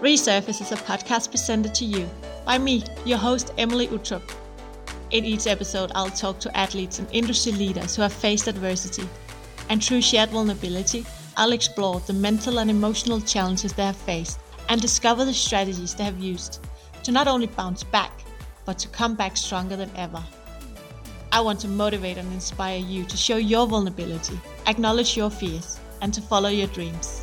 Resurface 0.00 0.60
is 0.60 0.70
a 0.70 0.76
podcast 0.76 1.28
presented 1.28 1.74
to 1.74 1.84
you 1.84 2.08
by 2.44 2.56
me, 2.56 2.84
your 3.04 3.18
host, 3.18 3.52
Emilie 3.58 3.88
Uttrup. 3.88 4.22
In 5.10 5.24
each 5.24 5.48
episode, 5.48 5.90
I'll 5.92 6.08
talk 6.08 6.38
to 6.38 6.56
athletes 6.56 7.00
and 7.00 7.08
industry 7.10 7.50
leaders 7.50 7.96
who 7.96 8.02
have 8.02 8.12
faced 8.12 8.46
adversity. 8.46 9.08
And 9.68 9.82
through 9.82 10.02
shared 10.02 10.30
vulnerability, 10.30 11.04
I'll 11.36 11.50
explore 11.50 11.98
the 11.98 12.12
mental 12.12 12.60
and 12.60 12.70
emotional 12.70 13.20
challenges 13.20 13.72
they 13.72 13.86
have 13.86 13.96
faced 13.96 14.38
and 14.68 14.80
discover 14.80 15.24
the 15.24 15.34
strategies 15.34 15.96
they 15.96 16.04
have 16.04 16.20
used 16.20 16.60
to 17.02 17.10
not 17.10 17.26
only 17.26 17.48
bounce 17.48 17.82
back, 17.82 18.12
but 18.66 18.78
to 18.78 18.88
come 18.88 19.16
back 19.16 19.36
stronger 19.36 19.74
than 19.74 19.90
ever. 19.96 20.22
I 21.32 21.40
want 21.40 21.58
to 21.60 21.68
motivate 21.68 22.18
and 22.18 22.32
inspire 22.32 22.78
you 22.78 23.04
to 23.04 23.16
show 23.16 23.36
your 23.36 23.66
vulnerability, 23.66 24.38
acknowledge 24.68 25.16
your 25.16 25.28
fears, 25.30 25.80
and 26.02 26.14
to 26.14 26.20
follow 26.20 26.50
your 26.50 26.68
dreams. 26.68 27.20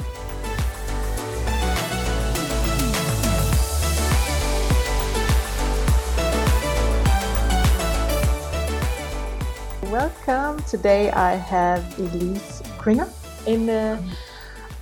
Welcome. 9.96 10.62
Today 10.64 11.10
I 11.12 11.36
have 11.36 11.82
Elise 11.98 12.62
Crigar 12.78 13.08
in 13.48 13.70
uh, 13.70 13.98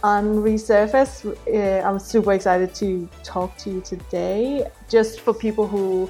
on 0.02 0.41
Resurface. 0.41 1.23
Uh, 1.23 1.88
I'm 1.88 1.99
super 1.99 2.34
excited 2.34 2.73
to 2.81 3.08
talk 3.22 3.55
to 3.58 3.70
you 3.70 3.81
today. 3.81 4.66
Just 4.89 5.20
for 5.20 5.31
people 5.31 5.67
who 5.67 6.09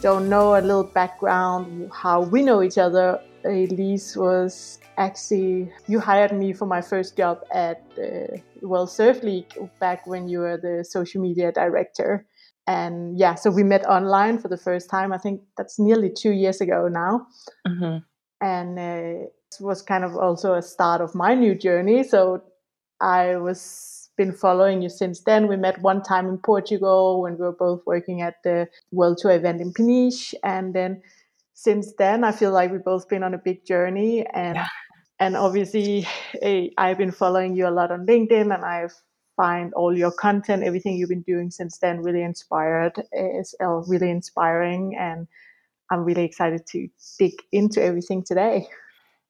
don't 0.00 0.28
know 0.28 0.54
a 0.54 0.62
little 0.62 0.84
background, 0.84 1.90
how 1.92 2.20
we 2.20 2.42
know 2.44 2.62
each 2.62 2.78
other. 2.78 3.20
Elise 3.44 4.16
was 4.16 4.78
actually 4.96 5.72
you 5.88 5.98
hired 5.98 6.30
me 6.30 6.52
for 6.52 6.66
my 6.66 6.80
first 6.80 7.16
job 7.16 7.42
at 7.52 7.82
uh, 7.98 8.36
World 8.62 8.90
Surf 8.90 9.24
League 9.24 9.52
back 9.80 10.06
when 10.06 10.28
you 10.28 10.38
were 10.38 10.56
the 10.56 10.84
social 10.84 11.20
media 11.20 11.50
director. 11.50 12.24
And 12.68 13.18
yeah, 13.18 13.34
so 13.34 13.50
we 13.50 13.64
met 13.64 13.84
online 13.86 14.38
for 14.38 14.46
the 14.46 14.56
first 14.56 14.88
time. 14.88 15.12
I 15.12 15.18
think 15.18 15.40
that's 15.56 15.80
nearly 15.80 16.10
two 16.10 16.30
years 16.30 16.60
ago 16.60 16.86
now. 16.86 17.26
Mm-hmm 17.66 18.06
and 18.40 18.78
uh, 18.78 19.26
it 19.26 19.56
was 19.60 19.82
kind 19.82 20.04
of 20.04 20.16
also 20.16 20.54
a 20.54 20.62
start 20.62 21.00
of 21.00 21.14
my 21.14 21.34
new 21.34 21.54
journey. 21.54 22.02
So 22.04 22.42
I 23.00 23.36
was 23.36 24.10
been 24.16 24.32
following 24.32 24.82
you 24.82 24.88
since 24.90 25.20
then. 25.20 25.48
We 25.48 25.56
met 25.56 25.80
one 25.80 26.02
time 26.02 26.28
in 26.28 26.36
Portugal 26.38 27.22
when 27.22 27.38
we 27.38 27.44
were 27.44 27.52
both 27.52 27.80
working 27.86 28.20
at 28.20 28.42
the 28.44 28.68
World 28.92 29.18
Tour 29.18 29.32
event 29.32 29.60
in 29.60 29.72
Peniche, 29.72 30.34
and 30.44 30.74
then 30.74 31.02
since 31.54 31.94
then 31.98 32.24
I 32.24 32.32
feel 32.32 32.52
like 32.52 32.70
we've 32.70 32.84
both 32.84 33.08
been 33.08 33.22
on 33.22 33.34
a 33.34 33.38
big 33.38 33.64
journey 33.64 34.26
and. 34.26 34.56
Yeah. 34.56 34.68
And 35.22 35.36
obviously, 35.36 36.08
eh, 36.40 36.68
I've 36.78 36.96
been 36.96 37.12
following 37.12 37.54
you 37.54 37.68
a 37.68 37.76
lot 37.78 37.90
on 37.90 38.06
LinkedIn, 38.06 38.54
and 38.54 38.64
I've 38.64 38.94
find 39.40 39.72
all 39.72 39.96
your 39.96 40.10
content, 40.12 40.62
everything 40.62 40.96
you've 40.96 41.08
been 41.08 41.22
doing 41.22 41.50
since 41.50 41.78
then, 41.78 42.02
really 42.02 42.22
inspired, 42.22 42.92
is 43.12 43.54
uh, 43.62 43.80
really 43.88 44.10
inspiring, 44.10 44.94
and 44.98 45.26
I'm 45.90 46.04
really 46.04 46.24
excited 46.24 46.66
to 46.68 46.88
dig 47.18 47.34
into 47.52 47.82
everything 47.82 48.22
today. 48.22 48.66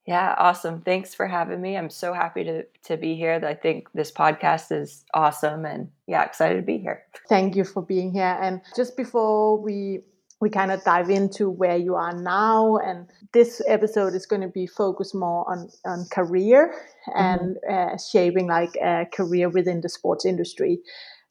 Yeah, 0.06 0.34
awesome. 0.38 0.80
Thanks 0.80 1.14
for 1.14 1.26
having 1.26 1.60
me. 1.60 1.76
I'm 1.76 1.90
so 1.90 2.12
happy 2.12 2.42
to 2.44 2.64
to 2.84 2.96
be 2.96 3.14
here. 3.14 3.40
I 3.46 3.54
think 3.54 3.88
this 3.94 4.10
podcast 4.10 4.72
is 4.72 5.04
awesome 5.14 5.64
and 5.64 5.88
yeah, 6.06 6.24
excited 6.24 6.56
to 6.56 6.62
be 6.62 6.78
here. 6.78 7.04
Thank 7.28 7.54
you 7.54 7.64
for 7.64 7.82
being 7.82 8.12
here. 8.12 8.38
And 8.40 8.60
just 8.74 8.96
before 8.96 9.56
we 9.56 10.00
we 10.40 10.48
kind 10.48 10.72
of 10.72 10.82
dive 10.84 11.10
into 11.10 11.50
where 11.50 11.76
you 11.76 11.94
are 11.94 12.14
now 12.14 12.78
and 12.78 13.06
this 13.32 13.60
episode 13.68 14.14
is 14.14 14.24
going 14.24 14.40
to 14.40 14.48
be 14.48 14.66
focused 14.66 15.14
more 15.14 15.48
on 15.50 15.68
on 15.84 16.06
career 16.10 16.74
and 17.14 17.56
mm-hmm. 17.68 17.94
uh, 17.94 17.98
shaping 17.98 18.48
like 18.48 18.74
a 18.76 19.06
career 19.12 19.50
within 19.50 19.82
the 19.82 19.88
sports 19.88 20.24
industry 20.24 20.80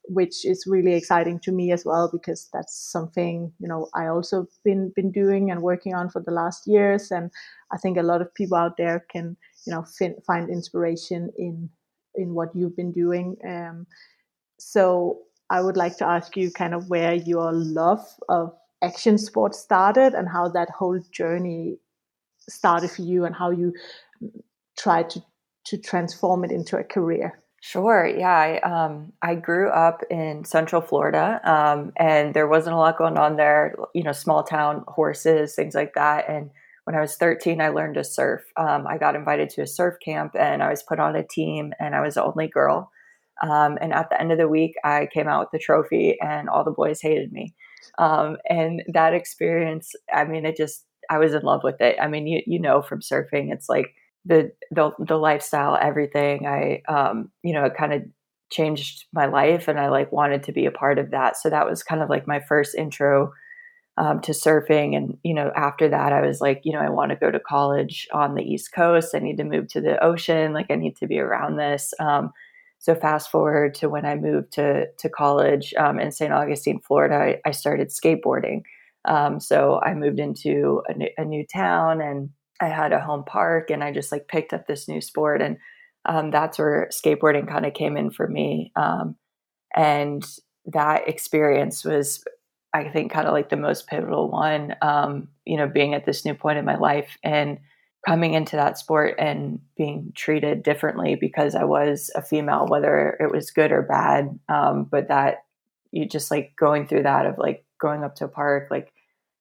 which 0.10 0.46
is 0.46 0.66
really 0.68 0.94
exciting 0.94 1.40
to 1.40 1.52
me 1.52 1.72
as 1.72 1.86
well 1.86 2.10
because 2.12 2.50
that's 2.52 2.76
something 2.76 3.54
you 3.60 3.68
know 3.68 3.90
I 3.94 4.08
also 4.08 4.48
been 4.64 4.92
been 4.96 5.12
doing 5.12 5.52
and 5.52 5.62
working 5.62 5.94
on 5.94 6.10
for 6.10 6.22
the 6.22 6.32
last 6.32 6.68
years, 6.68 7.12
and 7.12 7.32
I 7.72 7.78
think 7.78 7.98
a 7.98 8.04
lot 8.04 8.22
of 8.22 8.34
people 8.34 8.58
out 8.58 8.78
there 8.78 9.06
can 9.12 9.38
you 9.66 9.74
know 9.74 9.84
fin- 9.84 10.22
find 10.26 10.50
inspiration 10.50 11.32
in 11.38 11.70
in 12.16 12.34
what 12.34 12.56
you've 12.56 12.76
been 12.76 12.92
doing. 12.92 13.38
Um, 13.48 13.86
so 14.60 15.20
I 15.50 15.62
would 15.62 15.78
like 15.78 15.98
to 15.98 16.06
ask 16.06 16.36
you 16.36 16.52
kind 16.52 16.74
of 16.74 16.90
where 16.90 17.14
your 17.14 17.52
love 17.52 18.06
of 18.28 18.54
action 18.82 19.18
sports 19.18 19.60
started 19.60 20.14
and 20.14 20.28
how 20.28 20.50
that 20.50 20.70
whole 20.70 21.00
journey 21.12 21.78
started 22.48 22.90
for 22.92 23.02
you 23.02 23.26
and 23.26 23.36
how 23.36 23.52
you 23.52 23.74
tried 24.78 25.10
to 25.12 25.22
to 25.66 25.78
transform 25.78 26.44
it 26.44 26.52
into 26.52 26.78
a 26.78 26.84
career. 26.84 27.40
Sure. 27.62 28.08
Yeah. 28.08 28.30
I, 28.32 28.60
um, 28.60 29.12
I 29.22 29.36
grew 29.36 29.70
up 29.70 30.02
in 30.10 30.46
Central 30.46 30.82
Florida, 30.82 31.42
um, 31.44 31.92
and 31.98 32.34
there 32.34 32.48
wasn't 32.48 32.76
a 32.76 32.80
lot 32.80 32.98
going 32.98 33.18
on 33.18 33.36
there. 33.36 33.76
You 33.94 34.04
know, 34.04 34.14
small 34.14 34.44
town 34.44 34.84
horses, 34.88 35.56
things 35.56 35.76
like 35.76 35.94
that. 35.96 36.30
And 36.30 36.52
when 36.86 36.96
I 36.96 37.02
was 37.02 37.16
13, 37.18 37.60
I 37.62 37.70
learned 37.70 37.96
to 37.96 38.04
surf. 38.04 38.44
Um, 38.56 38.88
I 38.88 38.98
got 38.98 39.16
invited 39.16 39.50
to 39.52 39.62
a 39.64 39.68
surf 39.68 39.96
camp, 40.04 40.36
and 40.40 40.64
I 40.64 40.70
was 40.70 40.84
put 40.84 41.00
on 41.00 41.16
a 41.18 41.24
team, 41.24 41.74
and 41.80 41.96
I 41.96 42.02
was 42.02 42.16
the 42.16 42.24
only 42.24 42.48
girl. 42.48 42.92
Um, 43.44 43.78
and 43.82 43.94
at 43.94 44.10
the 44.10 44.20
end 44.20 44.32
of 44.32 44.38
the 44.38 44.48
week, 44.50 44.74
I 44.84 45.08
came 45.14 45.28
out 45.28 45.42
with 45.42 45.52
the 45.52 45.60
trophy, 45.64 46.18
and 46.22 46.50
all 46.50 46.64
the 46.64 46.72
boys 46.72 47.02
hated 47.02 47.32
me. 47.34 47.54
Um, 47.98 48.38
and 48.50 48.84
that 48.94 49.14
experience, 49.14 49.92
I 50.14 50.24
mean, 50.26 50.46
it 50.46 50.56
just 50.56 50.86
I 51.10 51.18
was 51.18 51.34
in 51.34 51.42
love 51.44 51.62
with 51.64 51.82
it. 51.82 51.98
I 52.02 52.08
mean, 52.08 52.26
you 52.28 52.42
you 52.46 52.60
know 52.60 52.82
from 52.82 53.02
surfing, 53.02 53.52
it's 53.52 53.68
like 53.70 53.94
the 54.26 54.52
the, 54.72 54.92
the 55.00 55.18
lifestyle, 55.18 55.78
everything. 55.82 56.48
I 56.48 56.82
um, 56.88 57.32
you 57.44 57.54
know, 57.54 57.66
it 57.66 57.76
kind 57.78 57.94
of 57.94 58.04
changed 58.50 59.06
my 59.14 59.26
life, 59.26 59.68
and 59.68 59.80
I 59.80 59.90
like 59.90 60.12
wanted 60.12 60.44
to 60.44 60.52
be 60.52 60.66
a 60.66 60.72
part 60.72 61.00
of 61.00 61.12
that. 61.12 61.38
So 61.38 61.50
that 61.50 61.68
was 61.68 61.84
kind 61.84 62.02
of 62.02 62.10
like 62.10 62.28
my 62.28 62.40
first 62.40 62.76
intro 62.76 63.32
um, 63.98 64.22
to 64.22 64.32
surfing. 64.32 64.96
And 64.96 65.18
you 65.24 65.34
know, 65.34 65.52
after 65.56 65.90
that, 65.90 66.14
I 66.14 66.22
was 66.22 66.42
like, 66.42 66.62
you 66.64 66.72
know, 66.74 66.80
I 66.80 66.90
want 66.90 67.12
to 67.12 67.18
go 67.18 67.32
to 67.32 67.40
college 67.40 68.08
on 68.14 68.36
the 68.36 68.44
East 68.44 68.74
Coast. 68.74 69.14
I 69.14 69.20
need 69.20 69.38
to 69.38 69.44
move 69.44 69.68
to 69.70 69.82
the 69.82 70.02
ocean. 70.04 70.54
Like, 70.54 70.68
I 70.70 70.76
need 70.76 70.96
to 70.98 71.08
be 71.08 71.20
around 71.20 71.58
this. 71.58 71.94
Um, 72.00 72.32
so 72.80 72.96
fast 72.96 73.30
forward 73.30 73.76
to 73.76 73.90
when 73.90 74.06
I 74.06 74.16
moved 74.16 74.54
to 74.54 74.88
to 74.92 75.10
college 75.10 75.74
um, 75.78 76.00
in 76.00 76.12
St. 76.12 76.32
Augustine, 76.32 76.80
Florida, 76.80 77.16
I, 77.16 77.50
I 77.50 77.52
started 77.52 77.90
skateboarding. 77.90 78.62
Um, 79.06 79.40
so 79.40 79.80
I 79.84 79.94
moved 79.94 80.20
into 80.20 80.82
a 80.88 80.94
new, 80.94 81.10
a 81.18 81.26
new 81.26 81.46
town 81.46 82.02
and 82.02 82.30
I 82.62 82.68
had 82.68 82.94
a 82.94 83.00
home 83.00 83.24
park 83.24 83.70
and 83.70 83.84
I 83.84 83.92
just 83.92 84.12
like 84.12 84.28
picked 84.28 84.54
up 84.54 84.68
this 84.68 84.88
new 84.88 85.02
sport. 85.02 85.42
And 85.42 85.58
um, 86.06 86.32
that's 86.32 86.58
where 86.58 86.90
skateboarding 86.92 87.48
kind 87.48 87.66
of 87.66 87.74
came 87.74 87.98
in 87.98 88.12
for 88.12 88.28
me. 88.28 88.72
Um, 88.76 89.16
and 89.76 90.26
that 90.66 91.08
experience 91.08 91.84
was, 91.86 92.24
I 92.74 92.90
think, 92.90 93.12
kind 93.12 93.28
of 93.28 93.34
like 93.34 93.50
the 93.50 93.58
most 93.58 93.88
pivotal 93.88 94.30
one, 94.30 94.76
um, 94.82 95.30
you 95.46 95.58
know, 95.58 95.68
being 95.68 95.94
at 95.94 96.06
this 96.06 96.26
new 96.26 96.34
point 96.34 96.60
in 96.60 96.66
my 96.66 96.78
life 96.78 97.18
and 97.24 97.60
coming 98.08 98.34
into 98.34 98.56
that 98.56 98.78
sport 98.78 99.16
and 99.20 99.60
being 99.76 100.12
treated 100.16 100.64
differently 100.64 101.16
because 101.16 101.54
I 101.54 101.66
was 101.66 102.10
a 102.16 102.22
female, 102.22 102.66
whether 102.68 103.18
it 103.20 103.32
was 103.32 103.52
good 103.52 103.72
or 103.72 103.82
bad. 103.82 104.40
Um, 104.48 104.86
but 104.86 105.10
that 105.10 105.44
you 105.92 106.08
just 106.08 106.32
like 106.32 106.54
going 106.58 106.88
through 106.88 107.04
that 107.04 107.26
of 107.26 107.38
like 107.38 107.66
going 107.80 108.04
up 108.04 108.16
to 108.16 108.26
a 108.26 108.30
park, 108.30 108.68
like 108.72 108.94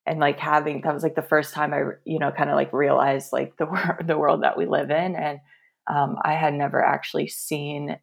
and 0.08 0.20
like 0.20 0.38
having 0.38 0.80
that 0.80 0.94
was 0.94 1.02
like 1.02 1.14
the 1.14 1.22
first 1.22 1.52
time 1.52 1.74
I 1.74 1.82
you 2.04 2.18
know 2.18 2.32
kind 2.32 2.50
of 2.50 2.56
like 2.56 2.72
realized 2.72 3.32
like 3.32 3.56
the 3.58 3.66
the 4.04 4.18
world 4.18 4.42
that 4.42 4.56
we 4.56 4.66
live 4.66 4.90
in 4.90 5.14
and 5.14 5.40
um, 5.86 6.16
I 6.22 6.34
had 6.34 6.54
never 6.54 6.84
actually 6.84 7.28
seen 7.28 7.98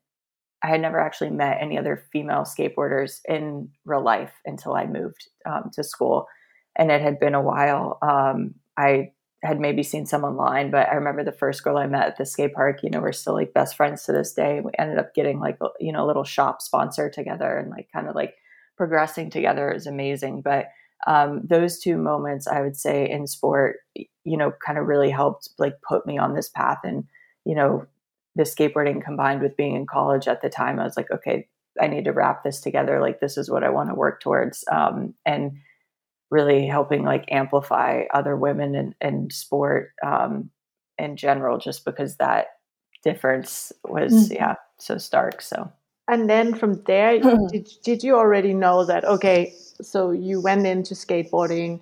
I 0.64 0.68
had 0.68 0.82
never 0.82 1.00
actually 1.00 1.32
met 1.32 1.58
any 1.62 1.78
other 1.78 2.04
female 2.12 2.42
skateboarders 2.42 3.20
in 3.28 3.70
real 3.86 4.04
life 4.04 4.32
until 4.46 4.74
I 4.74 4.86
moved 4.86 5.28
um, 5.46 5.70
to 5.74 5.84
school 5.84 6.28
and 6.76 6.92
it 6.92 7.02
had 7.02 7.20
been 7.20 7.36
a 7.36 7.42
while. 7.42 8.00
Um, 8.02 8.56
I 8.78 9.12
had 9.44 9.60
maybe 9.60 9.84
seen 9.84 10.06
some 10.06 10.24
online 10.24 10.72
but 10.72 10.90
I 10.90 10.96
remember 10.96 11.24
the 11.24 11.32
first 11.32 11.64
girl 11.64 11.78
I 11.78 11.88
met 11.88 12.08
at 12.08 12.18
the 12.18 12.25
skate 12.25 12.54
park 12.54 12.81
you 12.81 12.90
know 12.90 13.00
we're 13.00 13.12
still 13.12 13.34
like 13.34 13.54
best 13.54 13.75
friends 13.75 14.04
to 14.04 14.12
this 14.12 14.34
day. 14.34 14.62
We 14.63 14.72
ended 14.78 15.00
up 15.00 15.16
getting 15.16 15.40
like 15.40 15.58
you 15.80 15.92
know 15.92 16.06
a 16.06 16.08
little 16.08 16.24
shop 16.24 16.62
sponsor 16.62 17.10
together 17.10 17.58
and 17.58 17.69
like 17.72 17.90
kind 17.92 18.08
of 18.08 18.16
like 18.16 18.36
progressing 18.78 19.30
together. 19.30 19.72
Is 19.72 19.88
amazing 19.88 20.42
but 20.42 20.69
um, 21.07 21.42
those 21.44 21.80
two 21.80 21.97
moments 21.97 22.47
i 22.47 22.62
would 22.62 22.75
say 22.75 23.09
in 23.09 23.27
sport 23.27 23.77
you 23.95 24.38
know 24.38 24.51
kind 24.65 24.77
of 24.77 24.86
really 24.86 25.09
helped 25.09 25.50
like 25.57 25.75
put 25.88 26.06
me 26.06 26.18
on 26.18 26.33
this 26.33 26.50
path 26.50 26.80
and 26.83 27.06
you 27.45 27.56
know 27.56 27.86
the 28.36 28.44
skateboarding 28.44 29.03
combined 29.03 29.42
with 29.42 29.56
being 29.56 29.75
in 29.75 29.86
college 29.86 30.27
at 30.27 30.42
the 30.42 30.50
time 30.50 30.80
i 30.80 30.83
was 30.83 30.97
like 30.97 31.12
okay 31.12 31.47
i 31.81 31.88
need 31.88 32.06
to 32.06 32.12
wrap 32.12 32.44
this 32.44 32.62
together 32.62 33.00
like 33.00 33.19
this 33.19 33.38
is 33.38 33.50
what 33.50 33.63
i 33.63 33.69
want 33.69 33.89
to 33.89 33.95
work 33.95 34.21
towards 34.21 34.63
um, 34.71 35.13
and 35.25 35.57
really 36.31 36.65
helping 36.65 37.03
like 37.03 37.25
amplify 37.30 38.03
other 38.13 38.36
women 38.36 38.75
in, 38.75 38.95
in 39.00 39.30
sport 39.30 39.91
um, 40.03 40.50
in 40.98 41.15
general 41.15 41.57
just 41.57 41.86
because 41.86 42.18
that 42.18 42.48
difference 43.03 43.71
was 43.83 44.12
mm-hmm. 44.12 44.33
yeah 44.33 44.56
so 44.80 44.98
stark 44.98 45.41
so 45.41 45.71
and 46.07 46.30
then 46.30 46.54
from 46.54 46.81
there 46.84 47.19
did, 47.52 47.69
did 47.84 48.04
you 48.04 48.16
already 48.16 48.54
know 48.54 48.86
that 48.86 49.04
okay 49.06 49.54
so 49.81 50.12
you 50.12 50.42
went 50.42 50.66
into 50.66 50.94
skateboarding 50.94 51.80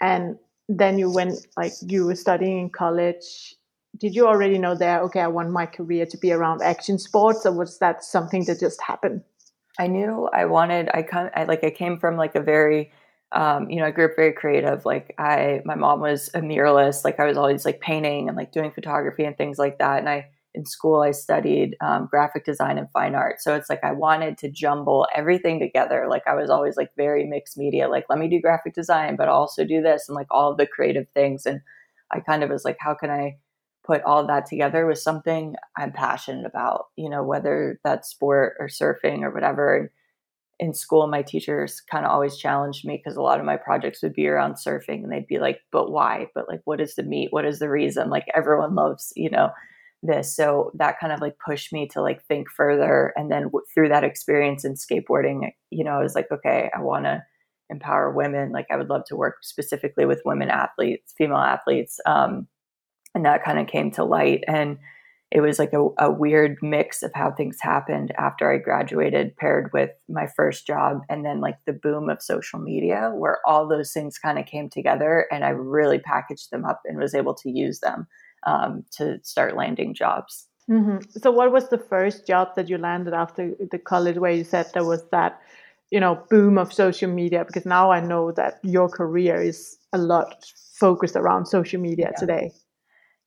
and 0.00 0.38
then 0.68 0.98
you 0.98 1.10
went 1.10 1.46
like 1.56 1.72
you 1.82 2.06
were 2.06 2.16
studying 2.16 2.60
in 2.60 2.70
college 2.70 3.54
did 3.98 4.14
you 4.14 4.26
already 4.26 4.58
know 4.58 4.74
there 4.74 5.00
okay 5.00 5.20
i 5.20 5.26
want 5.26 5.50
my 5.50 5.66
career 5.66 6.04
to 6.04 6.18
be 6.18 6.32
around 6.32 6.60
action 6.62 6.98
sports 6.98 7.46
or 7.46 7.52
was 7.52 7.78
that 7.78 8.04
something 8.04 8.44
that 8.44 8.60
just 8.60 8.80
happened 8.82 9.22
I 9.78 9.86
knew 9.86 10.28
I 10.32 10.46
wanted. 10.46 10.88
I 10.92 11.02
come. 11.02 11.30
I 11.34 11.44
like. 11.44 11.62
I 11.64 11.70
came 11.70 11.98
from 11.98 12.16
like 12.16 12.34
a 12.34 12.40
very, 12.40 12.92
um, 13.32 13.68
you 13.70 13.76
know, 13.76 13.86
I 13.86 13.90
grew 13.90 14.06
up 14.06 14.12
very 14.16 14.32
creative. 14.32 14.86
Like 14.86 15.14
I, 15.18 15.60
my 15.64 15.74
mom 15.74 16.00
was 16.00 16.30
a 16.34 16.40
muralist. 16.40 17.04
Like 17.04 17.20
I 17.20 17.26
was 17.26 17.36
always 17.36 17.64
like 17.64 17.80
painting 17.80 18.28
and 18.28 18.36
like 18.36 18.52
doing 18.52 18.70
photography 18.70 19.24
and 19.24 19.36
things 19.36 19.58
like 19.58 19.78
that. 19.78 19.98
And 19.98 20.08
I, 20.08 20.28
in 20.56 20.64
school, 20.64 21.02
I 21.02 21.10
studied 21.10 21.76
um, 21.82 22.08
graphic 22.10 22.46
design 22.46 22.78
and 22.78 22.90
fine 22.90 23.14
art. 23.14 23.40
So 23.40 23.54
it's 23.54 23.68
like 23.68 23.84
I 23.84 23.92
wanted 23.92 24.38
to 24.38 24.50
jumble 24.50 25.06
everything 25.14 25.60
together. 25.60 26.06
Like 26.08 26.22
I 26.26 26.34
was 26.34 26.48
always 26.48 26.78
like 26.78 26.90
very 26.96 27.24
mixed 27.24 27.58
media. 27.58 27.88
Like 27.88 28.06
let 28.08 28.18
me 28.18 28.26
do 28.26 28.40
graphic 28.40 28.74
design, 28.74 29.16
but 29.16 29.28
also 29.28 29.64
do 29.64 29.82
this 29.82 30.08
and 30.08 30.16
like 30.16 30.28
all 30.30 30.50
of 30.50 30.56
the 30.56 30.66
creative 30.66 31.06
things. 31.12 31.44
And 31.44 31.60
I 32.10 32.20
kind 32.20 32.42
of 32.42 32.48
was 32.48 32.64
like, 32.64 32.78
how 32.80 32.94
can 32.94 33.10
I 33.10 33.36
put 33.86 34.02
all 34.02 34.26
that 34.26 34.46
together 34.46 34.86
with 34.86 34.98
something 34.98 35.54
I'm 35.76 35.92
passionate 35.92 36.46
about, 36.46 36.86
you 36.96 37.10
know, 37.10 37.22
whether 37.22 37.78
that's 37.84 38.08
sport 38.08 38.54
or 38.58 38.66
surfing 38.66 39.22
or 39.22 39.30
whatever. 39.30 39.76
And 39.76 39.88
in 40.58 40.74
school, 40.74 41.06
my 41.06 41.20
teachers 41.20 41.82
kind 41.82 42.06
of 42.06 42.10
always 42.10 42.38
challenged 42.38 42.86
me 42.86 42.96
because 42.96 43.16
a 43.16 43.22
lot 43.22 43.38
of 43.38 43.46
my 43.46 43.58
projects 43.58 44.02
would 44.02 44.14
be 44.14 44.26
around 44.26 44.54
surfing 44.54 45.04
and 45.04 45.12
they'd 45.12 45.26
be 45.26 45.38
like, 45.38 45.60
but 45.70 45.92
why? 45.92 46.28
But 46.34 46.48
like, 46.48 46.62
what 46.64 46.80
is 46.80 46.94
the 46.94 47.02
meat? 47.02 47.28
What 47.30 47.44
is 47.44 47.58
the 47.58 47.68
reason? 47.68 48.08
Like, 48.08 48.24
everyone 48.34 48.74
loves, 48.74 49.12
you 49.14 49.28
know, 49.28 49.50
this. 50.02 50.34
So 50.34 50.70
that 50.74 50.98
kind 51.00 51.12
of 51.12 51.20
like 51.20 51.36
pushed 51.44 51.72
me 51.72 51.88
to 51.88 52.00
like 52.00 52.22
think 52.24 52.48
further. 52.50 53.12
And 53.16 53.30
then 53.30 53.44
w- 53.44 53.64
through 53.72 53.88
that 53.88 54.04
experience 54.04 54.64
in 54.64 54.74
skateboarding, 54.74 55.50
you 55.70 55.84
know, 55.84 55.92
I 55.92 56.02
was 56.02 56.14
like, 56.14 56.30
okay, 56.30 56.70
I 56.76 56.80
want 56.80 57.04
to 57.04 57.22
empower 57.70 58.12
women. 58.12 58.52
Like, 58.52 58.66
I 58.70 58.76
would 58.76 58.90
love 58.90 59.04
to 59.06 59.16
work 59.16 59.38
specifically 59.42 60.04
with 60.06 60.22
women 60.24 60.50
athletes, 60.50 61.14
female 61.16 61.38
athletes. 61.38 61.98
Um, 62.06 62.46
and 63.16 63.24
that 63.24 63.44
kind 63.44 63.58
of 63.58 63.66
came 63.66 63.90
to 63.92 64.04
light 64.04 64.44
and 64.46 64.78
it 65.32 65.40
was 65.40 65.58
like 65.58 65.72
a, 65.72 65.88
a, 65.98 66.10
weird 66.10 66.56
mix 66.62 67.02
of 67.02 67.10
how 67.14 67.32
things 67.32 67.56
happened 67.60 68.12
after 68.18 68.52
i 68.52 68.58
graduated 68.58 69.36
paired 69.36 69.70
with 69.72 69.90
my 70.08 70.26
first 70.36 70.66
job 70.66 71.00
and 71.08 71.24
then 71.24 71.40
like 71.40 71.56
the 71.66 71.72
boom 71.72 72.08
of 72.08 72.22
social 72.22 72.60
media 72.60 73.10
where 73.14 73.38
all 73.46 73.66
those 73.66 73.92
things 73.92 74.18
kind 74.18 74.38
of 74.38 74.46
came 74.46 74.68
together 74.68 75.26
and 75.32 75.44
i 75.44 75.48
really 75.48 75.98
packaged 75.98 76.50
them 76.52 76.64
up 76.64 76.80
and 76.84 76.98
was 76.98 77.14
able 77.14 77.34
to 77.34 77.50
use 77.50 77.80
them 77.80 78.06
um, 78.46 78.84
to 78.90 79.18
start 79.22 79.56
landing 79.56 79.94
jobs 79.94 80.46
mm-hmm. 80.70 80.98
so 81.10 81.30
what 81.30 81.52
was 81.52 81.68
the 81.68 81.78
first 81.78 82.26
job 82.26 82.48
that 82.56 82.68
you 82.68 82.78
landed 82.78 83.14
after 83.14 83.52
the 83.70 83.78
college 83.78 84.16
where 84.16 84.32
you 84.32 84.44
said 84.44 84.66
there 84.72 84.84
was 84.84 85.04
that 85.10 85.40
you 85.90 86.00
know 86.00 86.22
boom 86.30 86.58
of 86.58 86.72
social 86.72 87.10
media 87.10 87.44
because 87.44 87.66
now 87.66 87.90
i 87.90 88.00
know 88.00 88.32
that 88.32 88.58
your 88.62 88.88
career 88.88 89.40
is 89.40 89.78
a 89.92 89.98
lot 89.98 90.44
focused 90.74 91.16
around 91.16 91.46
social 91.46 91.80
media 91.80 92.10
yeah. 92.10 92.20
today 92.20 92.52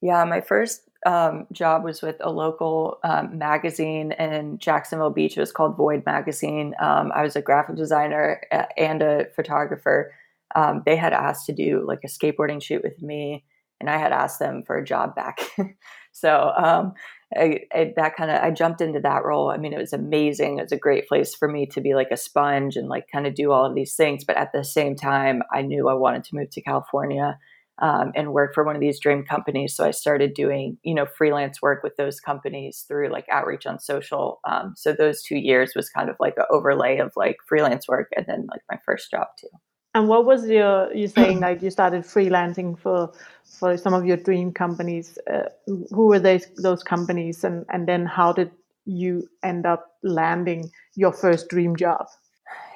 yeah, 0.01 0.24
my 0.24 0.42
first 0.42 0.89
um, 1.06 1.45
job 1.51 1.83
was 1.83 2.01
with 2.01 2.15
a 2.22 2.31
local 2.31 3.00
um, 3.04 3.38
magazine 3.38 4.13
in 4.13 4.57
Jacksonville 4.57 5.10
Beach. 5.10 5.36
It 5.36 5.42
was 5.42 5.51
called 5.51 5.75
Void 5.75 6.06
Magazine. 6.06 6.74
Um, 6.80 7.12
I 7.13 7.22
was 7.22 7.36
a 7.36 7.42
graphic 7.42 7.75
designer 7.75 8.42
uh, 8.51 8.63
and 8.77 9.01
a 9.01 9.25
photographer. 9.36 10.13
Um, 10.56 10.83
they 10.86 10.95
had 10.95 11.13
asked 11.13 11.45
to 11.48 11.54
do 11.54 11.86
like 11.86 12.00
a 12.04 12.07
skateboarding 12.07 12.63
shoot 12.63 12.81
with 12.81 13.01
me, 13.01 13.44
and 13.80 13.90
I 13.90 13.98
had 13.98 14.12
asked 14.12 14.40
them 14.40 14.64
for 14.66 14.78
a 14.78 14.86
job 14.86 15.16
back. 15.16 15.40
so 16.12 16.52
um, 16.58 16.94
I, 17.36 17.62
I, 17.74 17.94
that 17.96 18.16
kind 18.16 18.31
of 18.31 18.42
I 18.42 18.52
jumped 18.52 18.81
into 18.81 19.00
that 19.02 19.24
role. 19.24 19.52
I 19.52 19.58
mean, 19.58 19.74
it 19.74 19.80
was 19.80 19.94
amazing. 19.94 20.58
It 20.58 20.64
was 20.64 20.72
a 20.72 20.78
great 20.78 21.08
place 21.08 21.36
for 21.36 21.48
me 21.48 21.66
to 21.68 21.81
be 21.81 21.94
like 21.94 22.12
a 22.12 22.18
sponge 22.18 22.76
and 22.76 22.90
like 22.90 23.06
kind 23.12 23.28
of 23.28 23.36
do 23.36 23.52
all 23.52 23.66
of 23.66 23.76
these 23.76 23.96
things. 23.96 24.24
But 24.24 24.38
at 24.38 24.52
the 24.52 24.64
same 24.64 24.96
time, 24.96 25.44
I 25.54 25.62
knew 25.62 25.88
I 25.88 25.94
wanted 25.94 26.24
to 26.26 26.36
move 26.36 26.50
to 26.52 26.62
California 26.62 27.38
um, 27.81 28.12
and 28.16 28.34
work 28.34 28.54
for 28.54 28.64
one 28.64 28.76
of 28.76 28.81
these 28.81 29.00
dream 29.00 29.24
companies. 29.24 29.76
So 29.76 29.86
I 29.86 29.92
started 29.92 30.34
doing, 30.34 30.78
you 30.84 30.94
know, 30.94 31.06
freelance 31.06 31.62
work 31.62 31.84
with 31.84 31.96
those 31.98 32.20
companies 32.20 32.86
through 32.88 33.10
like 33.10 33.25
outreach 33.32 33.66
on 33.66 33.80
social. 33.80 34.40
Um, 34.48 34.74
so 34.75 34.92
those 34.92 35.22
two 35.22 35.38
years 35.38 35.74
was 35.75 35.90
kind 35.90 36.10
of 36.10 36.16
like 36.20 36.34
an 36.38 36.46
overlay 36.50 36.98
of 36.98 37.14
like 37.16 37.38
freelance 37.48 37.88
work 37.88 38.10
and 38.16 38.25
then 38.28 38.48
like 38.50 38.62
my 38.70 38.80
first 38.86 39.12
job 39.12 39.28
too. 39.40 39.48
And 39.95 40.07
what 40.07 40.25
was 40.25 40.47
your 40.47 40.94
you 40.94 41.07
saying 41.18 41.39
like 41.39 41.62
you 41.62 41.69
started 41.69 42.03
freelancing 42.03 42.77
for 42.77 43.12
for 43.44 43.77
some 43.77 43.94
of 43.94 44.06
your 44.06 44.18
dream 44.18 44.51
companies? 44.51 45.18
Uh, 45.31 45.50
who 45.65 46.07
were 46.07 46.19
those 46.19 46.45
those 46.57 46.83
companies, 46.83 47.44
and 47.44 47.65
and 47.69 47.88
then 47.88 48.06
how 48.06 48.33
did 48.33 48.51
you 48.86 49.30
end 49.44 49.65
up 49.65 49.97
landing 50.03 50.71
your 50.95 51.13
first 51.13 51.50
dream 51.50 51.75
job? 51.75 52.07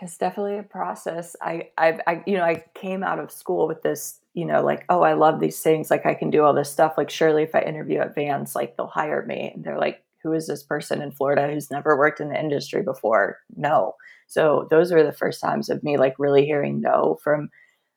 It's 0.01 0.18
definitely 0.18 0.57
a 0.57 0.63
process. 0.63 1.36
I, 1.42 1.69
I, 1.77 1.98
I, 2.06 2.24
you 2.27 2.38
know, 2.38 2.44
I 2.44 2.63
came 2.75 3.04
out 3.04 3.19
of 3.19 3.31
school 3.31 3.68
with 3.68 3.81
this 3.81 4.19
you 4.33 4.45
know, 4.45 4.63
like, 4.63 4.86
oh, 4.89 5.01
I 5.01 5.13
love 5.13 5.39
these 5.39 5.60
things. 5.60 5.92
Like, 5.92 6.06
I 6.06 6.15
can 6.15 6.31
do 6.31 6.44
all 6.44 6.54
this 6.54 6.71
stuff. 6.71 6.95
Like, 6.98 7.10
surely 7.10 7.44
if 7.44 7.54
I 7.54 7.62
interview 7.62 8.00
at 8.00 8.15
Vans, 8.15 8.56
like, 8.56 8.75
they'll 8.75 8.88
hire 8.88 9.24
me. 9.25 9.51
And 9.54 9.63
they're 9.63 9.77
like, 9.77 10.04
who 10.24 10.34
is 10.34 10.48
this 10.48 10.64
person 10.64 11.02
in 11.02 11.12
Florida 11.12 11.52
who's 11.52 11.72
never 11.72 11.98
worked 11.98 12.20
in 12.20 12.30
the 12.30 12.40
industry 12.40 12.81
before? 12.81 13.40
No. 13.56 13.96
So, 14.28 14.68
those 14.72 14.92
were 14.92 15.04
the 15.04 15.12
first 15.12 15.42
times 15.42 15.70
of 15.70 15.84
me, 15.84 15.98
like, 15.98 16.16
really 16.18 16.46
hearing 16.46 16.81
no 16.81 17.20
from 17.24 17.50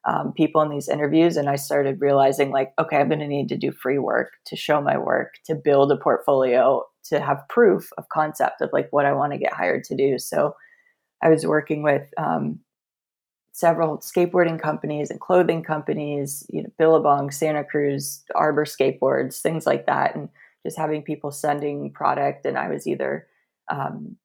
um, 0.04 0.32
people 0.32 0.60
in 0.62 0.70
these 0.70 0.88
interviews. 0.88 1.36
And 1.36 1.48
I 1.48 1.56
started 1.56 2.00
realizing, 2.00 2.50
like, 2.50 2.72
okay, 2.78 2.96
I'm 2.96 3.08
going 3.08 3.20
to 3.20 3.26
need 3.26 3.48
to 3.50 3.56
do 3.56 3.72
free 3.72 3.98
work 3.98 4.32
to 4.46 4.56
show 4.56 4.80
my 4.80 4.98
work, 4.98 5.34
to 5.46 5.54
build 5.54 5.92
a 5.92 5.96
portfolio, 5.96 6.84
to 7.04 7.20
have 7.20 7.48
proof 7.48 7.90
of 7.96 8.08
concept 8.08 8.60
of 8.60 8.70
like 8.72 8.88
what 8.90 9.06
I 9.06 9.12
want 9.12 9.32
to 9.32 9.38
get 9.38 9.52
hired 9.52 9.84
to 9.84 9.96
do. 9.96 10.18
So, 10.18 10.56
I 11.22 11.30
was 11.30 11.46
working 11.46 11.82
with 11.82 12.02
um, 12.18 12.60
several 13.52 13.98
skateboarding 13.98 14.60
companies 14.60 15.10
and 15.10 15.18
clothing 15.18 15.62
companies, 15.62 16.46
you 16.50 16.62
know, 16.62 16.68
Billabong, 16.78 17.30
Santa 17.30 17.64
Cruz, 17.64 18.22
Arbor 18.34 18.66
Skateboards, 18.66 19.40
things 19.40 19.64
like 19.64 19.86
that, 19.86 20.14
and 20.14 20.28
just 20.66 20.76
having 20.76 21.02
people 21.02 21.30
sending 21.30 21.92
product. 21.92 22.44
And 22.44 22.58
I 22.58 22.68
was 22.68 22.86
either, 22.88 23.28
um, 23.70 24.16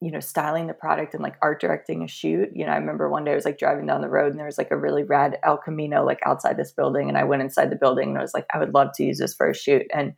you 0.00 0.10
know, 0.10 0.20
styling 0.20 0.66
the 0.66 0.74
product 0.74 1.12
and 1.12 1.22
like 1.22 1.36
art 1.42 1.60
directing 1.60 2.02
a 2.02 2.08
shoot. 2.08 2.48
You 2.54 2.64
know, 2.64 2.72
I 2.72 2.76
remember 2.76 3.10
one 3.10 3.24
day 3.24 3.32
I 3.32 3.34
was 3.34 3.44
like 3.44 3.58
driving 3.58 3.86
down 3.86 4.00
the 4.00 4.08
road 4.08 4.30
and 4.30 4.38
there 4.38 4.46
was 4.46 4.58
like 4.58 4.70
a 4.70 4.76
really 4.76 5.04
rad 5.04 5.38
El 5.44 5.58
Camino 5.58 6.04
like 6.04 6.20
outside 6.24 6.56
this 6.56 6.72
building, 6.72 7.08
and 7.08 7.18
I 7.18 7.24
went 7.24 7.42
inside 7.42 7.70
the 7.70 7.76
building 7.76 8.08
and 8.08 8.18
I 8.18 8.22
was 8.22 8.34
like, 8.34 8.46
I 8.54 8.58
would 8.58 8.72
love 8.74 8.88
to 8.94 9.04
use 9.04 9.18
this 9.18 9.34
for 9.34 9.50
a 9.50 9.54
shoot. 9.54 9.86
And 9.94 10.14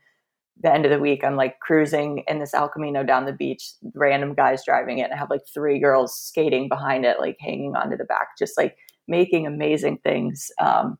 the 0.62 0.72
end 0.72 0.84
of 0.84 0.92
the 0.92 1.00
week, 1.00 1.24
I'm 1.24 1.36
like 1.36 1.58
cruising 1.58 2.22
in 2.28 2.38
this 2.38 2.54
El 2.54 2.68
Camino 2.68 3.02
down 3.02 3.26
the 3.26 3.32
beach, 3.32 3.72
random 3.94 4.34
guys 4.34 4.64
driving 4.64 4.98
it, 4.98 5.02
and 5.02 5.12
I 5.12 5.18
have 5.18 5.30
like 5.30 5.42
three 5.52 5.80
girls 5.80 6.16
skating 6.18 6.68
behind 6.68 7.04
it, 7.04 7.18
like 7.18 7.36
hanging 7.40 7.74
onto 7.74 7.96
the 7.96 8.04
back, 8.04 8.38
just 8.38 8.56
like 8.56 8.76
making 9.08 9.46
amazing 9.46 9.98
things. 10.04 10.50
Um, 10.60 10.96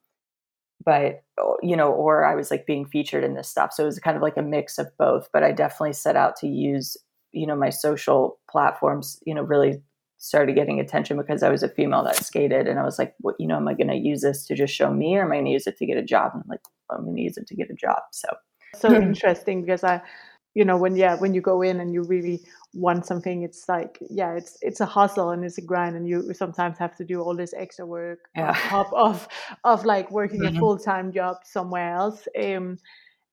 but 0.84 1.22
you 1.62 1.76
know, 1.76 1.92
or 1.92 2.24
I 2.24 2.34
was 2.34 2.50
like 2.50 2.66
being 2.66 2.86
featured 2.86 3.24
in 3.24 3.34
this 3.34 3.48
stuff, 3.48 3.72
so 3.72 3.82
it 3.82 3.86
was 3.86 3.98
kind 3.98 4.16
of 4.16 4.22
like 4.22 4.36
a 4.36 4.42
mix 4.42 4.78
of 4.78 4.88
both. 4.98 5.28
But 5.32 5.42
I 5.42 5.52
definitely 5.52 5.94
set 5.94 6.16
out 6.16 6.36
to 6.36 6.46
use, 6.46 6.96
you 7.32 7.46
know, 7.46 7.56
my 7.56 7.70
social 7.70 8.38
platforms, 8.50 9.18
you 9.26 9.34
know, 9.34 9.42
really 9.42 9.82
started 10.18 10.54
getting 10.54 10.80
attention 10.80 11.16
because 11.16 11.42
I 11.42 11.50
was 11.50 11.62
a 11.62 11.68
female 11.68 12.04
that 12.04 12.24
skated, 12.24 12.66
and 12.66 12.78
I 12.78 12.84
was 12.84 12.98
like, 12.98 13.14
what, 13.20 13.36
you 13.38 13.46
know, 13.46 13.56
am 13.56 13.68
I 13.68 13.74
going 13.74 13.88
to 13.88 13.96
use 13.96 14.22
this 14.22 14.46
to 14.46 14.54
just 14.54 14.74
show 14.74 14.92
me, 14.92 15.16
or 15.16 15.22
am 15.22 15.32
I 15.32 15.36
going 15.36 15.46
to 15.46 15.50
use 15.50 15.66
it 15.66 15.76
to 15.78 15.86
get 15.86 15.96
a 15.96 16.02
job? 16.02 16.32
And 16.34 16.42
I'm 16.44 16.48
like, 16.48 16.60
I'm 16.90 17.04
going 17.04 17.16
to 17.16 17.22
use 17.22 17.36
it 17.36 17.46
to 17.48 17.56
get 17.56 17.70
a 17.70 17.74
job. 17.74 18.00
So 18.12 18.28
so 18.78 18.92
interesting 19.02 19.62
because 19.62 19.84
I, 19.84 20.02
you 20.54 20.64
know, 20.64 20.76
when 20.76 20.96
yeah, 20.96 21.16
when 21.16 21.34
you 21.34 21.40
go 21.40 21.62
in 21.62 21.80
and 21.80 21.92
you 21.92 22.02
really 22.02 22.42
want 22.74 23.06
something, 23.06 23.42
it's 23.42 23.68
like 23.68 23.98
yeah, 24.10 24.34
it's 24.34 24.58
it's 24.60 24.80
a 24.80 24.86
hustle 24.86 25.30
and 25.30 25.44
it's 25.44 25.58
a 25.58 25.62
grind, 25.62 25.96
and 25.96 26.08
you 26.08 26.32
sometimes 26.34 26.78
have 26.78 26.96
to 26.96 27.04
do 27.04 27.20
all 27.20 27.36
this 27.36 27.54
extra 27.56 27.86
work 27.86 28.20
yeah. 28.36 28.48
on 28.48 28.54
top 28.54 28.92
of 28.92 29.28
of 29.64 29.84
like 29.84 30.10
working 30.10 30.40
mm-hmm. 30.40 30.56
a 30.56 30.60
full 30.60 30.78
time 30.78 31.12
job 31.12 31.36
somewhere 31.44 31.94
else. 31.94 32.26
Um, 32.38 32.78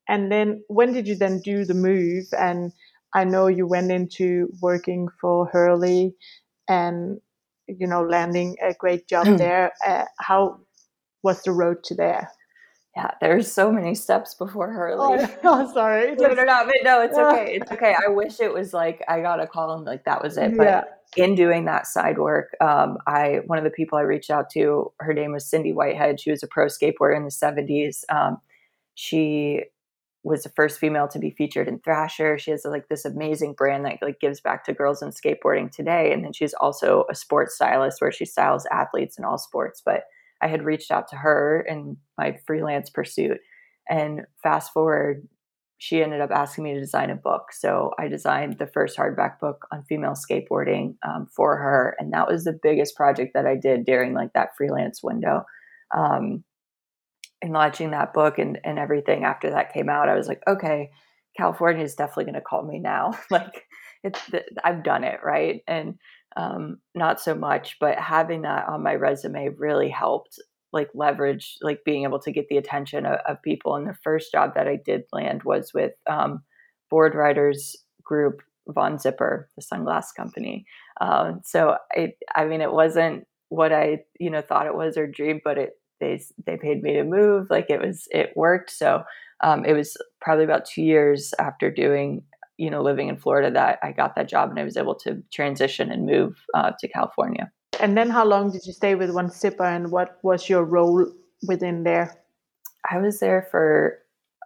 and 0.08 0.32
then 0.32 0.64
when 0.68 0.94
did 0.94 1.08
you 1.08 1.16
then 1.16 1.40
do 1.40 1.66
the 1.66 1.74
move? 1.74 2.26
And 2.38 2.72
I 3.14 3.24
know 3.24 3.48
you 3.48 3.68
went 3.68 3.92
into 3.92 4.50
working 4.62 5.08
for 5.20 5.48
Hurley, 5.48 6.16
and 6.68 7.20
you 7.68 7.88
know, 7.88 8.02
landing 8.04 8.58
a 8.62 8.74
great 8.74 9.08
job 9.08 9.26
mm. 9.28 9.38
there. 9.38 9.72
Uh, 9.86 10.06
how 10.20 10.60
was 11.24 11.42
the 11.44 11.52
road 11.52 11.84
to 11.86 11.96
there? 11.96 12.30
Yeah, 12.96 13.12
there's 13.22 13.50
so 13.50 13.72
many 13.72 13.96
steps 13.96 14.34
before 14.36 14.72
Hurley. 14.72 15.24
Oh, 15.24 15.38
oh 15.44 15.74
sorry. 15.74 16.14
no, 16.20 16.34
no, 16.34 16.44
no, 16.44 16.72
no, 16.84 17.02
it's 17.02 17.18
okay. 17.18 17.56
It's 17.56 17.72
okay. 17.72 17.96
I 17.96 18.10
wish 18.10 18.40
it 18.40 18.54
was 18.54 18.74
like 18.74 19.02
I 19.08 19.22
got 19.22 19.40
a 19.40 19.48
call 19.48 19.74
and 19.76 19.86
like 19.86 20.04
that 20.06 20.22
was 20.22 20.38
it. 20.38 20.58
But 20.58 20.66
yeah. 21.18 21.24
in 21.24 21.36
doing 21.36 21.66
that 21.66 21.88
side 21.88 22.18
work, 22.18 22.56
um, 22.60 22.98
I 23.08 23.42
one 23.46 23.58
of 23.58 23.64
the 23.64 23.70
people 23.70 23.98
I 23.98 24.02
reached 24.02 24.30
out 24.30 24.50
to, 24.52 24.92
her 25.00 25.14
name 25.14 25.32
was 25.32 25.46
Cindy 25.46 25.72
Whitehead. 25.72 26.20
She 26.20 26.32
was 26.32 26.44
a 26.44 26.48
pro 26.48 26.66
skateboarder 26.66 27.16
in 27.16 27.24
the 27.24 27.30
70s. 27.30 28.04
Um, 28.10 28.42
she 28.96 29.64
was 30.24 30.44
the 30.44 30.50
first 30.50 30.78
female 30.78 31.08
to 31.08 31.18
be 31.18 31.32
featured 31.32 31.68
in 31.68 31.80
Thrasher. 31.80 32.38
She 32.38 32.52
has 32.52 32.66
like 32.66 32.90
this 32.90 33.06
amazing 33.06 33.54
brand 33.54 33.86
that 33.86 34.00
like 34.02 34.20
gives 34.20 34.42
back 34.42 34.66
to 34.66 34.74
girls 34.74 35.02
in 35.02 35.10
skateboarding 35.10 35.72
today. 35.72 36.12
And 36.12 36.24
then 36.24 36.34
she's 36.34 36.54
also 36.54 37.06
a 37.10 37.16
sports 37.16 37.56
stylist 37.56 38.02
where 38.02 38.12
she 38.12 38.26
styles 38.26 38.68
athletes 38.72 39.18
in 39.18 39.24
all 39.24 39.38
sports. 39.38 39.82
But 39.84 40.04
I 40.42 40.48
had 40.48 40.64
reached 40.64 40.92
out 40.92 41.08
to 41.10 41.16
her 41.16 41.66
in 41.68 41.98
my 42.18 42.38
freelance 42.46 42.90
pursuit. 42.90 43.40
And 43.90 44.22
fast 44.42 44.72
forward, 44.74 45.28
she 45.78 46.04
ended 46.04 46.22
up 46.22 46.30
asking 46.30 46.64
me 46.64 46.76
to 46.76 46.80
design 46.80 47.10
a 47.10 47.16
book. 47.16 47.52
So 47.52 47.92
I 47.98 48.08
designed 48.08 48.60
the 48.60 48.68
first 48.68 48.98
hardback 48.98 49.40
book 49.40 49.66
on 49.72 49.84
female 49.84 50.14
skateboarding 50.14 50.96
um, 51.04 51.28
for 51.36 51.58
her. 51.58 51.96
And 51.98 52.14
that 52.14 52.28
was 52.28 52.44
the 52.44 52.60
biggest 52.62 52.96
project 52.96 53.32
that 53.34 53.48
I 53.48 53.56
did 53.56 53.86
during 53.86 54.14
like 54.14 54.34
that 54.34 54.50
freelance 54.56 55.02
window. 55.02 55.44
Um, 55.96 56.44
and 57.42 57.52
launching 57.52 57.92
that 57.92 58.14
book 58.14 58.38
and, 58.38 58.60
and 58.64 58.78
everything 58.78 59.24
after 59.24 59.50
that 59.50 59.74
came 59.74 59.90
out, 59.90 60.08
I 60.08 60.14
was 60.14 60.28
like, 60.28 60.42
okay, 60.48 60.92
California 61.36 61.84
is 61.84 61.96
definitely 61.96 62.26
going 62.26 62.36
to 62.36 62.42
call 62.42 62.64
me 62.64 62.78
now. 62.78 63.18
like 63.32 63.66
it's, 64.04 64.22
I've 64.64 64.84
done 64.84 65.04
it. 65.04 65.22
Right. 65.24 65.64
And 65.68 65.96
um, 66.36 66.80
not 66.96 67.20
so 67.20 67.36
much. 67.36 67.78
But 67.80 67.98
having 67.98 68.44
that 68.44 68.68
on 68.68 68.84
my 68.84 68.96
resume 68.96 69.50
really 69.58 69.90
helped, 69.90 70.40
like 70.74 70.90
leverage, 70.94 71.58
like 71.62 71.84
being 71.84 72.04
able 72.04 72.20
to 72.20 72.32
get 72.32 72.48
the 72.48 72.58
attention 72.58 73.06
of, 73.06 73.20
of 73.28 73.42
people. 73.42 73.76
And 73.76 73.88
the 73.88 73.98
first 74.04 74.32
job 74.32 74.54
that 74.56 74.68
I 74.68 74.78
did 74.84 75.04
land 75.12 75.44
was 75.44 75.74
with 75.74 75.94
um, 76.10 76.44
Boardriders 76.92 77.76
Group 78.04 78.42
Von 78.68 78.98
Zipper, 78.98 79.50
the 79.58 79.64
sunglass 79.64 80.08
company. 80.16 80.66
Um, 81.02 81.42
so 81.44 81.76
I, 81.92 82.14
I 82.36 82.46
mean, 82.46 82.62
it 82.62 82.72
wasn't 82.72 83.26
what 83.50 83.74
I, 83.74 84.04
you 84.20 84.30
know, 84.30 84.42
thought 84.42 84.68
it 84.68 84.76
was 84.76 84.98
or 84.98 85.08
dreamed, 85.08 85.42
but 85.44 85.58
it 85.58 85.72
they 86.00 86.22
they 86.46 86.58
paid 86.58 86.82
me 86.82 86.94
to 86.94 87.04
move. 87.04 87.48
Like 87.50 87.70
it 87.70 87.82
was, 87.82 88.08
it 88.12 88.32
worked. 88.36 88.72
So 88.72 89.04
um, 89.44 89.66
it 89.66 89.74
was 89.74 89.98
probably 90.22 90.46
about 90.46 90.66
two 90.66 90.84
years 90.84 91.34
after 91.40 91.70
doing, 91.70 92.24
you 92.62 92.70
know, 92.70 92.84
living 92.84 93.08
in 93.08 93.18
Florida 93.18 93.50
that 93.50 93.80
I 93.82 93.92
got 93.92 94.16
that 94.16 94.30
job 94.30 94.52
and 94.52 94.60
I 94.60 94.64
was 94.64 94.78
able 94.78 94.94
to 94.96 95.24
transition 95.32 95.92
and 95.92 96.06
move 96.06 96.46
uh, 96.54 96.72
to 96.80 96.88
California. 96.88 97.52
And 97.80 97.98
then, 97.98 98.12
how 98.12 98.24
long 98.24 98.52
did 98.52 98.68
you 98.68 98.74
stay 98.74 98.94
with 98.94 99.12
Von 99.12 99.30
Zipper, 99.30 99.64
and 99.64 99.92
what 99.92 100.20
was 100.22 100.48
your 100.48 100.64
role 100.64 101.12
within 101.48 101.84
there? 101.84 102.16
I 102.90 103.00
was 103.00 103.20
there 103.20 103.48
for 103.50 103.98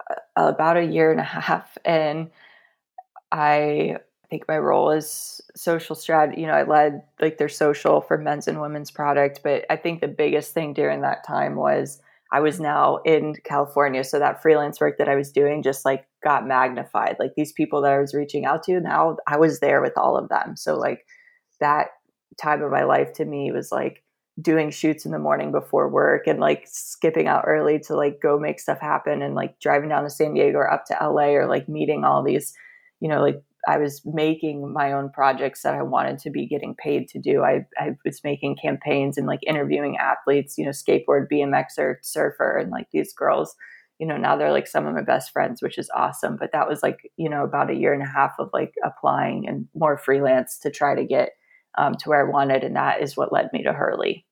uh, 0.09 0.15
about 0.35 0.77
a 0.77 0.85
year 0.85 1.11
and 1.11 1.19
a 1.19 1.23
half, 1.23 1.77
and 1.83 2.29
I 3.33 3.97
I 4.23 4.27
think 4.29 4.47
my 4.47 4.57
role 4.57 4.91
is 4.91 5.41
social 5.55 5.95
strategy. 5.95 6.41
You 6.41 6.47
know, 6.47 6.53
I 6.53 6.63
led 6.63 7.03
like 7.19 7.37
their 7.37 7.49
social 7.49 7.99
for 7.99 8.17
men's 8.17 8.47
and 8.47 8.61
women's 8.61 8.91
product, 8.91 9.41
but 9.43 9.65
I 9.69 9.75
think 9.75 9.99
the 9.99 10.07
biggest 10.07 10.53
thing 10.53 10.73
during 10.73 11.01
that 11.01 11.27
time 11.27 11.55
was 11.55 11.99
I 12.35 12.41
was 12.41 12.59
now 12.59 12.97
in 13.05 13.35
California. 13.45 14.03
So 14.03 14.19
that 14.19 14.41
freelance 14.41 14.81
work 14.81 14.97
that 14.97 15.07
I 15.07 15.15
was 15.15 15.31
doing 15.31 15.63
just 15.63 15.85
like 15.85 16.05
got 16.21 16.45
magnified. 16.45 17.15
Like 17.17 17.31
these 17.37 17.53
people 17.53 17.81
that 17.81 17.93
I 17.93 17.99
was 17.99 18.13
reaching 18.13 18.43
out 18.43 18.63
to, 18.63 18.81
now 18.81 19.15
I 19.25 19.37
was 19.37 19.61
there 19.61 19.81
with 19.81 19.93
all 19.97 20.17
of 20.17 20.27
them. 20.27 20.57
So 20.57 20.75
like 20.75 21.05
that 21.61 21.91
time 22.37 22.61
of 22.61 22.71
my 22.71 22.83
life 22.83 23.13
to 23.13 23.25
me 23.25 23.53
was 23.53 23.71
like 23.71 24.03
doing 24.41 24.69
shoots 24.69 25.05
in 25.05 25.13
the 25.13 25.17
morning 25.17 25.53
before 25.53 25.87
work 25.87 26.27
and 26.27 26.41
like 26.41 26.65
skipping 26.67 27.25
out 27.25 27.45
early 27.47 27.79
to 27.79 27.95
like 27.95 28.19
go 28.21 28.37
make 28.37 28.59
stuff 28.59 28.81
happen 28.81 29.21
and 29.21 29.33
like 29.33 29.57
driving 29.61 29.87
down 29.87 30.03
to 30.03 30.09
San 30.09 30.33
Diego 30.33 30.57
or 30.57 30.69
up 30.69 30.83
to 30.87 30.97
LA 31.01 31.35
or 31.35 31.47
like 31.47 31.69
meeting 31.69 32.03
all 32.03 32.21
these, 32.21 32.53
you 32.99 33.07
know, 33.07 33.21
like 33.21 33.41
I 33.67 33.77
was 33.77 34.01
making 34.05 34.71
my 34.71 34.93
own 34.93 35.09
projects 35.09 35.63
that 35.63 35.73
I 35.73 35.81
wanted 35.81 36.19
to 36.19 36.29
be 36.29 36.45
getting 36.45 36.75
paid 36.75 37.07
to 37.09 37.19
do. 37.19 37.43
I, 37.43 37.65
I 37.77 37.95
was 38.05 38.23
making 38.23 38.57
campaigns 38.57 39.17
and 39.17 39.27
like 39.27 39.41
interviewing 39.45 39.97
athletes, 39.97 40.57
you 40.57 40.65
know, 40.65 40.71
skateboard, 40.71 41.27
BMX 41.31 41.77
or 41.77 41.99
surfer, 42.03 42.57
and 42.57 42.71
like 42.71 42.87
these 42.91 43.13
girls, 43.13 43.55
you 43.99 44.05
know, 44.05 44.17
now 44.17 44.35
they're 44.35 44.51
like 44.51 44.67
some 44.67 44.85
of 44.85 44.93
my 44.93 45.01
best 45.01 45.31
friends, 45.31 45.61
which 45.61 45.77
is 45.77 45.89
awesome. 45.95 46.37
But 46.37 46.51
that 46.51 46.67
was 46.67 46.83
like, 46.83 47.11
you 47.17 47.29
know, 47.29 47.43
about 47.43 47.69
a 47.71 47.75
year 47.75 47.93
and 47.93 48.03
a 48.03 48.09
half 48.09 48.33
of 48.39 48.49
like 48.53 48.73
applying 48.83 49.47
and 49.47 49.67
more 49.73 49.97
freelance 49.97 50.59
to 50.59 50.69
try 50.69 50.95
to 50.95 51.05
get 51.05 51.31
um, 51.77 51.95
to 51.95 52.09
where 52.09 52.25
I 52.25 52.29
wanted, 52.29 52.63
and 52.63 52.75
that 52.75 53.01
is 53.01 53.17
what 53.17 53.33
led 53.33 53.49
me 53.51 53.63
to 53.63 53.73
Hurley. 53.73 54.25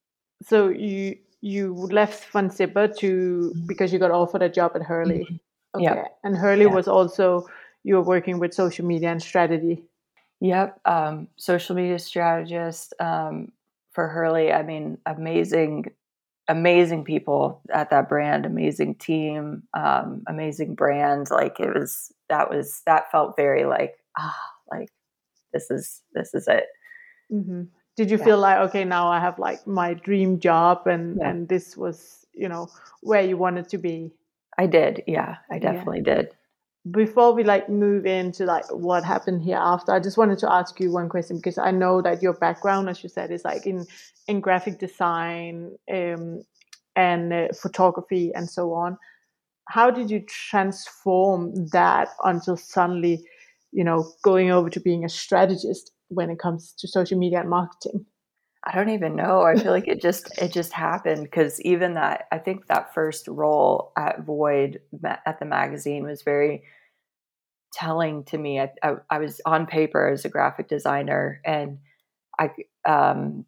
So 0.44 0.70
you 0.70 1.18
you 1.42 1.74
left 1.74 2.30
Von 2.32 2.50
Zipper 2.50 2.88
to 3.00 3.54
because 3.66 3.92
you 3.92 4.00
got 4.00 4.12
offered 4.12 4.42
a 4.42 4.50
job 4.50 4.72
at 4.75 4.84
Hurley. 4.84 5.25
Mm-hmm. 5.25 5.36
Okay. 5.75 5.84
Yeah. 5.84 6.06
And 6.24 6.38
Hurley 6.38 6.66
yeah. 6.66 6.74
was 6.74 6.88
also 6.88 7.48
you 7.84 7.96
were 7.96 8.02
working 8.02 8.40
with 8.40 8.54
social 8.54 8.86
media 8.86 9.12
and 9.12 9.22
strategy. 9.22 9.84
Yep, 10.40 10.80
um, 10.86 11.28
social 11.38 11.75
media 11.75 12.00
strategist 12.00 12.94
um, 13.00 13.52
for 13.92 14.08
Hurley. 14.08 14.52
I 14.52 14.63
mean, 14.63 14.98
amazing, 15.06 15.86
amazing 16.48 17.06
people 17.06 17.62
at 17.74 17.90
that 17.92 18.10
brand, 18.10 18.46
amazing 18.46 18.96
team, 18.96 19.63
um, 19.74 20.24
amazing 20.28 20.75
brand. 20.75 21.30
Like 21.30 21.60
it 21.60 21.74
was, 21.74 22.12
that 22.30 22.50
was 22.50 22.82
that 22.86 23.12
felt 23.12 23.38
very 23.38 23.66
like 23.66 23.96
ah, 24.18 24.36
like 24.70 24.90
this 25.54 25.70
is 25.72 26.02
this 26.13 26.34
is 26.34 26.48
it. 26.48 26.66
Mm-hmm. 27.32 27.63
Did 27.96 28.12
you 28.12 28.18
yeah. 28.18 28.24
feel 28.25 28.38
like 28.40 28.58
okay, 28.70 28.84
now 28.84 29.08
I 29.08 29.20
have 29.20 29.40
like 29.40 29.66
my 29.66 29.94
dream 29.94 30.40
job, 30.40 30.88
and 30.88 31.18
yeah. 31.20 31.30
and 31.30 31.48
this 31.48 31.78
was 31.78 32.25
you 32.34 32.50
know 32.50 32.68
where 33.02 33.22
you 33.22 33.38
wanted 33.38 33.70
to 33.70 33.78
be? 33.78 34.12
I 34.58 34.68
did, 34.68 35.04
yeah, 35.08 35.38
I 35.50 35.58
definitely 35.58 36.04
yeah. 36.06 36.16
did 36.16 36.36
before 36.92 37.34
we 37.34 37.44
like 37.44 37.70
move 37.70 38.06
into 38.06 38.46
like 38.46 38.66
what 38.70 39.06
happened 39.06 39.42
here 39.42 39.58
after 39.58 39.94
i 39.94 40.00
just 40.02 40.18
wanted 40.18 40.38
to 40.38 40.52
ask 40.52 40.82
you 40.82 40.92
one 40.92 41.08
question 41.08 41.38
because 41.38 41.58
i 41.58 41.72
know 41.72 42.02
that 42.02 42.22
your 42.22 42.34
background 42.34 42.90
as 42.90 43.02
you 43.02 43.08
said 43.08 43.32
is 43.32 43.46
like 43.46 43.66
in 43.66 43.86
in 44.28 44.42
graphic 44.42 44.80
design 44.80 45.72
um, 45.92 46.44
and 46.96 47.34
uh, 47.34 47.48
photography 47.60 48.32
and 48.36 48.50
so 48.50 48.74
on. 48.74 48.98
How 49.70 49.90
did 49.90 50.10
you 50.12 50.22
transform 50.28 51.68
that 51.68 52.10
until 52.24 52.58
suddenly 52.58 53.24
you 53.72 53.84
know 53.84 54.12
going 54.24 54.52
over 54.52 54.70
to 54.70 54.80
being 54.80 55.04
a 55.04 55.10
strategist 55.10 55.92
when 56.10 56.30
it 56.30 56.40
comes 56.40 56.74
to 56.78 56.88
social 56.88 57.18
media 57.18 57.40
and 57.40 57.50
marketing 57.50 58.06
I 58.65 58.75
don't 58.75 58.89
even 58.89 59.15
know. 59.15 59.41
I 59.41 59.55
feel 59.55 59.72
like 59.72 59.88
it 59.89 60.01
just 60.01 60.38
it 60.41 60.53
just 60.53 60.72
happened 60.72 61.24
because 61.24 61.60
even 61.62 61.96
that 61.96 62.27
I 62.32 62.38
think 62.38 62.67
that 62.67 62.93
first 62.93 63.27
role 63.27 63.91
at 63.98 64.24
Void 64.24 64.79
at 65.03 65.39
the 65.39 65.46
magazine 65.46 66.03
was 66.03 66.22
very 66.22 66.63
telling 67.74 68.24
to 68.25 68.38
me. 68.38 68.60
I, 68.62 68.70
I, 68.82 68.93
I 69.10 69.17
was 69.20 69.41
on 69.46 69.65
paper 69.65 70.08
as 70.08 70.24
a 70.24 70.29
graphic 70.29 70.70
designer, 70.70 71.41
and 71.43 71.79
I, 72.39 72.51
um, 72.86 73.46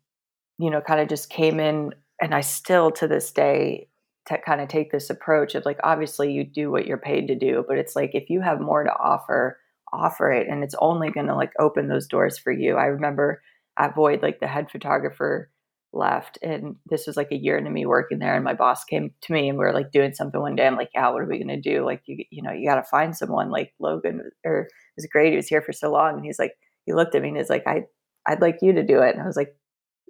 you 0.58 0.70
know, 0.70 0.82
kind 0.82 1.00
of 1.00 1.08
just 1.08 1.30
came 1.30 1.60
in, 1.60 1.94
and 2.22 2.34
I 2.36 2.42
still 2.42 2.92
to 2.92 3.08
this 3.08 3.32
day 3.32 3.88
to 4.28 4.38
kind 4.40 4.60
of 4.60 4.68
take 4.68 4.92
this 4.92 5.10
approach 5.10 5.54
of 5.56 5.66
like 5.66 5.80
obviously 5.84 6.34
you 6.34 6.44
do 6.44 6.72
what 6.72 6.88
you're 6.88 6.98
paid 6.98 7.28
to 7.28 7.36
do, 7.36 7.64
but 7.68 7.78
it's 7.78 7.96
like 7.96 8.12
if 8.14 8.30
you 8.30 8.42
have 8.42 8.60
more 8.60 8.84
to 8.84 8.92
offer, 8.92 9.60
offer 9.94 10.32
it, 10.32 10.48
and 10.50 10.64
it's 10.64 10.76
only 10.80 11.12
going 11.12 11.28
to 11.28 11.36
like 11.36 11.54
open 11.60 11.88
those 11.88 12.08
doors 12.08 12.38
for 12.38 12.52
you. 12.52 12.76
I 12.76 12.86
remember 12.86 13.42
at 13.78 13.96
Void, 13.96 14.22
like 14.22 14.40
the 14.40 14.48
head 14.48 14.70
photographer 14.72 15.50
left 15.94 16.38
and 16.42 16.76
this 16.90 17.08
was 17.08 17.16
like 17.16 17.32
a 17.32 17.38
year 17.38 17.58
into 17.58 17.72
me 17.72 17.86
working 17.86 18.20
there 18.20 18.36
and 18.36 18.44
my 18.44 18.54
boss 18.54 18.84
came 18.84 19.12
to 19.22 19.32
me 19.32 19.48
and 19.48 19.58
we 19.58 19.64
were 19.64 19.74
like 19.74 19.92
doing 19.92 20.14
something 20.14 20.42
one 20.42 20.56
day. 20.56 20.68
I'm 20.68 20.76
like 20.76 20.90
yeah 20.94 21.10
what 21.10 21.22
are 21.22 21.28
we 21.28 21.38
going 21.42 21.62
to 21.62 21.70
do? 21.70 21.86
Like 21.86 22.02
you 22.06 22.24
you 22.30 22.42
know 22.42 22.52
you 22.52 22.68
got 22.68 22.76
to 22.76 22.84
find 22.84 23.16
someone. 23.16 23.50
Like 23.50 23.74
logan 23.80 24.22
or 24.44 24.62
it 24.62 24.72
was 24.98 25.08
great 25.12 25.32
he 25.32 25.38
was 25.38 25.48
here 25.48 25.62
for 25.62 25.72
so 25.72 25.92
long 25.92 26.16
and 26.16 26.26
he's 26.26 26.40
like 26.40 26.52
he 26.86 26.94
looked 26.94 27.16
at 27.16 27.22
me 27.22 27.30
and 27.30 27.38
he's 27.38 27.50
like 27.50 27.64
i 27.66 27.82
i'd 28.28 28.42
like 28.42 28.58
you 28.62 28.74
to 28.74 28.84
do 28.84 29.02
it. 29.02 29.16
And 29.16 29.22
i 29.22 29.26
was 29.26 29.38
like 29.38 29.56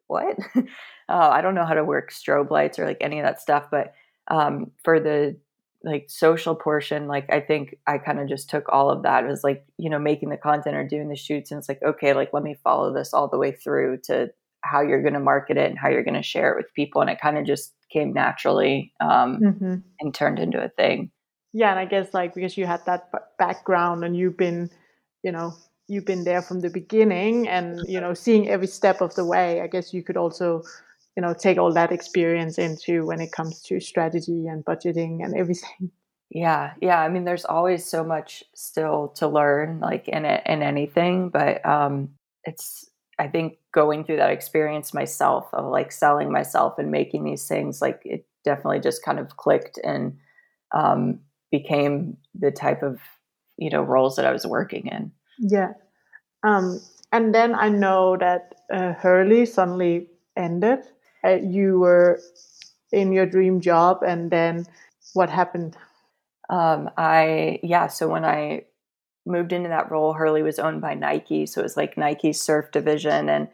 what? 0.07 0.37
Uh, 0.55 0.63
i 1.09 1.41
don't 1.41 1.55
know 1.55 1.65
how 1.65 1.75
to 1.75 1.83
work 1.83 2.11
strobe 2.11 2.49
lights 2.49 2.79
or 2.79 2.85
like 2.85 2.97
any 3.01 3.19
of 3.19 3.25
that 3.25 3.41
stuff 3.41 3.65
but 3.69 3.93
um, 4.27 4.71
for 4.83 4.99
the 4.99 5.37
like 5.85 6.09
social 6.09 6.55
portion 6.55 7.07
like 7.07 7.31
i 7.31 7.39
think 7.39 7.75
i 7.87 7.97
kind 7.97 8.19
of 8.19 8.27
just 8.27 8.49
took 8.49 8.67
all 8.69 8.89
of 8.89 9.03
that 9.03 9.23
it 9.23 9.27
was 9.27 9.43
like 9.43 9.65
you 9.77 9.89
know 9.89 9.99
making 9.99 10.29
the 10.29 10.37
content 10.37 10.75
or 10.75 10.85
doing 10.85 11.07
the 11.07 11.15
shoots 11.15 11.51
and 11.51 11.59
it's 11.59 11.69
like 11.69 11.81
okay 11.83 12.13
like 12.13 12.31
let 12.33 12.43
me 12.43 12.57
follow 12.63 12.91
this 12.91 13.13
all 13.13 13.27
the 13.29 13.37
way 13.37 13.51
through 13.51 13.97
to 14.03 14.29
how 14.61 14.81
you're 14.81 15.01
going 15.01 15.13
to 15.13 15.19
market 15.19 15.57
it 15.57 15.69
and 15.69 15.77
how 15.77 15.87
you're 15.87 16.03
going 16.03 16.15
to 16.15 16.23
share 16.23 16.51
it 16.51 16.57
with 16.57 16.73
people 16.73 17.01
and 17.01 17.09
it 17.09 17.21
kind 17.21 17.37
of 17.37 17.45
just 17.45 17.73
came 17.91 18.11
naturally 18.13 18.91
um, 18.99 19.39
mm-hmm. 19.39 19.75
and 19.99 20.13
turned 20.13 20.39
into 20.39 20.61
a 20.61 20.69
thing 20.69 21.11
yeah 21.53 21.69
and 21.69 21.79
i 21.79 21.85
guess 21.85 22.13
like 22.13 22.33
because 22.33 22.57
you 22.57 22.65
had 22.65 22.83
that 22.85 23.11
background 23.37 24.03
and 24.03 24.17
you've 24.17 24.37
been 24.37 24.69
you 25.23 25.31
know 25.31 25.53
you've 25.87 26.05
been 26.05 26.23
there 26.23 26.41
from 26.41 26.61
the 26.61 26.69
beginning 26.69 27.47
and 27.47 27.79
you 27.87 28.01
know 28.01 28.15
seeing 28.15 28.49
every 28.49 28.67
step 28.67 29.01
of 29.01 29.13
the 29.13 29.25
way 29.25 29.61
i 29.61 29.67
guess 29.67 29.93
you 29.93 30.01
could 30.01 30.17
also 30.17 30.63
you 31.15 31.21
know 31.21 31.33
take 31.33 31.57
all 31.57 31.73
that 31.73 31.91
experience 31.91 32.57
into 32.57 33.05
when 33.05 33.21
it 33.21 33.31
comes 33.31 33.61
to 33.61 33.79
strategy 33.79 34.47
and 34.47 34.65
budgeting 34.65 35.23
and 35.23 35.35
everything. 35.35 35.91
Yeah 36.31 36.73
yeah 36.81 36.99
i 36.99 37.07
mean 37.07 37.23
there's 37.23 37.45
always 37.45 37.85
so 37.85 38.03
much 38.03 38.43
still 38.55 39.09
to 39.15 39.27
learn 39.27 39.79
like 39.79 40.07
in 40.07 40.25
it 40.25 40.41
in 40.47 40.63
anything 40.63 41.29
but 41.29 41.63
um 41.65 42.09
it's 42.43 42.89
i 43.19 43.27
think 43.27 43.57
going 43.73 44.03
through 44.03 44.17
that 44.17 44.31
experience 44.31 44.91
myself 44.91 45.47
of 45.53 45.71
like 45.71 45.91
selling 45.91 46.31
myself 46.31 46.79
and 46.79 46.89
making 46.89 47.23
these 47.23 47.47
things 47.47 47.79
like 47.79 48.01
it 48.03 48.25
definitely 48.43 48.79
just 48.79 49.05
kind 49.05 49.19
of 49.19 49.37
clicked 49.37 49.79
and 49.83 50.17
um 50.75 51.19
became 51.51 52.17
the 52.33 52.51
type 52.51 52.81
of 52.81 52.99
you 53.57 53.69
know 53.69 53.83
roles 53.83 54.15
that 54.15 54.25
i 54.25 54.31
was 54.31 54.47
working 54.47 54.87
in. 54.87 55.11
Yeah 55.37 55.73
um 56.43 56.81
and 57.11 57.35
then 57.35 57.53
i 57.53 57.69
know 57.69 58.17
that 58.17 58.55
uh, 58.73 58.93
hurley 58.93 59.45
suddenly 59.45 60.07
ended 60.35 60.79
uh, 61.25 61.39
you 61.41 61.79
were 61.79 62.19
in 62.91 63.11
your 63.11 63.25
dream 63.25 63.61
job 63.61 64.03
and 64.05 64.31
then 64.31 64.65
what 65.13 65.29
happened? 65.29 65.77
Um, 66.47 66.91
i 66.95 67.59
yeah 67.63 67.87
so 67.87 68.07
when 68.07 68.23
i 68.23 68.65
moved 69.25 69.51
into 69.51 69.69
that 69.69 69.89
role 69.89 70.13
hurley 70.13 70.43
was 70.43 70.59
owned 70.59 70.79
by 70.79 70.93
nike 70.93 71.47
so 71.47 71.61
it 71.61 71.63
was 71.63 71.75
like 71.75 71.97
nike's 71.97 72.39
surf 72.39 72.71
division 72.71 73.29
and 73.29 73.47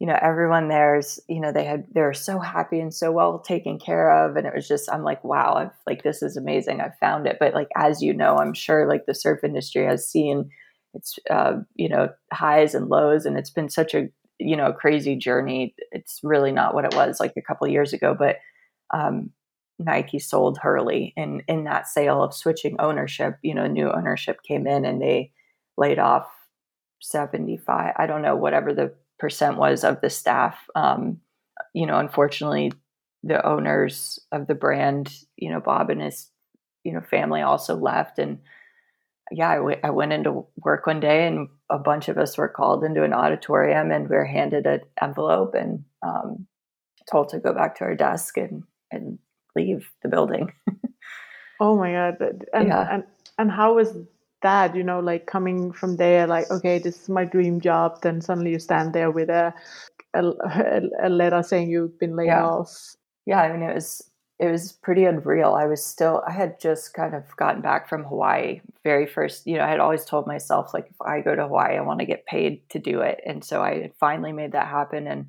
you 0.00 0.06
know 0.06 0.18
everyone 0.20 0.68
there's 0.68 1.20
you 1.28 1.38
know 1.40 1.52
they 1.52 1.64
had 1.64 1.84
they're 1.92 2.14
so 2.14 2.38
happy 2.38 2.80
and 2.80 2.94
so 2.94 3.12
well 3.12 3.38
taken 3.38 3.78
care 3.78 4.10
of 4.24 4.36
and 4.36 4.46
it 4.46 4.54
was 4.54 4.66
just 4.66 4.90
i'm 4.90 5.04
like 5.04 5.22
wow 5.22 5.54
i've 5.54 5.70
like 5.86 6.02
this 6.02 6.22
is 6.22 6.36
amazing 6.36 6.80
i've 6.80 6.96
found 6.98 7.26
it. 7.26 7.36
But 7.38 7.52
like 7.54 7.68
as 7.76 8.02
you 8.02 8.14
know 8.14 8.36
i'm 8.38 8.54
sure 8.54 8.88
like 8.88 9.04
the 9.06 9.14
surf 9.14 9.44
industry 9.44 9.84
has 9.84 10.08
seen 10.08 10.50
its 10.94 11.18
uh, 11.28 11.56
you 11.76 11.88
know 11.88 12.08
highs 12.32 12.74
and 12.74 12.88
lows 12.88 13.26
and 13.26 13.36
it's 13.36 13.50
been 13.50 13.68
such 13.68 13.94
a 13.94 14.08
you 14.40 14.56
know, 14.56 14.66
a 14.66 14.74
crazy 14.74 15.16
journey. 15.16 15.74
It's 15.92 16.20
really 16.22 16.52
not 16.52 16.74
what 16.74 16.84
it 16.84 16.94
was 16.94 17.20
like 17.20 17.34
a 17.36 17.42
couple 17.42 17.68
years 17.68 17.92
ago, 17.92 18.16
but 18.18 18.36
um, 18.92 19.30
Nike 19.78 20.18
sold 20.18 20.58
Hurley 20.58 21.12
and 21.16 21.42
in 21.46 21.64
that 21.64 21.88
sale 21.88 22.22
of 22.22 22.34
switching 22.34 22.76
ownership, 22.80 23.38
you 23.42 23.54
know, 23.54 23.66
new 23.66 23.90
ownership 23.90 24.42
came 24.42 24.66
in 24.66 24.84
and 24.84 25.00
they 25.00 25.32
laid 25.76 25.98
off 25.98 26.28
75, 27.00 27.94
I 27.96 28.06
don't 28.06 28.22
know, 28.22 28.36
whatever 28.36 28.74
the 28.74 28.92
percent 29.18 29.56
was 29.56 29.84
of 29.84 30.00
the 30.00 30.10
staff. 30.10 30.58
Um, 30.74 31.20
you 31.74 31.86
know, 31.86 31.98
unfortunately, 31.98 32.72
the 33.22 33.44
owners 33.46 34.18
of 34.32 34.46
the 34.46 34.54
brand, 34.54 35.14
you 35.36 35.50
know, 35.50 35.60
Bob 35.60 35.90
and 35.90 36.02
his, 36.02 36.28
you 36.84 36.92
know, 36.92 37.02
family 37.02 37.42
also 37.42 37.76
left. 37.76 38.18
And 38.18 38.38
yeah, 39.30 39.50
I, 39.50 39.56
w- 39.56 39.80
I 39.82 39.90
went 39.90 40.12
into 40.12 40.46
work 40.56 40.86
one 40.86 41.00
day 41.00 41.26
and 41.26 41.48
a 41.68 41.78
bunch 41.78 42.08
of 42.08 42.18
us 42.18 42.36
were 42.36 42.48
called 42.48 42.84
into 42.84 43.04
an 43.04 43.12
auditorium 43.12 43.90
and 43.90 44.08
we 44.08 44.16
were 44.16 44.24
handed 44.24 44.66
an 44.66 44.80
envelope 45.00 45.54
and 45.54 45.84
um, 46.02 46.46
told 47.10 47.28
to 47.30 47.38
go 47.38 47.52
back 47.52 47.76
to 47.76 47.84
our 47.84 47.94
desk 47.94 48.36
and, 48.36 48.64
and 48.90 49.18
leave 49.56 49.90
the 50.02 50.08
building. 50.08 50.52
oh 51.60 51.76
my 51.76 51.92
God. 51.92 52.44
And, 52.52 52.68
yeah. 52.68 52.94
and, 52.94 53.04
and 53.38 53.50
how 53.50 53.74
was 53.74 53.96
that, 54.42 54.74
you 54.74 54.82
know, 54.82 55.00
like 55.00 55.26
coming 55.26 55.72
from 55.72 55.96
there, 55.96 56.26
like, 56.26 56.50
okay, 56.50 56.78
this 56.78 57.02
is 57.02 57.08
my 57.08 57.24
dream 57.24 57.60
job. 57.60 58.02
Then 58.02 58.20
suddenly 58.20 58.52
you 58.52 58.58
stand 58.58 58.92
there 58.92 59.10
with 59.10 59.28
a, 59.28 59.54
a, 60.14 60.80
a 61.02 61.08
letter 61.08 61.42
saying 61.42 61.70
you've 61.70 61.98
been 61.98 62.16
laid 62.16 62.26
yeah. 62.26 62.46
off 62.46 62.96
yeah, 63.26 63.42
I 63.42 63.52
mean, 63.52 63.62
it 63.62 63.74
was 63.74 64.02
it 64.40 64.50
was 64.50 64.72
pretty 64.72 65.04
unreal. 65.04 65.52
I 65.52 65.66
was 65.66 65.84
still 65.84 66.22
I 66.26 66.32
had 66.32 66.58
just 66.58 66.94
kind 66.94 67.14
of 67.14 67.24
gotten 67.36 67.60
back 67.60 67.88
from 67.88 68.04
Hawaii. 68.04 68.62
Very 68.82 69.06
first, 69.06 69.46
you 69.46 69.58
know, 69.58 69.64
I 69.64 69.68
had 69.68 69.80
always 69.80 70.06
told 70.06 70.26
myself 70.26 70.72
like 70.72 70.86
if 70.88 70.96
I 71.02 71.20
go 71.20 71.36
to 71.36 71.42
Hawaii, 71.42 71.76
I 71.76 71.82
want 71.82 72.00
to 72.00 72.06
get 72.06 72.24
paid 72.24 72.66
to 72.70 72.78
do 72.78 73.02
it. 73.02 73.20
And 73.26 73.44
so 73.44 73.62
I 73.62 73.82
had 73.82 73.92
finally 74.00 74.32
made 74.32 74.52
that 74.52 74.68
happen 74.68 75.06
and 75.06 75.26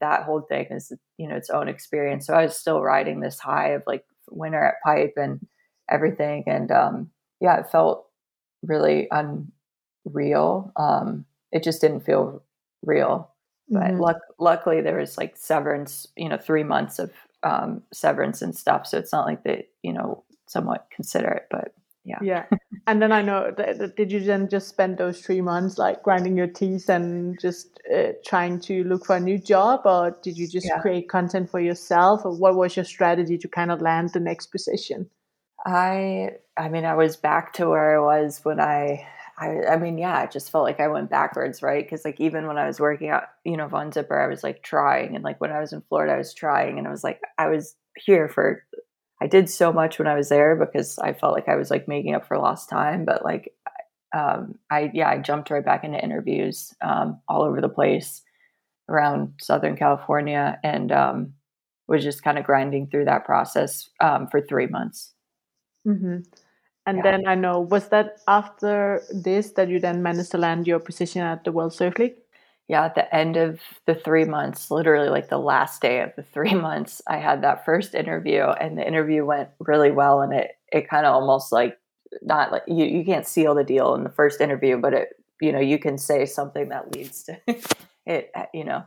that 0.00 0.22
whole 0.22 0.40
thing 0.40 0.66
is 0.70 0.92
you 1.18 1.28
know 1.28 1.36
its 1.36 1.50
own 1.50 1.68
experience. 1.68 2.26
So 2.26 2.32
I 2.32 2.44
was 2.44 2.56
still 2.56 2.80
riding 2.80 3.20
this 3.20 3.38
high 3.38 3.72
of 3.72 3.82
like 3.86 4.06
winter 4.30 4.64
at 4.64 4.82
pipe 4.82 5.12
and 5.18 5.46
everything 5.90 6.44
and 6.46 6.70
um 6.72 7.10
yeah, 7.40 7.60
it 7.60 7.70
felt 7.70 8.06
really 8.62 9.08
unreal. 9.10 10.72
Um 10.76 11.26
it 11.52 11.62
just 11.62 11.82
didn't 11.82 12.00
feel 12.00 12.42
real. 12.82 13.30
But 13.68 13.82
mm-hmm. 13.82 14.00
luck, 14.00 14.20
luckily 14.38 14.80
there 14.80 14.98
was 14.98 15.18
like 15.18 15.36
severance, 15.36 16.06
you 16.16 16.30
know, 16.30 16.38
3 16.38 16.64
months 16.64 16.98
of 16.98 17.12
um, 17.44 17.82
severance 17.92 18.42
and 18.42 18.56
stuff. 18.56 18.86
So 18.86 18.98
it's 18.98 19.12
not 19.12 19.26
like 19.26 19.44
they, 19.44 19.68
you 19.82 19.92
know, 19.92 20.24
somewhat 20.46 20.86
consider 20.90 21.28
it, 21.28 21.46
but 21.50 21.74
yeah. 22.04 22.18
Yeah. 22.20 22.44
and 22.86 23.00
then 23.00 23.12
I 23.12 23.22
know, 23.22 23.52
that, 23.56 23.96
did 23.96 24.12
you 24.12 24.20
then 24.20 24.48
just 24.48 24.68
spend 24.68 24.98
those 24.98 25.20
three 25.20 25.40
months 25.40 25.78
like 25.78 26.02
grinding 26.02 26.36
your 26.36 26.46
teeth 26.46 26.88
and 26.88 27.40
just 27.40 27.80
uh, 27.94 28.12
trying 28.24 28.60
to 28.60 28.84
look 28.84 29.06
for 29.06 29.16
a 29.16 29.20
new 29.20 29.38
job, 29.38 29.82
or 29.84 30.16
did 30.22 30.36
you 30.36 30.46
just 30.46 30.66
yeah. 30.66 30.80
create 30.80 31.08
content 31.08 31.50
for 31.50 31.60
yourself, 31.60 32.24
or 32.24 32.32
what 32.32 32.56
was 32.56 32.76
your 32.76 32.84
strategy 32.84 33.38
to 33.38 33.48
kind 33.48 33.70
of 33.70 33.80
land 33.80 34.10
the 34.12 34.20
next 34.20 34.48
position? 34.48 35.08
I, 35.66 36.32
I 36.58 36.68
mean, 36.68 36.84
I 36.84 36.94
was 36.94 37.16
back 37.16 37.54
to 37.54 37.68
where 37.68 37.98
I 37.98 38.04
was 38.04 38.40
when 38.42 38.60
I 38.60 39.06
I, 39.36 39.64
I 39.72 39.76
mean, 39.76 39.98
yeah, 39.98 40.22
it 40.22 40.30
just 40.30 40.50
felt 40.50 40.64
like 40.64 40.80
I 40.80 40.88
went 40.88 41.10
backwards, 41.10 41.62
right? 41.62 41.84
Because 41.84 42.04
like 42.04 42.20
even 42.20 42.46
when 42.46 42.58
I 42.58 42.66
was 42.66 42.78
working 42.78 43.08
out, 43.08 43.24
you 43.44 43.56
know, 43.56 43.66
Von 43.66 43.90
Zipper, 43.90 44.20
I 44.20 44.28
was 44.28 44.44
like 44.44 44.62
trying, 44.62 45.14
and 45.14 45.24
like 45.24 45.40
when 45.40 45.50
I 45.50 45.60
was 45.60 45.72
in 45.72 45.82
Florida, 45.88 46.14
I 46.14 46.18
was 46.18 46.34
trying, 46.34 46.78
and 46.78 46.86
I 46.86 46.90
was 46.90 47.02
like, 47.02 47.20
I 47.38 47.48
was 47.48 47.74
here 47.96 48.28
for. 48.28 48.64
I 49.22 49.26
did 49.26 49.48
so 49.48 49.72
much 49.72 49.98
when 49.98 50.08
I 50.08 50.16
was 50.16 50.28
there 50.28 50.54
because 50.56 50.98
I 50.98 51.14
felt 51.14 51.34
like 51.34 51.48
I 51.48 51.56
was 51.56 51.70
like 51.70 51.88
making 51.88 52.14
up 52.14 52.26
for 52.26 52.36
lost 52.36 52.68
time, 52.68 53.04
but 53.04 53.24
like, 53.24 53.54
um, 54.14 54.56
I 54.70 54.90
yeah, 54.92 55.08
I 55.08 55.18
jumped 55.18 55.50
right 55.50 55.64
back 55.64 55.84
into 55.84 56.02
interviews 56.02 56.74
um, 56.82 57.20
all 57.28 57.42
over 57.42 57.60
the 57.60 57.68
place 57.68 58.22
around 58.88 59.34
Southern 59.40 59.76
California, 59.76 60.58
and 60.62 60.92
um, 60.92 61.32
was 61.88 62.04
just 62.04 62.22
kind 62.22 62.38
of 62.38 62.44
grinding 62.44 62.86
through 62.86 63.06
that 63.06 63.24
process 63.24 63.88
um, 64.00 64.28
for 64.28 64.40
three 64.40 64.66
months. 64.66 65.12
Mm-hmm. 65.86 66.18
And 66.86 66.98
yeah. 66.98 67.02
then 67.02 67.26
I 67.26 67.34
know, 67.34 67.60
was 67.60 67.88
that 67.88 68.18
after 68.28 69.02
this 69.10 69.52
that 69.52 69.68
you 69.68 69.80
then 69.80 70.02
managed 70.02 70.32
to 70.32 70.38
land 70.38 70.66
your 70.66 70.78
position 70.78 71.22
at 71.22 71.44
the 71.44 71.52
World 71.52 71.72
Surf 71.72 71.98
League? 71.98 72.16
Yeah, 72.68 72.84
at 72.84 72.94
the 72.94 73.14
end 73.14 73.36
of 73.36 73.60
the 73.86 73.94
three 73.94 74.24
months, 74.24 74.70
literally 74.70 75.08
like 75.08 75.28
the 75.28 75.38
last 75.38 75.82
day 75.82 76.00
of 76.00 76.12
the 76.16 76.22
three 76.22 76.54
months, 76.68 77.02
I 77.06 77.18
had 77.18 77.42
that 77.42 77.64
first 77.64 77.94
interview, 77.94 78.42
and 78.42 78.78
the 78.78 78.86
interview 78.86 79.24
went 79.24 79.50
really 79.60 79.90
well. 79.90 80.20
And 80.22 80.32
it 80.32 80.52
it 80.72 80.88
kind 80.88 81.06
of 81.06 81.14
almost 81.14 81.52
like 81.52 81.78
not 82.22 82.52
like 82.52 82.62
you 82.66 82.84
you 82.86 83.04
can't 83.04 83.26
seal 83.26 83.54
the 83.54 83.64
deal 83.64 83.94
in 83.94 84.04
the 84.04 84.10
first 84.10 84.40
interview, 84.40 84.78
but 84.78 84.94
it 84.94 85.08
you 85.40 85.52
know 85.52 85.60
you 85.60 85.78
can 85.78 85.98
say 85.98 86.24
something 86.24 86.68
that 86.70 86.94
leads 86.94 87.24
to 87.24 87.38
it. 88.06 88.32
You 88.54 88.64
know, 88.64 88.84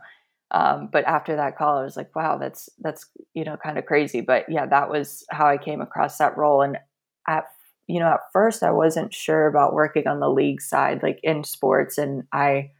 um, 0.50 0.88
but 0.90 1.04
after 1.04 1.36
that 1.36 1.56
call, 1.56 1.78
I 1.78 1.84
was 1.84 1.96
like, 1.96 2.14
wow, 2.16 2.38
that's 2.38 2.68
that's 2.80 3.06
you 3.34 3.44
know 3.44 3.56
kind 3.56 3.78
of 3.78 3.86
crazy. 3.86 4.20
But 4.20 4.46
yeah, 4.48 4.66
that 4.66 4.90
was 4.90 5.24
how 5.30 5.46
I 5.46 5.58
came 5.58 5.80
across 5.80 6.18
that 6.18 6.36
role. 6.36 6.62
And 6.62 6.78
at 7.28 7.44
you 7.88 7.98
know, 7.98 8.08
at 8.08 8.20
first 8.32 8.62
I 8.62 8.70
wasn't 8.70 9.14
sure 9.14 9.46
about 9.46 9.72
working 9.72 10.06
on 10.06 10.20
the 10.20 10.28
league 10.28 10.60
side, 10.60 11.02
like 11.02 11.18
in 11.22 11.42
sports. 11.42 11.96
And 11.96 12.24
I 12.32 12.70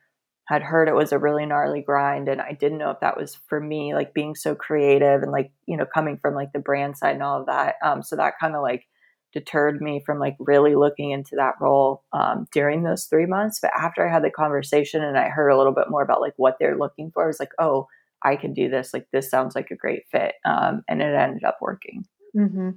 had 0.47 0.63
heard 0.63 0.89
it 0.89 0.95
was 0.95 1.13
a 1.13 1.19
really 1.19 1.47
gnarly 1.47 1.81
grind. 1.81 2.29
And 2.29 2.41
I 2.41 2.53
didn't 2.53 2.79
know 2.79 2.91
if 2.91 3.01
that 3.01 3.17
was 3.17 3.39
for 3.49 3.59
me, 3.59 3.95
like 3.95 4.13
being 4.13 4.35
so 4.35 4.55
creative 4.55 5.23
and 5.23 5.33
like, 5.33 5.51
you 5.67 5.77
know, 5.77 5.87
coming 5.87 6.19
from 6.21 6.35
like 6.35 6.53
the 6.53 6.59
brand 6.59 6.99
side 6.99 7.15
and 7.15 7.23
all 7.23 7.41
of 7.41 7.47
that. 7.47 7.77
Um, 7.83 8.03
so 8.03 8.17
that 8.17 8.35
kind 8.39 8.55
of 8.55 8.63
like 8.63 8.85
deterred 9.33 9.81
me 9.81 10.03
from 10.05 10.19
like 10.19 10.37
really 10.39 10.75
looking 10.75 11.11
into 11.11 11.37
that 11.37 11.55
role 11.61 12.05
um, 12.13 12.47
during 12.53 12.83
those 12.83 13.05
three 13.05 13.27
months. 13.27 13.61
But 13.61 13.73
after 13.75 14.07
I 14.07 14.13
had 14.13 14.25
the 14.25 14.31
conversation 14.31 15.03
and 15.03 15.19
I 15.19 15.29
heard 15.29 15.49
a 15.49 15.57
little 15.57 15.75
bit 15.75 15.91
more 15.91 16.03
about 16.03 16.21
like 16.21 16.35
what 16.37 16.57
they're 16.61 16.79
looking 16.79 17.11
for, 17.13 17.25
I 17.25 17.29
was 17.29 17.41
like, 17.41 17.53
oh, 17.59 17.87
I 18.23 18.37
can 18.37 18.53
do 18.53 18.69
this. 18.69 18.93
Like 18.93 19.07
this 19.11 19.31
sounds 19.31 19.55
like 19.55 19.71
a 19.71 19.77
great 19.77 20.03
fit. 20.13 20.35
Um, 20.45 20.83
and 20.87 21.01
it 21.01 21.15
ended 21.15 21.45
up 21.45 21.59
working. 21.63 22.05
Mm-hmm. 22.37 22.71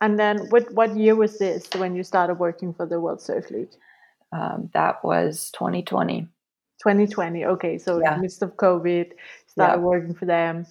And 0.00 0.18
then 0.18 0.48
what 0.48 0.72
what 0.72 0.96
year 0.96 1.14
was 1.14 1.38
this 1.38 1.68
when 1.76 1.94
you 1.94 2.02
started 2.02 2.34
working 2.34 2.72
for 2.72 2.86
the 2.86 3.00
World 3.00 3.20
Surf 3.20 3.50
League? 3.50 3.72
Um, 4.32 4.70
that 4.72 5.04
was 5.04 5.50
2020. 5.52 6.22
2020. 6.82 7.44
Okay, 7.44 7.78
so 7.78 8.00
yeah. 8.00 8.12
in 8.12 8.16
the 8.16 8.22
midst 8.22 8.42
of 8.42 8.56
COVID, 8.56 9.12
started 9.46 9.80
yeah. 9.80 9.84
working 9.84 10.14
for 10.14 10.24
them. 10.24 10.66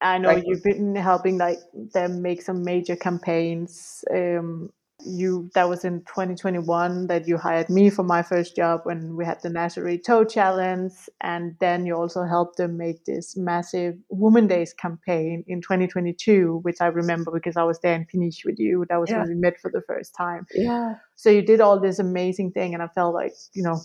I 0.00 0.18
know 0.18 0.28
right. 0.28 0.44
you've 0.46 0.62
been 0.62 0.94
helping 0.94 1.38
like 1.38 1.58
them 1.72 2.22
make 2.22 2.42
some 2.42 2.64
major 2.64 2.96
campaigns. 2.96 4.04
Um, 4.10 4.72
you 5.04 5.50
that 5.54 5.68
was 5.68 5.84
in 5.84 6.00
2021 6.00 7.06
that 7.06 7.26
you 7.26 7.36
hired 7.36 7.68
me 7.68 7.90
for 7.90 8.02
my 8.02 8.22
first 8.22 8.56
job 8.56 8.80
when 8.84 9.16
we 9.16 9.24
had 9.24 9.40
the 9.42 9.48
Nazare 9.48 10.02
Toe 10.02 10.24
Challenge, 10.24 10.92
and 11.20 11.56
then 11.60 11.86
you 11.86 11.94
also 11.94 12.24
helped 12.24 12.56
them 12.56 12.76
make 12.76 13.04
this 13.04 13.36
massive 13.36 13.96
Women's 14.10 14.48
Day 14.48 14.66
campaign 14.78 15.44
in 15.46 15.60
2022, 15.60 16.60
which 16.62 16.80
I 16.80 16.86
remember 16.86 17.30
because 17.30 17.56
I 17.56 17.62
was 17.62 17.78
there 17.80 17.94
in 17.94 18.06
Peniche 18.06 18.44
with 18.44 18.58
you. 18.58 18.84
That 18.88 19.00
was 19.00 19.10
yeah. 19.10 19.20
when 19.20 19.28
we 19.28 19.34
met 19.34 19.60
for 19.60 19.70
the 19.70 19.82
first 19.82 20.14
time. 20.14 20.46
Yeah. 20.54 20.94
So 21.16 21.30
you 21.30 21.42
did 21.42 21.60
all 21.60 21.78
this 21.80 21.98
amazing 21.98 22.52
thing, 22.52 22.74
and 22.74 22.82
I 22.82 22.88
felt 22.88 23.14
like 23.14 23.34
you 23.52 23.62
know 23.62 23.80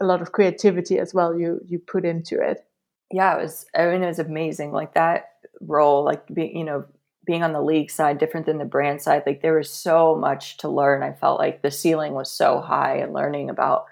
a 0.00 0.06
lot 0.06 0.22
of 0.22 0.32
creativity 0.32 0.98
as 0.98 1.14
well. 1.14 1.38
You 1.38 1.60
you 1.66 1.78
put 1.78 2.04
into 2.04 2.40
it. 2.40 2.64
Yeah, 3.12 3.36
it 3.36 3.42
was. 3.42 3.66
I 3.74 3.86
mean, 3.86 4.02
it 4.02 4.06
was 4.06 4.18
amazing. 4.18 4.72
Like 4.72 4.94
that 4.94 5.26
role, 5.60 6.04
like 6.04 6.26
being 6.32 6.56
you 6.56 6.64
know 6.64 6.84
being 7.26 7.42
on 7.42 7.52
the 7.52 7.62
league 7.62 7.90
side 7.90 8.18
different 8.18 8.46
than 8.46 8.58
the 8.58 8.64
brand 8.64 9.02
side 9.02 9.22
like 9.26 9.42
there 9.42 9.56
was 9.56 9.70
so 9.70 10.16
much 10.16 10.56
to 10.58 10.68
learn. 10.68 11.02
I 11.02 11.12
felt 11.12 11.38
like 11.38 11.62
the 11.62 11.70
ceiling 11.70 12.14
was 12.14 12.32
so 12.32 12.60
high 12.60 12.96
and 12.96 13.12
learning 13.12 13.50
about 13.50 13.84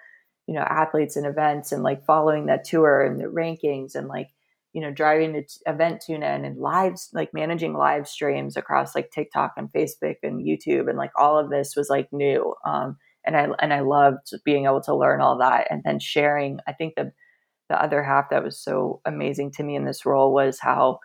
you 0.46 0.54
know 0.54 0.62
athletes 0.62 1.16
and 1.16 1.26
events 1.26 1.72
and 1.72 1.82
like 1.82 2.04
following 2.04 2.46
that 2.46 2.64
tour 2.64 3.02
and 3.02 3.20
the 3.20 3.24
rankings 3.24 3.94
and 3.94 4.08
like 4.08 4.28
you 4.72 4.80
know 4.80 4.90
driving 4.90 5.32
the 5.32 5.46
event 5.66 6.02
tune 6.04 6.22
in 6.22 6.44
and 6.44 6.58
lives 6.58 7.10
like 7.12 7.34
managing 7.34 7.74
live 7.74 8.08
streams 8.08 8.56
across 8.56 8.94
like 8.94 9.10
tiktok 9.10 9.52
and 9.56 9.70
facebook 9.72 10.16
and 10.22 10.46
youtube 10.46 10.88
and 10.88 10.96
like 10.96 11.10
all 11.16 11.38
of 11.38 11.50
this 11.50 11.74
was 11.76 11.90
like 11.90 12.08
new 12.12 12.54
um 12.66 12.96
and 13.26 13.36
i 13.36 13.48
and 13.60 13.72
i 13.74 13.80
loved 13.80 14.30
being 14.44 14.64
able 14.64 14.80
to 14.80 14.94
learn 14.94 15.20
all 15.20 15.38
that 15.38 15.66
and 15.70 15.82
then 15.84 15.98
sharing. 15.98 16.60
I 16.66 16.72
think 16.72 16.94
the 16.96 17.12
the 17.68 17.80
other 17.82 18.02
half 18.02 18.30
that 18.30 18.44
was 18.44 18.58
so 18.58 19.00
amazing 19.04 19.52
to 19.52 19.62
me 19.62 19.76
in 19.76 19.84
this 19.84 20.06
role 20.06 20.32
was 20.32 20.58
how 20.58 21.00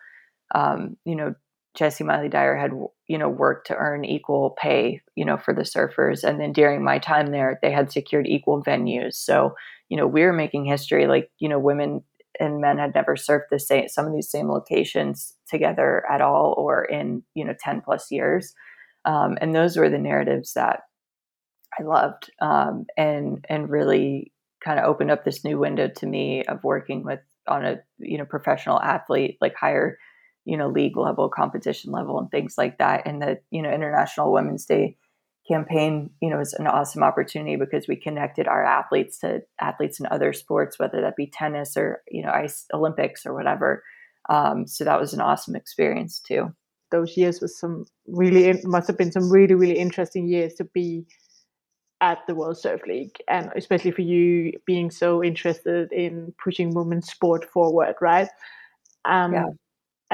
um, 0.54 0.96
you 1.04 1.16
know 1.16 1.34
Jessi 1.78 2.06
Miley-Dyer 2.06 2.56
had, 2.56 2.70
you 3.08 3.18
know, 3.18 3.28
worked 3.28 3.66
to 3.66 3.76
earn 3.76 4.04
equal 4.04 4.56
pay, 4.60 5.00
you 5.16 5.24
know, 5.24 5.36
for 5.36 5.52
the 5.52 5.62
surfers. 5.62 6.22
And 6.22 6.40
then 6.40 6.52
during 6.52 6.84
my 6.84 6.98
time 6.98 7.32
there, 7.32 7.58
they 7.62 7.72
had 7.72 7.90
secured 7.90 8.26
equal 8.26 8.62
venues. 8.62 9.14
So, 9.14 9.54
you 9.88 9.96
know, 9.96 10.06
we 10.06 10.22
were 10.22 10.32
making 10.32 10.66
history. 10.66 11.06
Like, 11.06 11.30
you 11.38 11.48
know, 11.48 11.58
women 11.58 12.04
and 12.40 12.60
men 12.60 12.78
had 12.78 12.94
never 12.94 13.16
surfed 13.16 13.48
the 13.50 13.58
same 13.58 13.88
some 13.88 14.06
of 14.06 14.12
these 14.12 14.30
same 14.30 14.48
locations 14.48 15.34
together 15.48 16.02
at 16.10 16.20
all, 16.20 16.54
or 16.56 16.84
in 16.84 17.22
you 17.34 17.44
know 17.44 17.54
ten 17.58 17.80
plus 17.80 18.10
years. 18.10 18.54
Um, 19.04 19.36
and 19.40 19.54
those 19.54 19.76
were 19.76 19.90
the 19.90 19.98
narratives 19.98 20.54
that 20.54 20.80
I 21.78 21.82
loved, 21.82 22.30
um, 22.40 22.86
and 22.96 23.44
and 23.48 23.70
really 23.70 24.32
kind 24.64 24.78
of 24.78 24.86
opened 24.86 25.10
up 25.10 25.24
this 25.24 25.44
new 25.44 25.58
window 25.58 25.88
to 25.96 26.06
me 26.06 26.42
of 26.44 26.64
working 26.64 27.04
with 27.04 27.20
on 27.46 27.64
a 27.64 27.76
you 27.98 28.18
know 28.18 28.24
professional 28.24 28.80
athlete, 28.80 29.38
like 29.40 29.54
higher 29.54 29.98
you 30.44 30.56
know 30.56 30.68
league 30.68 30.96
level 30.96 31.28
competition 31.28 31.92
level 31.92 32.18
and 32.18 32.30
things 32.30 32.56
like 32.58 32.78
that 32.78 33.06
and 33.06 33.22
the 33.22 33.38
you 33.50 33.62
know 33.62 33.70
international 33.70 34.32
women's 34.32 34.64
day 34.66 34.96
campaign 35.46 36.10
you 36.20 36.30
know 36.30 36.38
was 36.38 36.54
an 36.54 36.66
awesome 36.66 37.02
opportunity 37.02 37.56
because 37.56 37.86
we 37.86 37.96
connected 37.96 38.48
our 38.48 38.64
athletes 38.64 39.18
to 39.18 39.42
athletes 39.60 40.00
in 40.00 40.06
other 40.06 40.32
sports 40.32 40.78
whether 40.78 41.00
that 41.00 41.16
be 41.16 41.26
tennis 41.26 41.76
or 41.76 42.02
you 42.08 42.22
know 42.22 42.30
ice 42.30 42.66
olympics 42.72 43.26
or 43.26 43.34
whatever 43.34 43.82
um, 44.30 44.66
so 44.66 44.84
that 44.84 44.98
was 44.98 45.12
an 45.12 45.20
awesome 45.20 45.54
experience 45.54 46.18
too 46.18 46.54
those 46.90 47.16
years 47.16 47.40
was 47.40 47.58
some 47.58 47.84
really 48.06 48.58
must 48.64 48.86
have 48.86 48.96
been 48.96 49.12
some 49.12 49.30
really 49.30 49.54
really 49.54 49.78
interesting 49.78 50.26
years 50.26 50.54
to 50.54 50.64
be 50.64 51.04
at 52.00 52.18
the 52.26 52.34
World 52.34 52.58
Surf 52.58 52.82
League, 52.86 53.16
and 53.28 53.50
especially 53.56 53.90
for 53.90 54.02
you 54.02 54.52
being 54.66 54.90
so 54.90 55.24
interested 55.24 55.90
in 55.90 56.34
pushing 56.42 56.74
women's 56.74 57.08
sport 57.08 57.46
forward, 57.50 57.94
right? 58.00 58.28
Um, 59.06 59.32
yeah. 59.32 59.46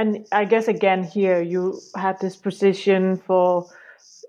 And 0.01 0.27
I 0.33 0.47
guess 0.47 0.67
again 0.67 1.05
here 1.05 1.43
you 1.43 1.79
had 1.95 2.19
this 2.21 2.35
position 2.35 3.19
for, 3.19 3.67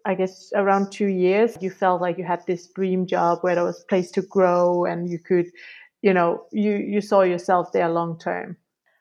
I 0.06 0.16
guess 0.16 0.52
around 0.54 0.92
two 0.92 1.08
years. 1.08 1.58
You 1.62 1.70
felt 1.70 2.02
like 2.02 2.18
you 2.18 2.26
had 2.26 2.46
this 2.46 2.68
dream 2.68 3.08
job 3.08 3.40
where 3.40 3.56
there 3.56 3.64
was 3.64 3.86
place 3.86 4.12
to 4.12 4.22
grow, 4.22 4.84
and 4.84 5.10
you 5.10 5.18
could, 5.18 5.48
you 6.02 6.14
know, 6.14 6.44
you 6.52 6.74
you 6.76 7.00
saw 7.00 7.22
yourself 7.22 7.72
there 7.72 7.88
long 7.88 8.20
term. 8.20 8.58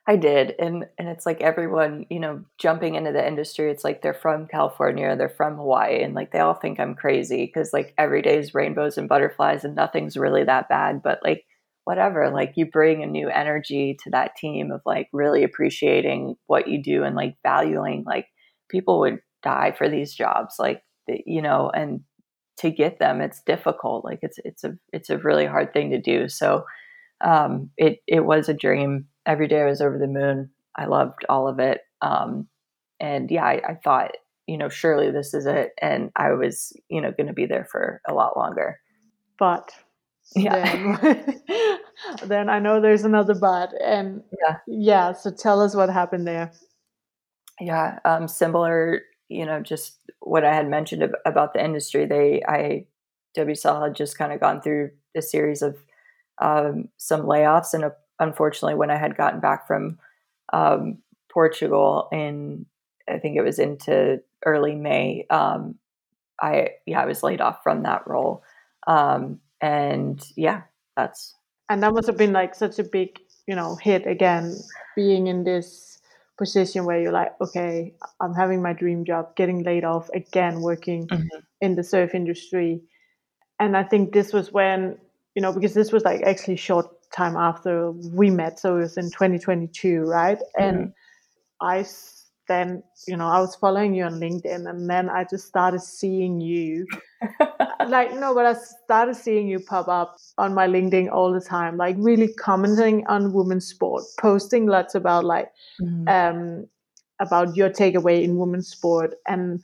I 0.06 0.14
did. 0.14 0.54
And 0.60 0.86
and 0.96 1.08
it's 1.08 1.26
like 1.26 1.40
everyone, 1.40 2.06
you 2.08 2.20
know, 2.20 2.44
jumping 2.56 2.94
into 2.94 3.10
the 3.10 3.26
industry, 3.26 3.68
it's 3.72 3.82
like 3.82 4.02
they're 4.02 4.14
from 4.14 4.46
California, 4.46 5.16
they're 5.16 5.28
from 5.28 5.56
Hawaii, 5.56 6.02
and 6.04 6.14
like 6.14 6.30
they 6.30 6.38
all 6.38 6.54
think 6.54 6.78
I'm 6.78 6.94
crazy 6.94 7.46
because 7.46 7.72
like 7.72 7.94
every 7.98 8.22
day 8.22 8.38
is 8.38 8.54
rainbows 8.54 8.96
and 8.96 9.08
butterflies 9.08 9.64
and 9.64 9.74
nothing's 9.74 10.16
really 10.16 10.44
that 10.44 10.68
bad. 10.68 11.02
But 11.02 11.18
like 11.24 11.46
whatever, 11.84 12.30
like 12.30 12.52
you 12.56 12.66
bring 12.66 13.02
a 13.02 13.06
new 13.06 13.28
energy 13.28 13.96
to 14.04 14.10
that 14.10 14.36
team 14.36 14.70
of 14.70 14.80
like 14.84 15.08
really 15.12 15.44
appreciating 15.44 16.36
what 16.46 16.68
you 16.68 16.82
do 16.82 17.04
and 17.04 17.16
like 17.16 17.36
valuing 17.42 18.04
like 18.06 18.26
people 18.68 19.00
would 19.00 19.18
die 19.42 19.72
for 19.76 19.88
these 19.88 20.14
jobs. 20.14 20.56
Like 20.58 20.82
you 21.08 21.42
know, 21.42 21.70
and 21.74 22.00
to 22.58 22.70
get 22.70 22.98
them 22.98 23.20
it's 23.20 23.42
difficult. 23.42 24.04
Like 24.04 24.20
it's 24.22 24.38
it's 24.44 24.64
a 24.64 24.76
it's 24.92 25.10
a 25.10 25.18
really 25.18 25.46
hard 25.46 25.72
thing 25.72 25.90
to 25.90 26.00
do. 26.00 26.28
So 26.28 26.64
um 27.22 27.70
it 27.76 27.98
it 28.06 28.24
was 28.24 28.48
a 28.48 28.54
dream 28.54 29.06
every 29.26 29.48
day 29.48 29.62
I 29.62 29.66
was 29.66 29.80
over 29.80 29.98
the 29.98 30.06
moon. 30.06 30.50
I 30.76 30.86
loved 30.86 31.24
all 31.28 31.48
of 31.48 31.58
it. 31.58 31.80
Um, 32.02 32.48
and 32.98 33.30
yeah, 33.30 33.44
I, 33.44 33.60
I, 33.68 33.74
thought, 33.74 34.12
you 34.46 34.58
know, 34.58 34.68
surely 34.68 35.10
this 35.10 35.34
is 35.34 35.46
it. 35.46 35.70
And 35.80 36.10
I 36.16 36.32
was, 36.32 36.72
you 36.88 37.00
know, 37.00 37.12
going 37.12 37.26
to 37.26 37.32
be 37.32 37.46
there 37.46 37.66
for 37.70 38.00
a 38.08 38.14
lot 38.14 38.36
longer. 38.36 38.78
But 39.38 39.70
yeah. 40.34 40.96
Then, 40.96 41.38
then 42.26 42.48
I 42.48 42.58
know 42.58 42.80
there's 42.80 43.04
another 43.04 43.34
but. 43.34 43.72
And 43.82 44.22
yeah. 44.42 44.56
Yeah. 44.66 45.12
So 45.12 45.30
tell 45.30 45.60
us 45.60 45.74
what 45.74 45.90
happened 45.90 46.26
there. 46.26 46.52
Yeah. 47.60 47.98
Um, 48.04 48.28
similar, 48.28 49.02
you 49.28 49.46
know, 49.46 49.60
just 49.60 49.98
what 50.20 50.44
I 50.44 50.54
had 50.54 50.68
mentioned 50.68 51.14
about 51.24 51.52
the 51.52 51.64
industry. 51.64 52.06
They, 52.06 52.42
I, 52.46 52.86
WSL 53.36 53.82
had 53.82 53.94
just 53.94 54.18
kind 54.18 54.32
of 54.32 54.40
gone 54.40 54.60
through 54.60 54.90
a 55.16 55.22
series 55.22 55.62
of 55.62 55.76
um, 56.40 56.88
some 56.96 57.22
layoffs 57.22 57.74
and 57.74 57.84
a 57.84 57.92
unfortunately, 58.20 58.76
when 58.76 58.90
I 58.90 58.96
had 58.96 59.16
gotten 59.16 59.40
back 59.40 59.66
from 59.66 59.98
um, 60.52 60.98
Portugal 61.32 62.08
in, 62.12 62.66
I 63.08 63.18
think 63.18 63.36
it 63.36 63.42
was 63.42 63.58
into 63.58 64.20
early 64.46 64.76
May, 64.76 65.26
um, 65.30 65.76
I 66.40 66.70
yeah 66.86 67.00
I 67.00 67.06
was 67.06 67.22
laid 67.22 67.40
off 67.40 67.62
from 67.62 67.82
that 67.82 68.06
role, 68.06 68.44
um, 68.86 69.40
and 69.60 70.22
yeah, 70.36 70.62
that's 70.96 71.34
and 71.68 71.82
that 71.82 71.92
must 71.92 72.06
have 72.06 72.16
been 72.16 72.32
like 72.32 72.54
such 72.54 72.78
a 72.78 72.84
big 72.84 73.18
you 73.46 73.54
know 73.54 73.76
hit 73.76 74.06
again, 74.06 74.56
being 74.96 75.26
in 75.26 75.44
this 75.44 76.00
position 76.38 76.84
where 76.84 77.00
you're 77.00 77.12
like, 77.12 77.32
okay, 77.40 77.94
I'm 78.20 78.34
having 78.34 78.62
my 78.62 78.72
dream 78.72 79.04
job, 79.04 79.36
getting 79.36 79.62
laid 79.62 79.84
off 79.84 80.08
again, 80.14 80.62
working 80.62 81.06
mm-hmm. 81.06 81.38
in 81.60 81.76
the 81.76 81.84
surf 81.84 82.14
industry, 82.14 82.80
and 83.58 83.76
I 83.76 83.82
think 83.84 84.12
this 84.12 84.32
was 84.32 84.52
when 84.52 84.98
you 85.34 85.42
know 85.42 85.52
because 85.52 85.74
this 85.74 85.92
was 85.92 86.04
like 86.04 86.22
actually 86.22 86.56
short 86.56 86.86
time 87.12 87.36
after 87.36 87.90
we 87.92 88.30
met. 88.30 88.58
So 88.58 88.76
it 88.76 88.80
was 88.80 88.96
in 88.96 89.10
2022, 89.10 90.02
right? 90.02 90.38
Mm-hmm. 90.38 90.62
And 90.62 90.92
I 91.60 91.84
then, 92.50 92.82
you 93.06 93.16
know, 93.16 93.28
I 93.28 93.40
was 93.40 93.54
following 93.54 93.94
you 93.94 94.02
on 94.02 94.14
LinkedIn 94.20 94.68
and 94.68 94.90
then 94.90 95.08
I 95.08 95.24
just 95.24 95.46
started 95.46 95.80
seeing 95.80 96.40
you. 96.40 96.84
like, 97.86 98.12
no, 98.14 98.34
but 98.34 98.44
I 98.44 98.54
started 98.84 99.14
seeing 99.14 99.46
you 99.46 99.60
pop 99.60 99.86
up 99.86 100.16
on 100.36 100.52
my 100.52 100.66
LinkedIn 100.66 101.12
all 101.12 101.32
the 101.32 101.40
time, 101.40 101.76
like 101.76 101.94
really 101.98 102.32
commenting 102.34 103.06
on 103.06 103.32
women's 103.32 103.66
sport, 103.66 104.02
posting 104.18 104.66
lots 104.66 104.96
about 104.96 105.24
like, 105.24 105.48
mm-hmm. 105.80 106.08
um, 106.08 106.66
about 107.20 107.54
your 107.54 107.70
takeaway 107.70 108.24
in 108.24 108.36
women's 108.36 108.66
sport. 108.66 109.14
And 109.28 109.62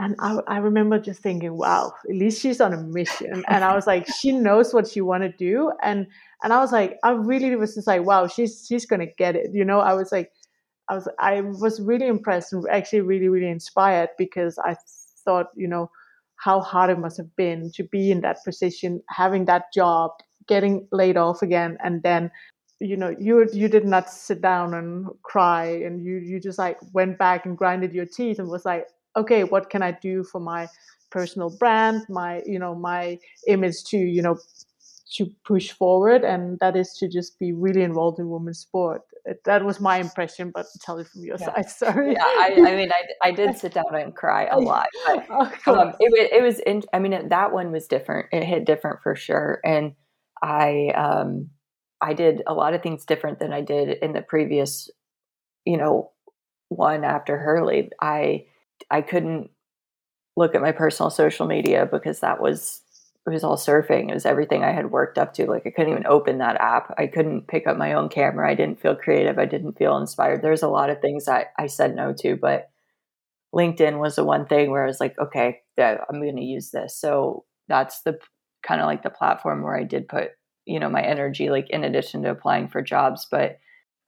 and 0.00 0.14
I, 0.20 0.38
I 0.46 0.58
remember 0.58 1.00
just 1.00 1.22
thinking, 1.22 1.56
wow, 1.56 1.92
at 2.08 2.14
least 2.14 2.40
she's 2.40 2.60
on 2.60 2.72
a 2.72 2.76
mission. 2.76 3.42
And 3.48 3.64
I 3.64 3.74
was 3.74 3.86
like, 3.86 4.06
she 4.20 4.32
knows 4.32 4.72
what 4.72 4.86
she 4.86 5.00
want 5.00 5.24
to 5.24 5.32
do. 5.32 5.72
And 5.82 6.06
and 6.42 6.52
I 6.52 6.58
was 6.58 6.72
like, 6.72 6.98
I 7.02 7.12
really 7.12 7.56
was 7.56 7.74
just 7.74 7.86
like, 7.86 8.04
wow, 8.04 8.26
she's 8.26 8.66
she's 8.68 8.84
gonna 8.84 9.06
get 9.06 9.34
it. 9.34 9.50
You 9.54 9.64
know, 9.64 9.80
I 9.80 9.94
was 9.94 10.12
like, 10.12 10.30
I 10.88 10.94
was 10.94 11.08
I 11.18 11.40
was 11.42 11.80
really 11.80 12.06
impressed 12.06 12.52
and 12.52 12.64
actually 12.70 13.00
really 13.02 13.28
really 13.28 13.50
inspired 13.50 14.10
because 14.18 14.58
I 14.58 14.76
thought, 15.24 15.48
you 15.56 15.68
know, 15.68 15.90
how 16.36 16.60
hard 16.60 16.90
it 16.90 16.98
must 16.98 17.16
have 17.16 17.34
been 17.36 17.70
to 17.74 17.84
be 17.84 18.10
in 18.10 18.20
that 18.22 18.44
position, 18.44 19.02
having 19.08 19.44
that 19.46 19.72
job, 19.74 20.12
getting 20.46 20.86
laid 20.92 21.16
off 21.16 21.42
again, 21.42 21.76
and 21.82 22.02
then 22.02 22.30
you 22.80 22.96
know 22.96 23.14
you 23.18 23.48
you 23.52 23.68
did 23.68 23.84
not 23.84 24.08
sit 24.08 24.40
down 24.40 24.74
and 24.74 25.06
cry 25.22 25.66
and 25.66 26.04
you 26.04 26.16
you 26.16 26.38
just 26.40 26.58
like 26.58 26.78
went 26.92 27.18
back 27.18 27.44
and 27.44 27.58
grinded 27.58 27.92
your 27.92 28.06
teeth 28.06 28.38
and 28.38 28.48
was 28.48 28.64
like 28.64 28.86
okay 29.16 29.42
what 29.44 29.68
can 29.68 29.82
i 29.82 29.90
do 29.90 30.22
for 30.22 30.40
my 30.40 30.68
personal 31.10 31.50
brand 31.58 32.02
my 32.08 32.40
you 32.46 32.58
know 32.58 32.74
my 32.74 33.18
image 33.48 33.82
to 33.82 33.98
you 33.98 34.22
know 34.22 34.38
to 35.14 35.26
push 35.44 35.70
forward 35.70 36.24
and 36.24 36.58
that 36.60 36.76
is 36.76 36.92
to 36.94 37.08
just 37.08 37.38
be 37.38 37.52
really 37.52 37.82
involved 37.82 38.18
in 38.18 38.28
women's 38.28 38.58
sport. 38.58 39.02
That 39.44 39.64
was 39.64 39.80
my 39.80 39.98
impression 39.98 40.52
but 40.54 40.66
tell 40.80 40.98
it 40.98 41.06
from 41.08 41.22
your 41.24 41.36
yeah. 41.40 41.54
side 41.54 41.70
sorry. 41.70 42.12
Yeah 42.12 42.22
I, 42.22 42.54
I, 42.56 42.76
mean 42.76 42.90
I, 42.92 43.28
I 43.28 43.30
did 43.32 43.56
sit 43.56 43.74
down 43.74 43.94
and 43.94 44.14
cry 44.14 44.46
a 44.46 44.58
lot 44.60 44.88
but 45.06 45.28
um, 45.66 45.94
it, 46.00 46.32
it 46.32 46.42
was 46.42 46.60
in, 46.60 46.82
i 46.92 46.98
mean 46.98 47.12
it, 47.12 47.28
that 47.30 47.52
one 47.52 47.72
was 47.72 47.86
different. 47.86 48.26
It 48.32 48.44
hit 48.44 48.64
different 48.64 49.00
for 49.02 49.14
sure 49.14 49.60
and 49.64 49.92
i 50.42 50.88
um 50.94 51.50
i 52.00 52.14
did 52.14 52.42
a 52.46 52.54
lot 52.54 52.74
of 52.74 52.82
things 52.82 53.04
different 53.04 53.38
than 53.38 53.52
i 53.52 53.60
did 53.60 53.98
in 54.02 54.12
the 54.12 54.22
previous 54.22 54.88
you 55.64 55.76
know 55.76 56.12
one 56.68 57.04
after 57.04 57.38
hurley. 57.38 57.90
I 58.00 58.46
i 58.90 59.02
couldn't 59.02 59.50
look 60.36 60.54
at 60.54 60.62
my 60.62 60.72
personal 60.72 61.10
social 61.10 61.46
media 61.46 61.88
because 61.90 62.20
that 62.20 62.40
was 62.40 62.82
it 63.28 63.34
was 63.34 63.44
all 63.44 63.56
surfing. 63.56 64.10
It 64.10 64.14
was 64.14 64.26
everything 64.26 64.64
I 64.64 64.72
had 64.72 64.90
worked 64.90 65.18
up 65.18 65.34
to. 65.34 65.46
Like 65.46 65.66
I 65.66 65.70
couldn't 65.70 65.92
even 65.92 66.06
open 66.06 66.38
that 66.38 66.60
app. 66.60 66.94
I 66.98 67.06
couldn't 67.06 67.48
pick 67.48 67.66
up 67.66 67.76
my 67.76 67.92
own 67.92 68.08
camera. 68.08 68.50
I 68.50 68.54
didn't 68.54 68.80
feel 68.80 68.96
creative. 68.96 69.38
I 69.38 69.44
didn't 69.44 69.78
feel 69.78 69.96
inspired. 69.96 70.42
There's 70.42 70.62
a 70.62 70.68
lot 70.68 70.90
of 70.90 71.00
things 71.00 71.26
that 71.26 71.52
I 71.58 71.66
said 71.66 71.94
no 71.94 72.12
to, 72.20 72.36
but 72.36 72.70
LinkedIn 73.54 73.98
was 73.98 74.16
the 74.16 74.24
one 74.24 74.46
thing 74.46 74.70
where 74.70 74.84
I 74.84 74.86
was 74.86 75.00
like, 75.00 75.18
okay, 75.18 75.60
yeah, 75.76 75.98
I'm 76.08 76.20
going 76.20 76.36
to 76.36 76.42
use 76.42 76.70
this. 76.70 76.96
So 76.98 77.44
that's 77.68 78.02
the 78.02 78.18
kind 78.66 78.80
of 78.80 78.86
like 78.86 79.02
the 79.02 79.10
platform 79.10 79.62
where 79.62 79.76
I 79.76 79.84
did 79.84 80.08
put, 80.08 80.30
you 80.66 80.80
know, 80.80 80.90
my 80.90 81.02
energy, 81.02 81.50
like 81.50 81.70
in 81.70 81.84
addition 81.84 82.22
to 82.22 82.30
applying 82.30 82.68
for 82.68 82.82
jobs. 82.82 83.26
But 83.30 83.58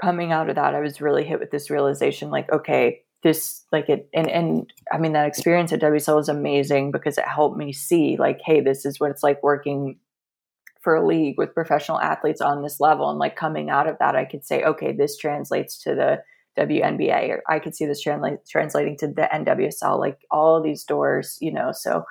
coming 0.03 0.33
out 0.33 0.49
of 0.49 0.57
that, 0.57 0.75
I 0.75 0.81
was 0.81 1.01
really 1.01 1.25
hit 1.25 1.41
with 1.41 1.51
this 1.51 1.71
realization 1.71 2.31
like, 2.31 2.51
okay, 2.53 3.03
this 3.23 3.65
like 3.71 3.89
it 3.89 4.09
and 4.15 4.29
and 4.29 4.73
I 4.93 4.99
mean 4.99 5.13
that 5.13 5.27
experience 5.27 5.73
at 5.73 5.81
WSL 5.81 6.17
was 6.17 6.29
amazing 6.29 6.91
because 6.91 7.19
it 7.19 7.27
helped 7.27 7.57
me 7.57 7.73
see 7.73 8.17
like 8.19 8.41
hey 8.45 8.61
this 8.61 8.85
is 8.87 8.99
what 8.99 9.11
it's 9.11 9.23
like 9.23 9.43
working 9.43 9.99
for 10.81 10.95
a 10.95 11.07
league 11.07 11.35
with 11.37 11.55
professional 11.55 12.01
athletes 12.01 12.41
on 12.41 12.63
this 12.63 12.81
level. 12.81 13.11
And 13.11 13.19
like 13.19 13.37
coming 13.37 13.69
out 13.69 13.87
of 13.87 13.99
that 13.99 14.17
I 14.17 14.25
could 14.25 14.45
say 14.45 14.63
okay 14.65 14.93
this 14.93 15.19
translates 15.19 15.83
to 15.83 15.95
the 15.95 16.23
WNBA 16.59 17.29
or 17.29 17.43
I 17.49 17.59
could 17.59 17.75
see 17.75 17.85
this 17.87 18.01
translate 18.01 18.39
translating 18.49 18.97
to 18.99 19.09
the 19.09 19.29
NWSL 19.33 19.99
like 19.99 20.19
all 20.31 20.63
these 20.63 20.85
doors 20.85 21.37
you 21.41 21.53
know? 21.53 21.73
So 21.73 22.05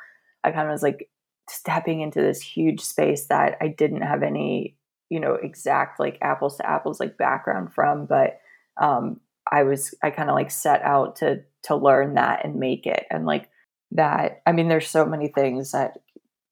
I 0.43 0.51
kind 0.51 0.67
of 0.67 0.71
was 0.71 0.83
like 0.83 1.09
stepping 1.49 2.01
into 2.01 2.21
this 2.21 2.41
huge 2.41 2.81
space 2.81 3.25
that 3.27 3.57
I 3.59 3.69
didn't 3.69 4.01
have 4.01 4.21
any 4.21 4.75
you 5.09 5.19
know 5.19 5.33
exact 5.33 5.99
like 5.99 6.19
apples 6.21 6.57
to 6.57 6.69
apples 6.69 6.99
like 6.99 7.17
background 7.17 7.73
from. 7.73 8.05
But 8.05 8.39
um 8.79 9.19
I 9.51 9.63
was 9.63 9.93
I 10.03 10.09
kind 10.09 10.29
of 10.29 10.35
like 10.35 10.51
set 10.51 10.81
out 10.81 11.17
to 11.17 11.41
to 11.63 11.75
learn 11.75 12.15
that 12.15 12.45
and 12.45 12.55
make 12.55 12.85
it 12.85 13.05
and 13.09 13.25
like 13.25 13.49
that 13.91 14.41
I 14.45 14.51
mean 14.51 14.67
there's 14.67 14.89
so 14.89 15.05
many 15.05 15.27
things 15.27 15.71
that 15.71 15.97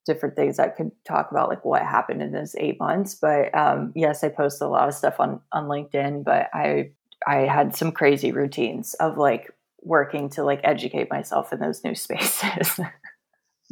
different 0.06 0.36
things 0.36 0.58
I 0.58 0.70
could 0.70 0.92
talk 1.06 1.32
about 1.32 1.50
like 1.50 1.66
what 1.66 1.82
happened 1.82 2.22
in 2.22 2.32
those 2.32 2.56
8 2.58 2.80
months 2.80 3.16
but 3.16 3.54
um 3.56 3.92
yes 3.96 4.24
I 4.24 4.30
post 4.30 4.62
a 4.62 4.68
lot 4.68 4.88
of 4.88 4.94
stuff 4.94 5.20
on 5.20 5.42
on 5.52 5.66
LinkedIn 5.66 6.24
but 6.24 6.50
I 6.54 6.92
I 7.26 7.40
had 7.42 7.76
some 7.76 7.92
crazy 7.92 8.32
routines 8.32 8.94
of 8.96 9.18
like 9.18 9.52
working 9.82 10.30
to 10.30 10.44
like 10.44 10.62
educate 10.64 11.10
myself 11.10 11.54
in 11.54 11.60
those 11.60 11.84
new 11.84 11.96
spaces. 12.06 12.80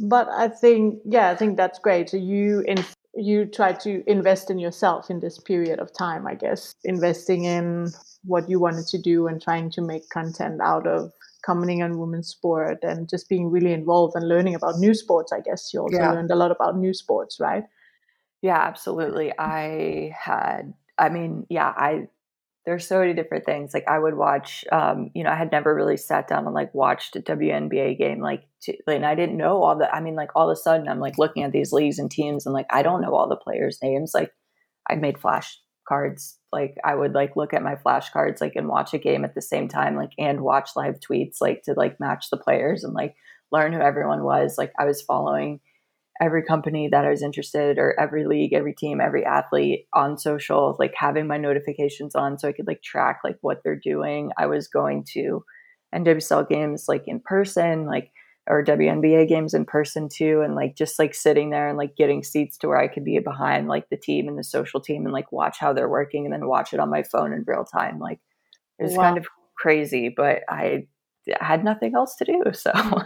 but 0.00 0.28
I 0.28 0.48
think 0.48 1.00
yeah, 1.04 1.30
I 1.30 1.36
think 1.36 1.56
that's 1.56 1.78
great. 1.78 2.10
So 2.10 2.16
you 2.16 2.60
in 2.60 2.84
you 3.16 3.46
try 3.46 3.72
to 3.72 4.02
invest 4.06 4.50
in 4.50 4.58
yourself 4.58 5.10
in 5.10 5.20
this 5.20 5.38
period 5.38 5.78
of 5.78 5.92
time, 5.92 6.26
I 6.26 6.34
guess, 6.34 6.74
investing 6.84 7.44
in 7.44 7.88
what 8.24 8.48
you 8.48 8.60
wanted 8.60 8.86
to 8.88 8.98
do 8.98 9.26
and 9.26 9.40
trying 9.40 9.70
to 9.70 9.80
make 9.80 10.08
content 10.10 10.60
out 10.60 10.86
of 10.86 11.12
commenting 11.44 11.82
on 11.82 11.98
women's 11.98 12.28
sport 12.28 12.78
and 12.82 13.08
just 13.08 13.28
being 13.28 13.50
really 13.50 13.72
involved 13.72 14.14
and 14.16 14.28
learning 14.28 14.54
about 14.54 14.78
new 14.78 14.94
sports. 14.94 15.32
I 15.32 15.40
guess 15.40 15.70
you 15.72 15.80
also 15.80 15.96
yeah. 15.96 16.12
learned 16.12 16.30
a 16.30 16.36
lot 16.36 16.50
about 16.50 16.76
new 16.76 16.92
sports, 16.92 17.38
right? 17.40 17.64
Yeah, 18.42 18.58
absolutely. 18.58 19.32
I 19.38 20.12
had, 20.18 20.74
I 20.98 21.08
mean, 21.08 21.46
yeah, 21.48 21.72
I, 21.76 22.08
there's 22.66 22.86
so 22.86 22.98
many 22.98 23.14
different 23.14 23.46
things. 23.46 23.72
Like 23.72 23.86
I 23.88 23.98
would 23.98 24.16
watch, 24.16 24.64
um, 24.72 25.10
you 25.14 25.22
know, 25.22 25.30
I 25.30 25.36
had 25.36 25.52
never 25.52 25.72
really 25.72 25.96
sat 25.96 26.26
down 26.26 26.46
and 26.46 26.54
like 26.54 26.74
watched 26.74 27.14
a 27.14 27.22
WNBA 27.22 27.96
game, 27.96 28.20
like, 28.20 28.42
to, 28.62 28.76
and 28.88 29.06
I 29.06 29.14
didn't 29.14 29.36
know 29.36 29.62
all 29.62 29.78
the. 29.78 29.88
I 29.94 30.00
mean, 30.00 30.16
like 30.16 30.30
all 30.34 30.50
of 30.50 30.52
a 30.52 30.60
sudden, 30.60 30.88
I'm 30.88 30.98
like 30.98 31.16
looking 31.16 31.44
at 31.44 31.52
these 31.52 31.72
leagues 31.72 32.00
and 32.00 32.10
teams, 32.10 32.44
and 32.44 32.52
like 32.52 32.66
I 32.70 32.82
don't 32.82 33.02
know 33.02 33.14
all 33.14 33.28
the 33.28 33.36
players' 33.36 33.78
names. 33.82 34.10
Like 34.12 34.32
I 34.90 34.96
made 34.96 35.18
flash 35.18 35.58
cards. 35.88 36.38
Like 36.52 36.76
I 36.84 36.96
would 36.96 37.12
like 37.12 37.36
look 37.36 37.54
at 37.54 37.62
my 37.62 37.76
flashcards, 37.76 38.40
like 38.40 38.56
and 38.56 38.68
watch 38.68 38.92
a 38.94 38.98
game 38.98 39.24
at 39.24 39.36
the 39.36 39.42
same 39.42 39.68
time, 39.68 39.94
like 39.94 40.12
and 40.18 40.40
watch 40.40 40.70
live 40.74 40.98
tweets, 40.98 41.36
like 41.40 41.62
to 41.64 41.74
like 41.74 42.00
match 42.00 42.30
the 42.30 42.36
players 42.36 42.82
and 42.82 42.94
like 42.94 43.14
learn 43.52 43.72
who 43.72 43.80
everyone 43.80 44.24
was. 44.24 44.56
Like 44.58 44.72
I 44.76 44.86
was 44.86 45.02
following 45.02 45.60
every 46.20 46.42
company 46.42 46.88
that 46.90 47.04
I 47.04 47.10
was 47.10 47.22
interested 47.22 47.78
or 47.78 47.98
every 47.98 48.26
league, 48.26 48.52
every 48.52 48.74
team, 48.74 49.00
every 49.00 49.24
athlete 49.24 49.86
on 49.92 50.18
social, 50.18 50.76
like 50.78 50.94
having 50.96 51.26
my 51.26 51.36
notifications 51.36 52.14
on 52.14 52.38
so 52.38 52.48
I 52.48 52.52
could 52.52 52.66
like 52.66 52.82
track 52.82 53.20
like 53.24 53.36
what 53.40 53.62
they're 53.62 53.78
doing. 53.82 54.30
I 54.38 54.46
was 54.46 54.68
going 54.68 55.04
to 55.12 55.44
NWSL 55.94 56.48
games 56.48 56.86
like 56.88 57.04
in 57.06 57.20
person, 57.20 57.86
like 57.86 58.10
or 58.48 58.64
WNBA 58.64 59.28
games 59.28 59.54
in 59.54 59.64
person 59.64 60.08
too 60.08 60.40
and 60.44 60.54
like 60.54 60.76
just 60.76 60.98
like 60.98 61.14
sitting 61.14 61.50
there 61.50 61.68
and 61.68 61.76
like 61.76 61.96
getting 61.96 62.22
seats 62.22 62.56
to 62.58 62.68
where 62.68 62.78
I 62.78 62.86
could 62.86 63.04
be 63.04 63.18
behind 63.18 63.66
like 63.66 63.88
the 63.90 63.96
team 63.96 64.28
and 64.28 64.38
the 64.38 64.44
social 64.44 64.80
team 64.80 65.04
and 65.04 65.12
like 65.12 65.32
watch 65.32 65.58
how 65.58 65.72
they're 65.72 65.88
working 65.88 66.24
and 66.24 66.32
then 66.32 66.46
watch 66.46 66.72
it 66.72 66.78
on 66.78 66.88
my 66.88 67.02
phone 67.02 67.32
in 67.32 67.44
real 67.46 67.64
time. 67.64 67.98
Like 67.98 68.20
it 68.78 68.84
was 68.84 68.94
wow. 68.94 69.02
kind 69.02 69.18
of 69.18 69.26
crazy, 69.58 70.12
but 70.16 70.42
I 70.48 70.86
had 71.40 71.64
nothing 71.64 71.94
else 71.96 72.14
to 72.16 72.24
do. 72.24 72.44
So 72.52 72.70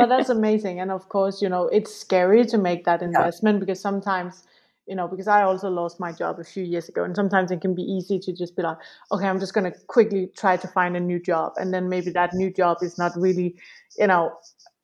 well, 0.00 0.08
that's 0.08 0.30
amazing. 0.30 0.80
And 0.80 0.90
of 0.90 1.08
course, 1.08 1.40
you 1.42 1.48
know, 1.48 1.68
it's 1.68 1.94
scary 1.94 2.44
to 2.46 2.58
make 2.58 2.84
that 2.84 3.02
investment 3.02 3.56
yeah. 3.56 3.60
because 3.60 3.80
sometimes, 3.80 4.44
you 4.86 4.96
know, 4.96 5.06
because 5.06 5.28
I 5.28 5.42
also 5.42 5.68
lost 5.68 6.00
my 6.00 6.12
job 6.12 6.40
a 6.40 6.44
few 6.44 6.64
years 6.64 6.88
ago, 6.88 7.04
and 7.04 7.14
sometimes 7.14 7.50
it 7.50 7.60
can 7.60 7.74
be 7.74 7.82
easy 7.82 8.18
to 8.18 8.32
just 8.32 8.56
be 8.56 8.62
like, 8.62 8.78
okay, 9.12 9.26
I'm 9.26 9.38
just 9.38 9.54
going 9.54 9.70
to 9.70 9.78
quickly 9.86 10.30
try 10.36 10.56
to 10.56 10.68
find 10.68 10.96
a 10.96 11.00
new 11.00 11.20
job. 11.20 11.52
And 11.56 11.72
then 11.72 11.88
maybe 11.88 12.10
that 12.10 12.34
new 12.34 12.50
job 12.52 12.78
is 12.82 12.98
not 12.98 13.12
really, 13.16 13.56
you 13.98 14.06
know, 14.06 14.32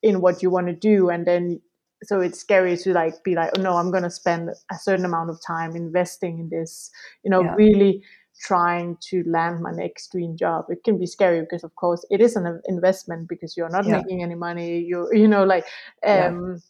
in 0.03 0.21
what 0.21 0.43
you 0.43 0.51
want 0.51 0.69
to 0.69 0.75
do. 0.75 1.09
And 1.09 1.27
then, 1.27 1.61
so 2.05 2.21
it's 2.21 2.39
scary 2.39 2.77
to 2.77 2.93
like 2.93 3.25
be 3.25 3.35
like, 3.35 3.51
oh 3.57 3.63
no, 3.63 3.77
I'm 3.77 3.91
going 3.91 4.03
to 4.05 4.11
spend 4.11 4.51
a 4.51 4.79
certain 4.79 5.05
amount 5.05 5.31
of 5.31 5.41
time 5.45 5.75
investing 5.75 6.39
in 6.39 6.49
this, 6.51 6.91
you 7.25 7.31
know, 7.31 7.43
yeah. 7.43 7.55
really 7.57 8.05
trying 8.41 8.97
to 9.01 9.23
land 9.27 9.61
my 9.61 9.73
next 9.73 10.13
dream 10.13 10.37
job. 10.37 10.67
It 10.69 10.85
can 10.85 10.99
be 10.99 11.07
scary 11.07 11.41
because 11.41 11.65
of 11.65 11.75
course 11.77 12.05
it 12.11 12.21
is 12.21 12.37
an 12.37 12.61
investment 12.67 13.29
because 13.29 13.57
you're 13.57 13.69
not 13.69 13.87
yeah. 13.87 13.99
making 13.99 14.23
any 14.23 14.35
money. 14.35 14.81
You 14.81 15.09
you 15.13 15.29
know 15.29 15.45
like 15.45 15.65
um 16.07 16.61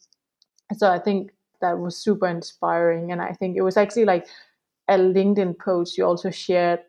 yeah. 0.71 0.77
so 0.77 0.91
i 0.91 0.99
think 0.99 1.31
that 1.61 1.79
was 1.79 1.97
super 1.97 2.27
inspiring. 2.27 3.11
And 3.11 3.21
i 3.21 3.31
think 3.31 3.57
it 3.57 3.61
was 3.61 3.77
actually 3.77 4.05
like 4.05 4.27
a 4.87 4.97
linkedin 4.97 5.57
post 5.57 5.97
you 5.97 6.05
also 6.05 6.29
shared 6.31 6.79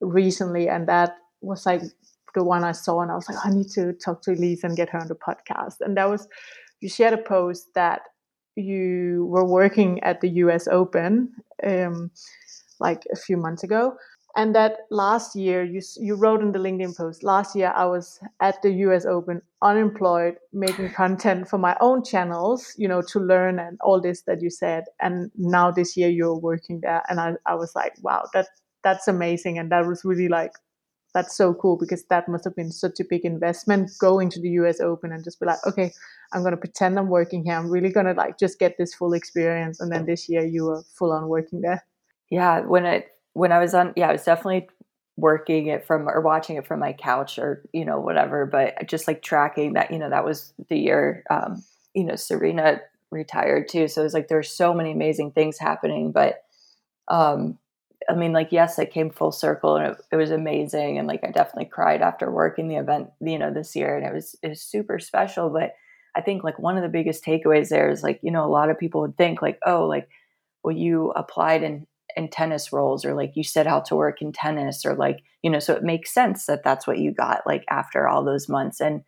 recently 0.00 0.68
and 0.68 0.88
that 0.88 1.16
was 1.42 1.66
like 1.66 1.82
the 2.34 2.42
one 2.42 2.64
i 2.64 2.72
saw 2.72 3.02
and 3.02 3.10
i 3.10 3.14
was 3.14 3.28
like 3.28 3.36
i 3.44 3.50
need 3.50 3.68
to 3.68 3.92
talk 3.92 4.22
to 4.22 4.32
elise 4.32 4.64
and 4.64 4.74
get 4.74 4.88
her 4.88 4.98
on 4.98 5.06
the 5.06 5.14
podcast. 5.14 5.76
And 5.80 5.96
that 5.96 6.08
was 6.08 6.28
you 6.80 6.88
shared 6.88 7.12
a 7.12 7.22
post 7.22 7.68
that 7.74 8.02
you 8.56 9.26
were 9.30 9.46
working 9.46 10.02
at 10.02 10.20
the 10.20 10.28
us 10.28 10.68
open 10.68 11.32
um, 11.62 12.10
like 12.80 13.04
a 13.12 13.16
few 13.16 13.36
months 13.36 13.62
ago 13.62 13.96
and 14.36 14.54
that 14.54 14.78
last 14.90 15.36
year 15.36 15.62
you 15.62 15.80
you 15.98 16.14
wrote 16.14 16.40
in 16.40 16.52
the 16.52 16.58
LinkedIn 16.58 16.96
post 16.96 17.22
last 17.22 17.54
year 17.54 17.72
I 17.74 17.84
was 17.84 18.18
at 18.40 18.60
the 18.62 18.70
US 18.86 19.04
Open 19.04 19.42
unemployed 19.60 20.36
making 20.52 20.90
content 20.92 21.48
for 21.48 21.58
my 21.58 21.76
own 21.80 22.02
channels 22.02 22.74
you 22.78 22.88
know 22.88 23.02
to 23.02 23.20
learn 23.20 23.58
and 23.58 23.78
all 23.82 24.00
this 24.00 24.22
that 24.22 24.40
you 24.40 24.50
said. 24.50 24.84
And 25.00 25.30
now 25.36 25.70
this 25.70 25.96
year 25.96 26.08
you're 26.08 26.38
working 26.38 26.80
there. 26.82 27.02
And 27.08 27.20
I, 27.20 27.34
I 27.46 27.54
was 27.54 27.74
like 27.74 27.94
wow 28.02 28.26
that 28.32 28.48
that's 28.82 29.06
amazing. 29.06 29.58
And 29.58 29.70
that 29.70 29.86
was 29.86 30.04
really 30.04 30.28
like 30.28 30.52
that's 31.14 31.36
so 31.36 31.52
cool 31.52 31.76
because 31.76 32.04
that 32.06 32.26
must 32.26 32.44
have 32.44 32.56
been 32.56 32.72
such 32.72 32.98
a 32.98 33.04
big 33.04 33.26
investment 33.26 33.90
going 34.00 34.30
to 34.30 34.40
the 34.40 34.50
US 34.60 34.80
Open 34.80 35.12
and 35.12 35.24
just 35.24 35.40
be 35.40 35.46
like 35.46 35.64
okay 35.66 35.92
I'm 36.32 36.42
to 36.42 36.56
pretend 36.56 36.98
I'm 36.98 37.08
working 37.08 37.44
here. 37.44 37.54
I'm 37.54 37.68
really 37.68 37.92
to 37.92 38.14
like 38.14 38.38
just 38.38 38.58
get 38.58 38.78
this 38.78 38.94
full 38.94 39.12
experience. 39.12 39.80
And 39.80 39.92
then 39.92 40.06
this 40.06 40.26
year 40.30 40.46
you 40.46 40.64
were 40.64 40.82
full 40.94 41.12
on 41.12 41.28
working 41.28 41.60
there. 41.60 41.84
Yeah 42.30 42.60
when 42.60 42.86
it 42.86 43.11
when 43.34 43.52
I 43.52 43.58
was 43.58 43.74
on, 43.74 43.92
yeah, 43.96 44.08
I 44.08 44.12
was 44.12 44.24
definitely 44.24 44.68
working 45.16 45.66
it 45.66 45.86
from 45.86 46.08
or 46.08 46.20
watching 46.20 46.56
it 46.56 46.66
from 46.66 46.80
my 46.80 46.92
couch 46.92 47.38
or 47.38 47.62
you 47.72 47.84
know 47.84 48.00
whatever. 48.00 48.46
But 48.46 48.86
just 48.86 49.06
like 49.06 49.22
tracking 49.22 49.74
that, 49.74 49.90
you 49.90 49.98
know, 49.98 50.10
that 50.10 50.24
was 50.24 50.52
the 50.68 50.78
year, 50.78 51.24
um, 51.30 51.62
you 51.94 52.04
know, 52.04 52.16
Serena 52.16 52.80
retired 53.10 53.68
too. 53.68 53.88
So 53.88 54.00
it 54.00 54.04
was 54.04 54.14
like 54.14 54.28
there 54.28 54.38
there's 54.38 54.50
so 54.50 54.74
many 54.74 54.92
amazing 54.92 55.32
things 55.32 55.58
happening, 55.58 56.12
but 56.12 56.42
um, 57.08 57.58
I 58.08 58.14
mean, 58.14 58.32
like, 58.32 58.52
yes, 58.52 58.78
it 58.78 58.92
came 58.92 59.10
full 59.10 59.32
circle 59.32 59.76
and 59.76 59.92
it, 59.92 60.02
it, 60.12 60.16
was 60.16 60.30
amazing. 60.30 60.98
And 60.98 61.06
like, 61.06 61.20
I 61.22 61.30
definitely 61.30 61.66
cried 61.66 62.02
after 62.02 62.30
working 62.30 62.68
the 62.68 62.76
event, 62.76 63.10
you 63.20 63.38
know, 63.38 63.52
this 63.52 63.76
year. 63.76 63.96
And 63.96 64.06
it 64.06 64.12
was, 64.12 64.36
it 64.42 64.48
was 64.48 64.60
super 64.60 64.98
special. 64.98 65.50
But 65.50 65.74
I 66.16 66.20
think 66.20 66.44
like 66.44 66.58
one 66.58 66.76
of 66.76 66.82
the 66.82 66.88
biggest 66.88 67.24
takeaways 67.24 67.68
there 67.68 67.90
is 67.90 68.02
like, 68.02 68.20
you 68.22 68.30
know, 68.30 68.44
a 68.44 68.50
lot 68.50 68.70
of 68.70 68.78
people 68.78 69.02
would 69.02 69.16
think 69.16 69.42
like, 69.42 69.58
oh, 69.66 69.86
like, 69.86 70.08
well, 70.62 70.76
you 70.76 71.10
applied 71.12 71.62
in 71.62 71.86
in 72.16 72.28
tennis 72.28 72.72
roles 72.72 73.04
or 73.04 73.14
like 73.14 73.32
you 73.34 73.44
set 73.44 73.66
out 73.66 73.84
to 73.86 73.96
work 73.96 74.22
in 74.22 74.32
tennis 74.32 74.84
or 74.84 74.94
like 74.94 75.22
you 75.42 75.50
know 75.50 75.58
so 75.58 75.74
it 75.74 75.82
makes 75.82 76.12
sense 76.12 76.46
that 76.46 76.62
that's 76.64 76.86
what 76.86 76.98
you 76.98 77.12
got 77.12 77.42
like 77.46 77.64
after 77.70 78.08
all 78.08 78.24
those 78.24 78.48
months. 78.48 78.80
And 78.80 79.02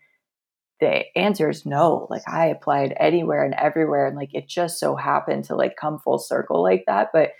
the 0.80 1.04
answer 1.16 1.48
is 1.48 1.64
no 1.64 2.08
like 2.10 2.22
i 2.26 2.46
applied 2.46 2.94
anywhere 2.98 3.44
and 3.44 3.54
everywhere 3.54 4.06
and 4.06 4.16
like 4.16 4.34
it 4.34 4.48
just 4.48 4.80
so 4.80 4.96
happened 4.96 5.44
to 5.44 5.54
like 5.54 5.76
come 5.76 5.98
full 5.98 6.18
circle 6.18 6.62
like 6.62 6.84
that. 6.86 7.10
But 7.12 7.30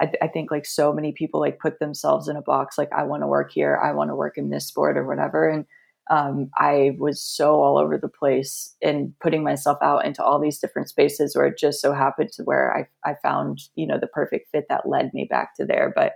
I, 0.00 0.12
I 0.22 0.28
think 0.28 0.50
like 0.50 0.66
so 0.66 0.92
many 0.92 1.12
people 1.12 1.40
like 1.40 1.58
put 1.58 1.78
themselves 1.78 2.28
in 2.28 2.36
a 2.36 2.42
box 2.42 2.78
like 2.78 2.92
i 2.92 3.02
want 3.02 3.22
to 3.22 3.26
work 3.26 3.52
here 3.52 3.78
i 3.82 3.92
want 3.92 4.10
to 4.10 4.16
work 4.16 4.38
in 4.38 4.50
this 4.50 4.66
sport 4.66 4.96
or 4.96 5.06
whatever 5.06 5.48
and 5.48 5.66
um, 6.10 6.50
I 6.58 6.92
was 6.98 7.20
so 7.20 7.54
all 7.62 7.78
over 7.78 7.96
the 7.96 8.08
place 8.08 8.74
and 8.82 9.14
putting 9.20 9.44
myself 9.44 9.78
out 9.82 10.04
into 10.04 10.22
all 10.22 10.40
these 10.40 10.58
different 10.58 10.88
spaces 10.88 11.36
where 11.36 11.46
it 11.46 11.58
just 11.58 11.80
so 11.80 11.92
happened 11.92 12.30
to 12.32 12.42
where 12.42 12.76
I, 12.76 13.10
I 13.10 13.14
found, 13.22 13.60
you 13.76 13.86
know, 13.86 13.98
the 14.00 14.08
perfect 14.08 14.50
fit 14.50 14.66
that 14.68 14.88
led 14.88 15.14
me 15.14 15.26
back 15.30 15.54
to 15.56 15.64
there. 15.64 15.92
But 15.94 16.14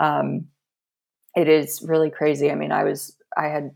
um, 0.00 0.46
it 1.36 1.48
is 1.48 1.82
really 1.86 2.10
crazy. 2.10 2.50
I 2.50 2.54
mean, 2.54 2.72
I 2.72 2.84
was, 2.84 3.14
I 3.36 3.48
had, 3.48 3.70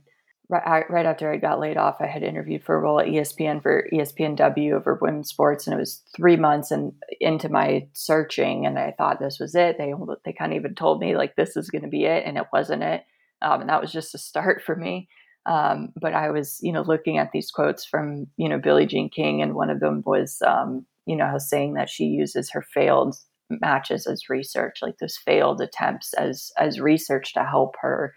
right, 0.49 0.85
right 0.91 1.07
after 1.07 1.31
I 1.31 1.37
got 1.37 1.61
laid 1.61 1.77
off, 1.77 1.97
I 2.01 2.07
had 2.07 2.23
interviewed 2.23 2.65
for 2.65 2.75
a 2.75 2.81
role 2.81 2.99
at 2.99 3.07
ESPN 3.07 3.63
for 3.63 3.87
ESPNW 3.93 4.73
over 4.73 4.99
women's 5.01 5.29
sports, 5.29 5.67
and 5.67 5.75
it 5.75 5.81
was 5.81 6.03
three 6.17 6.37
months 6.37 6.71
and 6.71 6.93
into 7.21 7.51
my 7.51 7.87
searching, 7.93 8.65
and 8.65 8.79
I 8.79 8.95
thought 8.97 9.21
this 9.21 9.39
was 9.39 9.55
it. 9.55 9.77
They 9.79 9.93
they 10.25 10.33
kind 10.33 10.53
of 10.53 10.57
even 10.57 10.75
told 10.75 11.01
me 11.01 11.17
like 11.17 11.37
this 11.37 11.57
is 11.57 11.71
going 11.71 11.83
to 11.83 11.89
be 11.89 12.05
it, 12.05 12.25
and 12.27 12.37
it 12.37 12.47
wasn't 12.53 12.83
it. 12.83 13.05
Um, 13.43 13.61
and 13.61 13.71
that 13.71 13.81
was 13.81 13.93
just 13.93 14.15
a 14.15 14.19
start 14.19 14.63
for 14.67 14.75
me. 14.77 15.09
Um, 15.47 15.93
but 16.01 16.15
I 16.15 16.31
was, 16.31 16.59
you 16.63 16.73
know, 16.73 16.83
looking 16.83 17.19
at 17.19 17.33
these 17.33 17.51
quotes 17.51 17.85
from, 17.85 18.27
you 18.37 18.49
know, 18.49 18.59
Billie 18.59 18.87
Jean 18.87 19.11
King, 19.11 19.43
and 19.43 19.55
one 19.55 19.71
of 19.71 19.81
them 19.81 20.03
was, 20.07 20.41
um, 20.47 20.87
you 21.07 21.17
know, 21.17 21.37
saying 21.39 21.75
that 21.75 21.91
she 21.91 22.05
uses 22.05 22.51
her 22.53 22.63
failed 22.63 23.17
matches 23.51 24.07
as 24.07 24.29
research, 24.29 24.79
like 24.83 24.99
those 24.99 25.17
failed 25.17 25.61
attempts 25.61 26.15
as 26.15 26.53
as 26.59 26.81
research 26.81 27.35
to 27.35 27.45
help 27.45 27.75
her, 27.81 28.15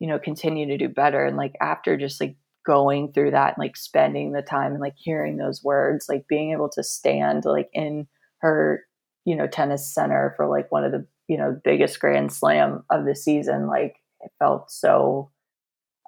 you 0.00 0.08
know, 0.08 0.18
continue 0.18 0.66
to 0.66 0.78
do 0.78 0.88
better. 0.88 1.24
And 1.24 1.36
like 1.36 1.54
after 1.60 1.96
just 1.96 2.20
like 2.20 2.36
going 2.66 3.12
through 3.12 3.30
that, 3.30 3.54
and, 3.56 3.64
like 3.64 3.76
spending 3.76 4.32
the 4.32 4.42
time 4.42 4.72
and 4.72 4.80
like 4.80 4.96
hearing 4.96 5.36
those 5.36 5.62
words, 5.62 6.06
like 6.08 6.26
being 6.28 6.52
able 6.52 6.68
to 6.70 6.82
stand 6.82 7.44
like 7.44 7.68
in 7.72 8.08
her, 8.40 8.84
you 9.24 9.36
know, 9.36 9.46
tennis 9.46 9.92
center 9.94 10.34
for 10.36 10.48
like 10.48 10.70
one 10.72 10.84
of 10.84 10.92
the 10.92 11.06
you 11.28 11.38
know 11.38 11.58
biggest 11.64 12.00
Grand 12.00 12.32
Slam 12.32 12.82
of 12.90 13.04
the 13.04 13.14
season, 13.16 13.66
like 13.68 13.96
it 14.20 14.32
felt 14.38 14.70
so 14.70 15.30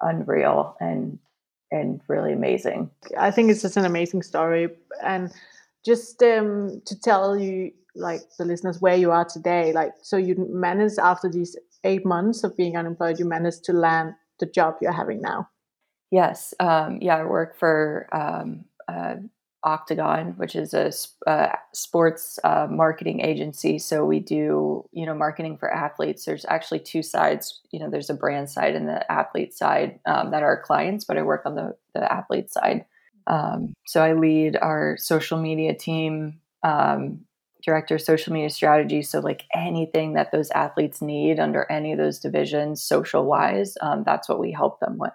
unreal 0.01 0.75
and 0.79 1.19
and 1.71 2.01
really 2.07 2.33
amazing. 2.33 2.89
I 3.17 3.31
think 3.31 3.51
it's 3.51 3.61
just 3.61 3.77
an 3.77 3.85
amazing 3.85 4.23
story, 4.23 4.69
and 5.03 5.31
just 5.85 6.21
um, 6.23 6.81
to 6.85 6.99
tell 6.99 7.37
you, 7.37 7.71
like 7.95 8.21
the 8.37 8.45
listeners, 8.45 8.81
where 8.81 8.95
you 8.95 9.11
are 9.11 9.25
today. 9.25 9.71
Like, 9.71 9.93
so 10.01 10.17
you 10.17 10.35
managed 10.49 10.99
after 10.99 11.29
these 11.29 11.55
eight 11.83 12.05
months 12.05 12.43
of 12.43 12.57
being 12.57 12.75
unemployed, 12.75 13.19
you 13.19 13.25
managed 13.25 13.63
to 13.65 13.73
land 13.73 14.15
the 14.39 14.45
job 14.45 14.77
you're 14.81 14.91
having 14.91 15.21
now. 15.21 15.49
Yes, 16.11 16.53
um, 16.59 16.99
yeah, 17.01 17.17
I 17.17 17.23
work 17.25 17.57
for 17.57 18.07
um, 18.11 18.65
uh, 18.87 19.15
Octagon, 19.63 20.33
which 20.37 20.55
is 20.55 20.73
a 20.73 20.91
uh, 21.27 21.55
sports 21.73 22.39
uh, 22.43 22.67
marketing 22.69 23.19
agency. 23.19 23.77
So 23.77 24.05
we 24.05 24.19
do, 24.19 24.85
you 24.91 25.05
know, 25.05 25.13
marketing 25.13 25.57
for 25.57 25.69
athletes. 25.69 26.23
There's 26.25 26.45
actually 26.45 26.79
two 26.79 27.03
sides. 27.03 27.59
You 27.71 27.79
know, 27.79 27.89
there's 27.89 28.09
a 28.09 28.13
brand 28.13 28.49
side 28.49 28.75
and 28.75 28.87
the 28.87 29.09
athlete 29.11 29.53
side 29.53 29.99
um, 30.05 30.31
that 30.31 30.43
are 30.43 30.61
clients, 30.61 31.03
but 31.03 31.17
I 31.17 31.23
work 31.23 31.45
on 31.45 31.55
the 31.55 31.75
the 31.93 32.11
athlete 32.11 32.51
side. 32.51 32.85
Um, 33.27 33.73
so 33.85 34.01
I 34.01 34.13
lead 34.13 34.57
our 34.57 34.97
social 34.97 35.39
media 35.39 35.75
team, 35.75 36.39
um, 36.63 37.25
director 37.63 37.95
of 37.95 38.01
social 38.01 38.33
media 38.33 38.49
strategy. 38.49 39.01
So 39.01 39.19
like 39.19 39.43
anything 39.53 40.13
that 40.13 40.31
those 40.31 40.49
athletes 40.51 41.01
need 41.01 41.39
under 41.39 41.69
any 41.69 41.91
of 41.91 41.97
those 41.97 42.19
divisions, 42.19 42.81
social 42.81 43.25
wise, 43.25 43.75
um, 43.81 44.03
that's 44.05 44.29
what 44.29 44.39
we 44.39 44.51
help 44.51 44.79
them 44.79 44.97
with. 44.97 45.13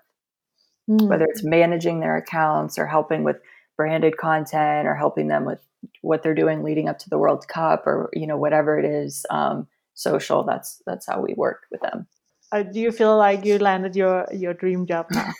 Mm. 0.89 1.09
Whether 1.09 1.25
it's 1.25 1.43
managing 1.43 2.01
their 2.01 2.17
accounts 2.17 2.79
or 2.79 2.87
helping 2.87 3.25
with 3.25 3.37
branded 3.77 4.17
content 4.17 4.87
or 4.87 4.95
helping 4.95 5.29
them 5.29 5.45
with 5.45 5.61
what 6.01 6.23
they're 6.23 6.35
doing 6.35 6.63
leading 6.63 6.89
up 6.89 6.99
to 6.99 7.11
the 7.11 7.19
World 7.19 7.47
Cup 7.49 7.87
or 7.87 8.11
you 8.13 8.27
know 8.27 8.37
whatever 8.37 8.79
it 8.79 8.85
is 8.85 9.27
um, 9.31 9.67
social. 9.95 10.45
That's 10.45 10.83
that's 10.87 11.07
how 11.07 11.21
we 11.21 11.35
work 11.35 11.63
with 11.71 11.81
them. 11.81 12.07
Uh, 12.53 12.63
do 12.63 12.81
you 12.81 12.93
feel 12.93 13.17
like 13.17 13.45
you 13.45 13.59
landed 13.59 13.97
your 13.97 14.27
your 14.33 14.55
dream 14.55 14.87
job 14.87 15.07
now? 15.11 15.33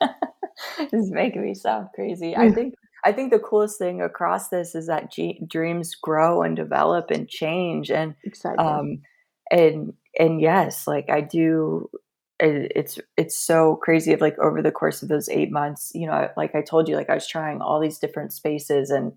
this 0.78 0.92
is 0.92 1.10
making 1.10 1.42
me 1.42 1.54
sound 1.54 1.88
crazy. 1.94 2.36
I 2.36 2.50
think 2.54 2.74
I 3.04 3.12
think 3.12 3.30
the 3.30 3.38
coolest 3.38 3.78
thing 3.78 4.00
across 4.00 4.48
this 4.48 4.74
is 4.74 4.86
that 4.86 5.12
G- 5.12 5.40
dreams 5.46 5.94
grow 5.94 6.42
and 6.42 6.56
develop 6.56 7.10
and 7.10 7.28
change, 7.28 7.90
and 7.90 8.14
exactly. 8.24 8.64
um, 8.64 9.02
and 9.50 9.92
and 10.18 10.40
yes, 10.40 10.86
like 10.86 11.10
I 11.10 11.20
do. 11.20 11.90
It, 12.38 12.72
it's 12.74 12.98
it's 13.16 13.36
so 13.36 13.76
crazy. 13.76 14.12
Of 14.12 14.20
like 14.20 14.38
over 14.38 14.62
the 14.62 14.72
course 14.72 15.02
of 15.02 15.08
those 15.08 15.28
eight 15.28 15.50
months, 15.50 15.92
you 15.94 16.06
know, 16.06 16.30
like 16.36 16.54
I 16.54 16.62
told 16.62 16.88
you, 16.88 16.96
like 16.96 17.10
I 17.10 17.14
was 17.14 17.26
trying 17.26 17.60
all 17.60 17.80
these 17.80 17.98
different 17.98 18.32
spaces, 18.32 18.90
and 18.90 19.12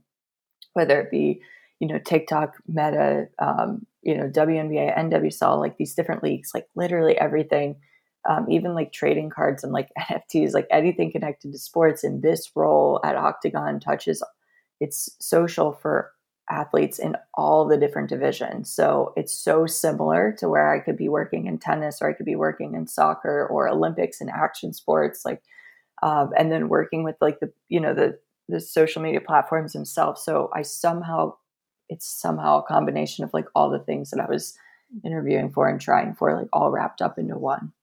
whether 0.74 1.00
it 1.02 1.12
be 1.12 1.42
you 1.80 1.88
know 1.88 2.00
TikTok, 2.00 2.56
Meta, 2.68 3.28
um, 3.40 3.86
you 4.02 4.16
know 4.16 4.30
WNBA, 4.30 4.98
NWSL, 4.98 5.60
like 5.60 5.78
these 5.78 5.96
different 5.96 6.24
leagues, 6.24 6.52
like 6.54 6.68
literally 6.76 7.18
everything 7.18 7.76
um, 8.28 8.50
even 8.50 8.74
like 8.74 8.92
trading 8.92 9.30
cards 9.30 9.64
and 9.64 9.74
like 9.74 9.90
NFTs, 10.00 10.54
like 10.54 10.68
anything 10.72 11.12
connected 11.12 11.52
to 11.52 11.58
sports. 11.58 12.04
In 12.04 12.22
this 12.22 12.52
role 12.56 13.00
at 13.04 13.16
Octagon 13.16 13.80
touches 13.80 14.24
it's 14.80 15.10
social 15.20 15.74
for 15.74 16.12
athletes 16.50 17.00
in 17.00 17.16
all 17.34 17.68
the 17.68 17.78
different 17.78 18.10
divisions. 18.10 18.72
So 18.72 19.14
it's 19.16 19.34
so 19.34 19.66
similar 19.66 20.34
to 20.40 20.50
where 20.50 20.74
I 20.74 20.80
could 20.80 20.98
be 20.98 21.10
working 21.10 21.46
in 21.46 21.58
tennis 21.58 22.02
or 22.02 22.10
I 22.10 22.14
could 22.14 22.26
be 22.26 22.36
working 22.36 22.76
in 22.76 22.88
soccer 22.88 23.48
or 23.48 23.68
Olympics 23.68 24.20
and 24.22 24.30
action 24.30 24.74
sports, 24.74 25.26
like, 25.26 25.42
um, 26.02 26.32
and 26.38 26.52
then 26.52 26.70
working 26.70 27.04
with 27.04 27.16
like 27.22 27.40
the, 27.40 27.52
you 27.68 27.80
know, 27.80 27.94
the, 27.94 28.18
the 28.48 28.60
social 28.60 29.02
media 29.02 29.22
platforms 29.22 29.74
themselves. 29.74 30.22
So 30.22 30.50
I 30.54 30.64
somehow, 30.64 31.36
it's 31.88 32.08
somehow 32.08 32.60
a 32.60 32.64
combination 32.64 33.24
of 33.24 33.34
like 33.34 33.46
all 33.54 33.70
the 33.70 33.80
things 33.80 34.10
that 34.12 34.20
I 34.20 34.30
was 34.30 34.58
interviewing 35.06 35.52
for 35.52 35.68
and 35.68 35.80
trying 35.80 36.16
for, 36.16 36.36
like 36.36 36.50
all 36.52 36.72
wrapped 36.72 37.02
up 37.02 37.20
into 37.20 37.38
one 37.38 37.74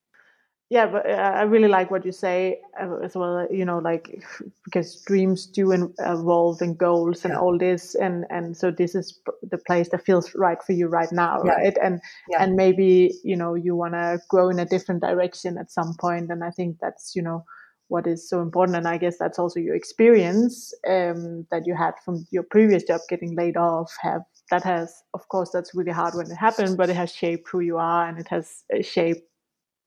yeah 0.69 0.87
but 0.87 1.09
uh, 1.09 1.13
i 1.13 1.43
really 1.43 1.69
like 1.69 1.91
what 1.91 2.05
you 2.05 2.13
say 2.13 2.61
uh, 2.81 2.97
as 2.99 3.15
well 3.15 3.47
you 3.51 3.65
know 3.65 3.79
like 3.79 4.23
because 4.65 5.03
dreams 5.03 5.47
do 5.47 5.73
evolve 6.01 6.61
and 6.61 6.77
goals 6.77 7.25
and 7.25 7.35
yeah. 7.35 7.41
all 7.41 7.57
this 7.57 7.95
and 7.95 8.25
and 8.31 8.57
so 8.57 8.71
this 8.71 8.95
is 8.95 9.21
the 9.51 9.59
place 9.59 9.89
that 9.91 10.05
feels 10.05 10.35
right 10.35 10.63
for 10.63 10.73
you 10.73 10.89
right 10.89 11.13
now 11.13 11.43
yeah. 11.45 11.53
right 11.53 11.79
and 11.83 12.01
yeah. 12.31 12.43
and 12.43 12.57
maybe 12.57 13.15
you 13.23 13.37
know 13.37 13.55
you 13.55 13.77
want 13.77 13.95
to 13.95 14.19
grow 14.29 14.49
in 14.49 14.59
a 14.59 14.67
different 14.67 15.01
direction 15.01 15.57
at 15.59 15.71
some 15.71 15.95
point 16.01 16.31
and 16.31 16.43
i 16.43 16.51
think 16.51 16.77
that's 16.81 17.15
you 17.15 17.23
know 17.23 17.45
what 17.89 18.07
is 18.07 18.29
so 18.29 18.43
important 18.43 18.77
and 18.77 18.89
i 18.89 18.99
guess 18.99 19.17
that's 19.19 19.39
also 19.39 19.61
your 19.61 19.77
experience 19.77 20.75
um, 20.89 21.47
that 21.53 21.65
you 21.67 21.75
had 21.77 21.95
from 22.05 22.27
your 22.31 22.43
previous 22.43 22.83
job 22.83 23.01
getting 23.09 23.37
laid 23.37 23.57
off 23.57 23.93
have 24.03 24.23
that 24.51 24.65
has 24.65 25.03
of 25.15 25.29
course 25.29 25.51
that's 25.51 25.75
really 25.75 25.93
hard 25.93 26.15
when 26.15 26.29
it 26.29 26.35
happened 26.35 26.77
but 26.77 26.91
it 26.91 26.97
has 26.97 27.13
shaped 27.13 27.49
who 27.49 27.61
you 27.61 27.77
are 27.77 28.09
and 28.09 28.19
it 28.19 28.27
has 28.27 28.65
uh, 28.77 28.83
shaped 28.83 29.23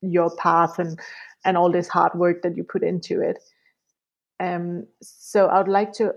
your 0.02 0.36
path 0.38 0.80
and 0.80 1.00
and 1.46 1.58
all 1.58 1.72
this 1.72 1.88
hard 1.88 2.14
work 2.16 2.42
that 2.42 2.58
you 2.58 2.64
put 2.64 2.84
into 2.84 3.22
it. 3.22 3.40
Um 4.40 4.88
so 5.02 5.48
i 5.48 5.58
would 5.58 5.68
like 5.68 5.92
to 5.94 6.14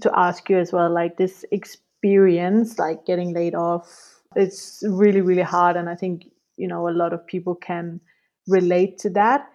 to 0.00 0.10
ask 0.18 0.48
you 0.48 0.58
as 0.58 0.72
well 0.72 0.88
like 0.88 1.16
this 1.16 1.44
experience 1.50 2.78
like 2.78 3.04
getting 3.06 3.34
laid 3.34 3.54
off 3.54 4.20
it's 4.36 4.82
really 4.86 5.20
really 5.20 5.42
hard 5.42 5.76
and 5.76 5.88
i 5.88 5.94
think 5.94 6.26
you 6.56 6.68
know 6.68 6.88
a 6.88 6.90
lot 6.90 7.12
of 7.12 7.26
people 7.26 7.54
can 7.54 8.00
relate 8.46 8.98
to 8.98 9.10
that 9.10 9.48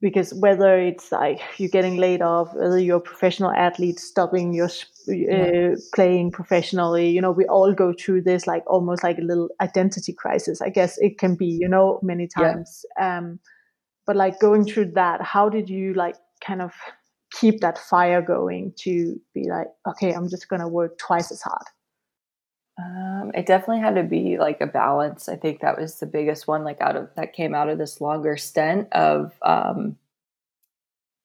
because 0.00 0.32
whether 0.34 0.78
it's 0.78 1.12
like 1.12 1.40
you're 1.58 1.68
getting 1.68 1.96
laid 1.96 2.22
off, 2.22 2.54
whether 2.54 2.78
you're 2.78 2.96
a 2.96 3.00
professional 3.00 3.50
athlete 3.50 4.00
stopping 4.00 4.54
your 4.54 4.68
uh, 5.08 5.12
yeah. 5.12 5.74
playing 5.94 6.30
professionally, 6.30 7.10
you 7.10 7.20
know, 7.20 7.30
we 7.30 7.44
all 7.46 7.72
go 7.74 7.92
through 7.92 8.22
this 8.22 8.46
like 8.46 8.64
almost 8.66 9.02
like 9.02 9.18
a 9.18 9.22
little 9.22 9.50
identity 9.60 10.12
crisis. 10.12 10.62
I 10.62 10.70
guess 10.70 10.96
it 10.98 11.18
can 11.18 11.34
be, 11.34 11.46
you 11.46 11.68
know, 11.68 12.00
many 12.02 12.26
times. 12.26 12.84
Yeah. 12.98 13.18
Um, 13.18 13.40
but 14.06 14.16
like 14.16 14.40
going 14.40 14.64
through 14.64 14.92
that, 14.92 15.20
how 15.22 15.48
did 15.48 15.68
you 15.68 15.92
like 15.92 16.16
kind 16.44 16.62
of 16.62 16.72
keep 17.32 17.60
that 17.60 17.78
fire 17.78 18.22
going 18.22 18.72
to 18.80 19.16
be 19.34 19.48
like, 19.48 19.68
okay, 19.86 20.12
I'm 20.12 20.28
just 20.28 20.48
gonna 20.48 20.68
work 20.68 20.98
twice 20.98 21.30
as 21.30 21.42
hard? 21.42 21.64
Um, 22.80 23.32
it 23.34 23.46
definitely 23.46 23.80
had 23.80 23.96
to 23.96 24.02
be 24.02 24.38
like 24.38 24.60
a 24.60 24.66
balance. 24.66 25.28
I 25.28 25.36
think 25.36 25.60
that 25.60 25.78
was 25.78 25.98
the 25.98 26.06
biggest 26.06 26.48
one, 26.48 26.64
like 26.64 26.80
out 26.80 26.96
of 26.96 27.08
that 27.16 27.34
came 27.34 27.54
out 27.54 27.68
of 27.68 27.78
this 27.78 28.00
longer 28.00 28.36
stint 28.36 28.90
of 28.92 29.32
um, 29.42 29.96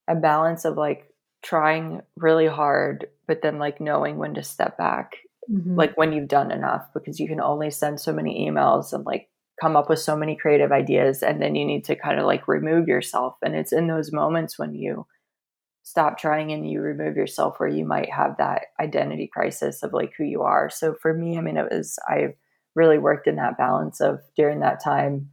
a 0.08 0.16
balance 0.16 0.66
of 0.66 0.76
like 0.76 1.14
trying 1.44 2.02
really 2.18 2.48
hard, 2.48 3.08
but 3.28 3.42
then 3.42 3.60
like 3.60 3.80
knowing 3.80 4.18
when 4.18 4.34
to 4.34 4.44
step 4.44 4.78
back, 4.78 5.18
mm-hmm. 5.50 5.76
like 5.76 5.96
when 5.98 6.12
you've 6.12 6.28
done 6.28 6.52
enough, 6.52 6.88
because 6.94 7.20
you 7.20 7.28
can 7.28 7.40
only 7.40 7.72
send 7.72 8.00
so 8.00 8.12
many 8.12 8.50
emails 8.50 8.92
and 8.92 9.06
like 9.06 9.30
come 9.62 9.78
up 9.78 9.90
with 9.90 10.00
so 10.00 10.18
many 10.18 10.36
creative 10.36 10.72
ideas, 10.72 11.24
and 11.24 11.42
then 11.42 11.56
you 11.56 11.64
need 11.64 11.86
to 11.86 11.96
kind 11.96 12.20
of 12.20 12.26
like 12.26 12.48
remove 12.48 12.88
yourself. 12.88 13.36
And 13.42 13.56
it's 13.56 13.72
in 13.72 13.88
those 13.88 14.12
moments 14.12 14.60
when 14.60 14.76
you 14.76 15.06
stop 15.86 16.18
trying 16.18 16.52
and 16.52 16.70
you 16.70 16.82
remove 16.82 17.16
yourself 17.16 17.60
where 17.60 17.70
you 17.70 17.86
might 17.86 18.12
have 18.12 18.36
that 18.38 18.64
identity 18.80 19.30
crisis 19.32 19.84
of 19.84 19.94
like 19.94 20.12
who 20.18 20.24
you 20.24 20.42
are. 20.42 20.68
So 20.68 20.96
for 20.96 21.14
me, 21.14 21.38
I 21.38 21.42
mean, 21.42 21.58
it 21.58 21.72
was, 21.72 22.00
I 22.08 22.34
really 22.74 22.98
worked 22.98 23.28
in 23.28 23.36
that 23.36 23.58
balance 23.58 24.02
of 24.02 24.20
during 24.36 24.62
that 24.62 24.84
time, 24.84 25.30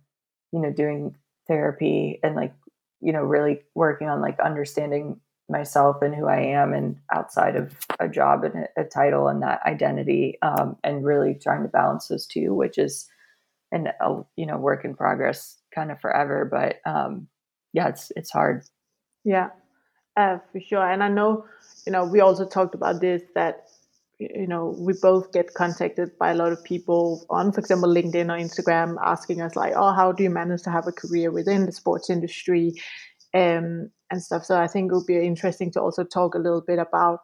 you 0.52 0.60
know, 0.60 0.70
doing 0.70 1.16
therapy 1.48 2.20
and 2.22 2.36
like, 2.36 2.52
you 3.00 3.14
know, 3.14 3.22
really 3.22 3.62
working 3.74 4.10
on 4.10 4.20
like 4.20 4.38
understanding 4.40 5.18
myself 5.48 6.02
and 6.02 6.14
who 6.14 6.26
I 6.28 6.40
am 6.40 6.74
and 6.74 6.98
outside 7.10 7.56
of 7.56 7.74
a 7.98 8.06
job 8.06 8.44
and 8.44 8.68
a, 8.76 8.84
title 8.84 9.28
and 9.28 9.42
that 9.42 9.62
identity 9.64 10.36
um, 10.42 10.76
and 10.84 11.02
really 11.02 11.34
trying 11.34 11.62
to 11.62 11.68
balance 11.68 12.08
those 12.08 12.26
two, 12.26 12.52
which 12.52 12.76
is 12.76 13.08
an, 13.72 13.88
a, 14.02 14.20
you 14.36 14.44
know, 14.44 14.58
work 14.58 14.84
in 14.84 14.94
progress 14.94 15.56
kind 15.74 15.90
of 15.90 15.98
forever. 15.98 16.44
But 16.44 16.76
um, 16.84 17.28
yeah, 17.72 17.88
it's, 17.88 18.12
it's 18.16 18.30
hard. 18.30 18.64
Yeah, 19.24 19.48
uh, 20.16 20.38
for 20.50 20.60
sure. 20.60 20.90
And 20.90 21.02
I 21.02 21.08
know, 21.08 21.44
you 21.86 21.92
know, 21.92 22.04
we 22.04 22.20
also 22.20 22.46
talked 22.46 22.74
about 22.74 23.00
this 23.00 23.22
that, 23.34 23.68
you 24.18 24.46
know, 24.46 24.76
we 24.78 24.94
both 25.00 25.32
get 25.32 25.54
contacted 25.54 26.16
by 26.18 26.30
a 26.30 26.34
lot 26.34 26.52
of 26.52 26.62
people 26.62 27.26
on, 27.28 27.52
for 27.52 27.60
example, 27.60 27.88
LinkedIn 27.88 28.26
or 28.26 28.38
Instagram 28.38 28.96
asking 29.04 29.40
us, 29.40 29.56
like, 29.56 29.72
oh, 29.74 29.92
how 29.92 30.12
do 30.12 30.22
you 30.22 30.30
manage 30.30 30.62
to 30.62 30.70
have 30.70 30.86
a 30.86 30.92
career 30.92 31.30
within 31.30 31.66
the 31.66 31.72
sports 31.72 32.08
industry 32.08 32.74
um, 33.34 33.90
and 34.10 34.22
stuff. 34.22 34.44
So 34.44 34.58
I 34.58 34.68
think 34.68 34.90
it 34.90 34.94
would 34.94 35.06
be 35.06 35.26
interesting 35.26 35.70
to 35.72 35.80
also 35.80 36.04
talk 36.04 36.34
a 36.34 36.38
little 36.38 36.60
bit 36.60 36.78
about 36.78 37.20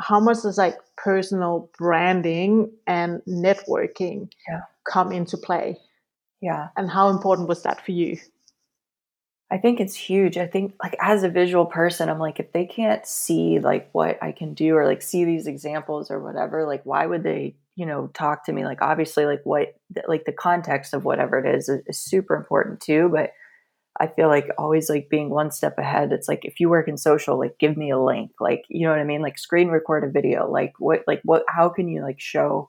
how 0.00 0.18
much 0.18 0.42
does 0.42 0.58
like 0.58 0.76
personal 0.96 1.70
branding 1.78 2.72
and 2.86 3.20
networking 3.28 4.30
yeah. 4.48 4.60
come 4.90 5.12
into 5.12 5.36
play? 5.36 5.76
Yeah. 6.40 6.68
And 6.76 6.90
how 6.90 7.08
important 7.08 7.48
was 7.48 7.62
that 7.62 7.84
for 7.84 7.92
you? 7.92 8.16
I 9.50 9.58
think 9.58 9.80
it's 9.80 9.96
huge. 9.96 10.36
I 10.36 10.46
think 10.46 10.74
like 10.82 10.96
as 11.00 11.24
a 11.24 11.28
visual 11.28 11.66
person, 11.66 12.08
I'm 12.08 12.20
like 12.20 12.38
if 12.38 12.52
they 12.52 12.66
can't 12.66 13.04
see 13.04 13.58
like 13.58 13.88
what 13.92 14.22
I 14.22 14.30
can 14.30 14.54
do 14.54 14.76
or 14.76 14.86
like 14.86 15.02
see 15.02 15.24
these 15.24 15.48
examples 15.48 16.10
or 16.10 16.20
whatever, 16.20 16.66
like 16.66 16.82
why 16.84 17.04
would 17.06 17.24
they, 17.24 17.56
you 17.74 17.84
know, 17.84 18.08
talk 18.14 18.44
to 18.46 18.52
me? 18.52 18.64
Like 18.64 18.80
obviously 18.80 19.26
like 19.26 19.40
what 19.44 19.74
like 20.06 20.24
the 20.24 20.32
context 20.32 20.94
of 20.94 21.04
whatever 21.04 21.38
it 21.44 21.52
is 21.56 21.68
is, 21.68 21.82
is 21.88 21.98
super 21.98 22.36
important 22.36 22.80
too, 22.80 23.08
but 23.12 23.32
I 23.98 24.06
feel 24.06 24.28
like 24.28 24.48
always 24.56 24.88
like 24.88 25.10
being 25.10 25.30
one 25.30 25.50
step 25.50 25.76
ahead. 25.78 26.12
It's 26.12 26.28
like 26.28 26.44
if 26.44 26.60
you 26.60 26.68
work 26.68 26.86
in 26.86 26.96
social, 26.96 27.38
like 27.38 27.58
give 27.58 27.76
me 27.76 27.90
a 27.90 27.98
link. 28.00 28.30
Like, 28.38 28.62
you 28.68 28.86
know 28.86 28.92
what 28.92 29.00
I 29.00 29.04
mean? 29.04 29.20
Like 29.20 29.36
screen 29.36 29.68
record 29.68 30.04
a 30.04 30.10
video. 30.10 30.48
Like 30.48 30.74
what 30.78 31.02
like 31.08 31.20
what 31.24 31.42
how 31.48 31.68
can 31.70 31.88
you 31.88 32.02
like 32.02 32.20
show 32.20 32.68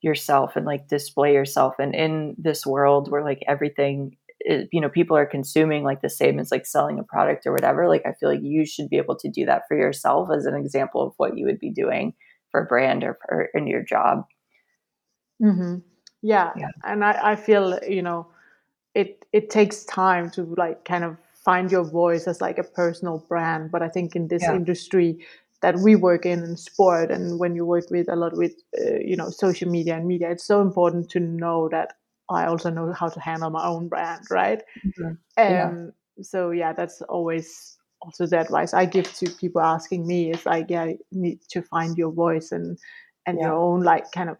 yourself 0.00 0.56
and 0.56 0.64
like 0.64 0.88
display 0.88 1.34
yourself 1.34 1.74
and 1.78 1.94
in 1.94 2.34
this 2.38 2.64
world 2.64 3.10
where 3.10 3.22
like 3.22 3.42
everything 3.46 4.16
it, 4.40 4.68
you 4.72 4.80
know 4.80 4.88
people 4.88 5.16
are 5.16 5.26
consuming 5.26 5.84
like 5.84 6.02
the 6.02 6.10
same 6.10 6.38
as 6.38 6.50
like 6.50 6.66
selling 6.66 6.98
a 6.98 7.02
product 7.02 7.46
or 7.46 7.52
whatever 7.52 7.88
like 7.88 8.04
i 8.06 8.12
feel 8.12 8.30
like 8.30 8.42
you 8.42 8.64
should 8.64 8.88
be 8.88 8.96
able 8.96 9.16
to 9.16 9.28
do 9.28 9.44
that 9.44 9.62
for 9.68 9.76
yourself 9.76 10.28
as 10.34 10.46
an 10.46 10.54
example 10.54 11.02
of 11.02 11.12
what 11.18 11.36
you 11.36 11.44
would 11.44 11.58
be 11.58 11.70
doing 11.70 12.14
for 12.50 12.62
a 12.62 12.66
brand 12.66 13.04
or, 13.04 13.18
for 13.26 13.48
in 13.54 13.66
your 13.66 13.82
job 13.82 14.24
mm-hmm. 15.42 15.76
yeah. 16.22 16.50
yeah 16.56 16.68
and 16.84 17.04
I, 17.04 17.32
I 17.32 17.36
feel 17.36 17.78
you 17.86 18.02
know 18.02 18.28
it 18.94 19.24
it 19.32 19.50
takes 19.50 19.84
time 19.84 20.30
to 20.30 20.42
like 20.56 20.84
kind 20.84 21.04
of 21.04 21.16
find 21.44 21.70
your 21.70 21.84
voice 21.84 22.26
as 22.26 22.40
like 22.40 22.58
a 22.58 22.64
personal 22.64 23.24
brand 23.28 23.70
but 23.70 23.82
i 23.82 23.88
think 23.88 24.16
in 24.16 24.28
this 24.28 24.42
yeah. 24.42 24.54
industry 24.54 25.18
that 25.62 25.78
we 25.78 25.94
work 25.94 26.24
in 26.24 26.42
in 26.42 26.56
sport 26.56 27.10
and 27.10 27.38
when 27.38 27.54
you 27.54 27.66
work 27.66 27.90
with 27.90 28.08
a 28.08 28.16
lot 28.16 28.36
with 28.36 28.54
uh, 28.80 28.98
you 29.04 29.16
know 29.16 29.28
social 29.28 29.70
media 29.70 29.96
and 29.96 30.06
media 30.06 30.30
it's 30.30 30.44
so 30.44 30.60
important 30.60 31.10
to 31.10 31.20
know 31.20 31.68
that 31.68 31.94
I 32.36 32.46
also 32.46 32.70
know 32.70 32.92
how 32.92 33.08
to 33.08 33.20
handle 33.20 33.50
my 33.50 33.66
own 33.66 33.88
brand, 33.88 34.24
right? 34.30 34.62
Mm-hmm. 34.86 35.06
Um, 35.06 35.16
yeah. 35.36 35.72
So 36.22 36.50
yeah, 36.50 36.72
that's 36.72 37.02
always 37.02 37.78
also 38.02 38.26
the 38.26 38.40
advice 38.40 38.74
I 38.74 38.86
give 38.86 39.12
to 39.14 39.30
people 39.30 39.60
asking 39.60 40.06
me 40.06 40.30
is 40.30 40.46
like, 40.46 40.66
yeah, 40.68 40.84
you 40.84 40.98
need 41.10 41.40
to 41.50 41.62
find 41.62 41.96
your 41.98 42.12
voice 42.12 42.52
and 42.52 42.78
and 43.26 43.38
yeah. 43.38 43.46
your 43.46 43.54
own 43.54 43.82
like 43.82 44.10
kind 44.12 44.30
of 44.30 44.38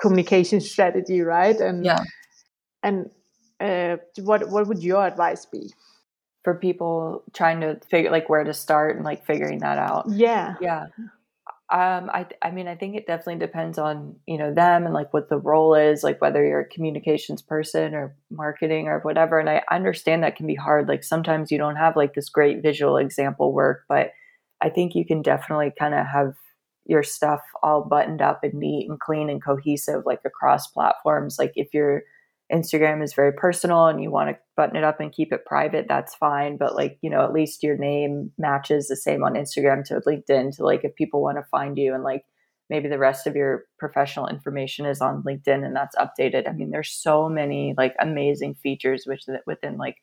communication 0.00 0.60
strategy, 0.60 1.20
right? 1.20 1.56
And 1.56 1.84
yeah, 1.84 2.02
and 2.82 3.10
uh, 3.60 3.96
what 4.22 4.48
what 4.48 4.66
would 4.66 4.82
your 4.82 5.06
advice 5.06 5.46
be 5.46 5.72
for 6.42 6.54
people 6.54 7.22
trying 7.32 7.60
to 7.60 7.80
figure 7.88 8.10
like 8.10 8.28
where 8.28 8.44
to 8.44 8.54
start 8.54 8.96
and 8.96 9.04
like 9.04 9.26
figuring 9.26 9.60
that 9.60 9.78
out? 9.78 10.06
Yeah, 10.08 10.54
yeah. 10.60 10.86
Um, 11.74 12.08
I, 12.14 12.26
I 12.40 12.52
mean, 12.52 12.68
I 12.68 12.76
think 12.76 12.94
it 12.94 13.04
definitely 13.08 13.44
depends 13.44 13.78
on 13.78 14.14
you 14.28 14.38
know 14.38 14.54
them 14.54 14.84
and 14.84 14.94
like 14.94 15.12
what 15.12 15.28
the 15.28 15.38
role 15.38 15.74
is, 15.74 16.04
like 16.04 16.20
whether 16.20 16.44
you're 16.46 16.60
a 16.60 16.68
communications 16.68 17.42
person 17.42 17.94
or 17.94 18.14
marketing 18.30 18.86
or 18.86 19.00
whatever. 19.00 19.40
And 19.40 19.50
I 19.50 19.62
understand 19.72 20.22
that 20.22 20.36
can 20.36 20.46
be 20.46 20.54
hard. 20.54 20.86
Like 20.86 21.02
sometimes 21.02 21.50
you 21.50 21.58
don't 21.58 21.74
have 21.74 21.96
like 21.96 22.14
this 22.14 22.28
great 22.28 22.62
visual 22.62 22.96
example 22.96 23.52
work, 23.52 23.86
but 23.88 24.12
I 24.60 24.70
think 24.70 24.94
you 24.94 25.04
can 25.04 25.20
definitely 25.20 25.72
kind 25.76 25.94
of 25.94 26.06
have 26.06 26.34
your 26.86 27.02
stuff 27.02 27.40
all 27.60 27.82
buttoned 27.82 28.22
up 28.22 28.44
and 28.44 28.54
neat 28.54 28.88
and 28.88 29.00
clean 29.00 29.28
and 29.28 29.42
cohesive, 29.42 30.06
like 30.06 30.20
across 30.24 30.68
platforms. 30.68 31.40
Like 31.40 31.54
if 31.56 31.74
you're 31.74 32.04
Instagram 32.54 33.02
is 33.02 33.14
very 33.14 33.32
personal 33.32 33.86
and 33.86 34.02
you 34.02 34.10
want 34.10 34.30
to 34.30 34.38
button 34.56 34.76
it 34.76 34.84
up 34.84 35.00
and 35.00 35.12
keep 35.12 35.32
it 35.32 35.44
private, 35.44 35.86
that's 35.88 36.14
fine. 36.14 36.56
But 36.56 36.76
like, 36.76 36.98
you 37.02 37.10
know, 37.10 37.24
at 37.24 37.32
least 37.32 37.62
your 37.62 37.76
name 37.76 38.30
matches 38.38 38.86
the 38.86 38.96
same 38.96 39.24
on 39.24 39.34
Instagram 39.34 39.84
to 39.86 40.00
LinkedIn 40.06 40.56
to 40.56 40.64
like 40.64 40.84
if 40.84 40.94
people 40.94 41.22
want 41.22 41.38
to 41.38 41.44
find 41.50 41.76
you 41.76 41.94
and 41.94 42.04
like 42.04 42.24
maybe 42.70 42.88
the 42.88 42.98
rest 42.98 43.26
of 43.26 43.34
your 43.34 43.64
professional 43.78 44.28
information 44.28 44.86
is 44.86 45.00
on 45.00 45.22
LinkedIn 45.22 45.64
and 45.64 45.74
that's 45.74 45.96
updated. 45.96 46.48
I 46.48 46.52
mean, 46.52 46.70
there's 46.70 46.90
so 46.90 47.28
many 47.28 47.74
like 47.76 47.94
amazing 48.00 48.54
features 48.54 49.04
which 49.04 49.24
within 49.46 49.76
like 49.76 49.96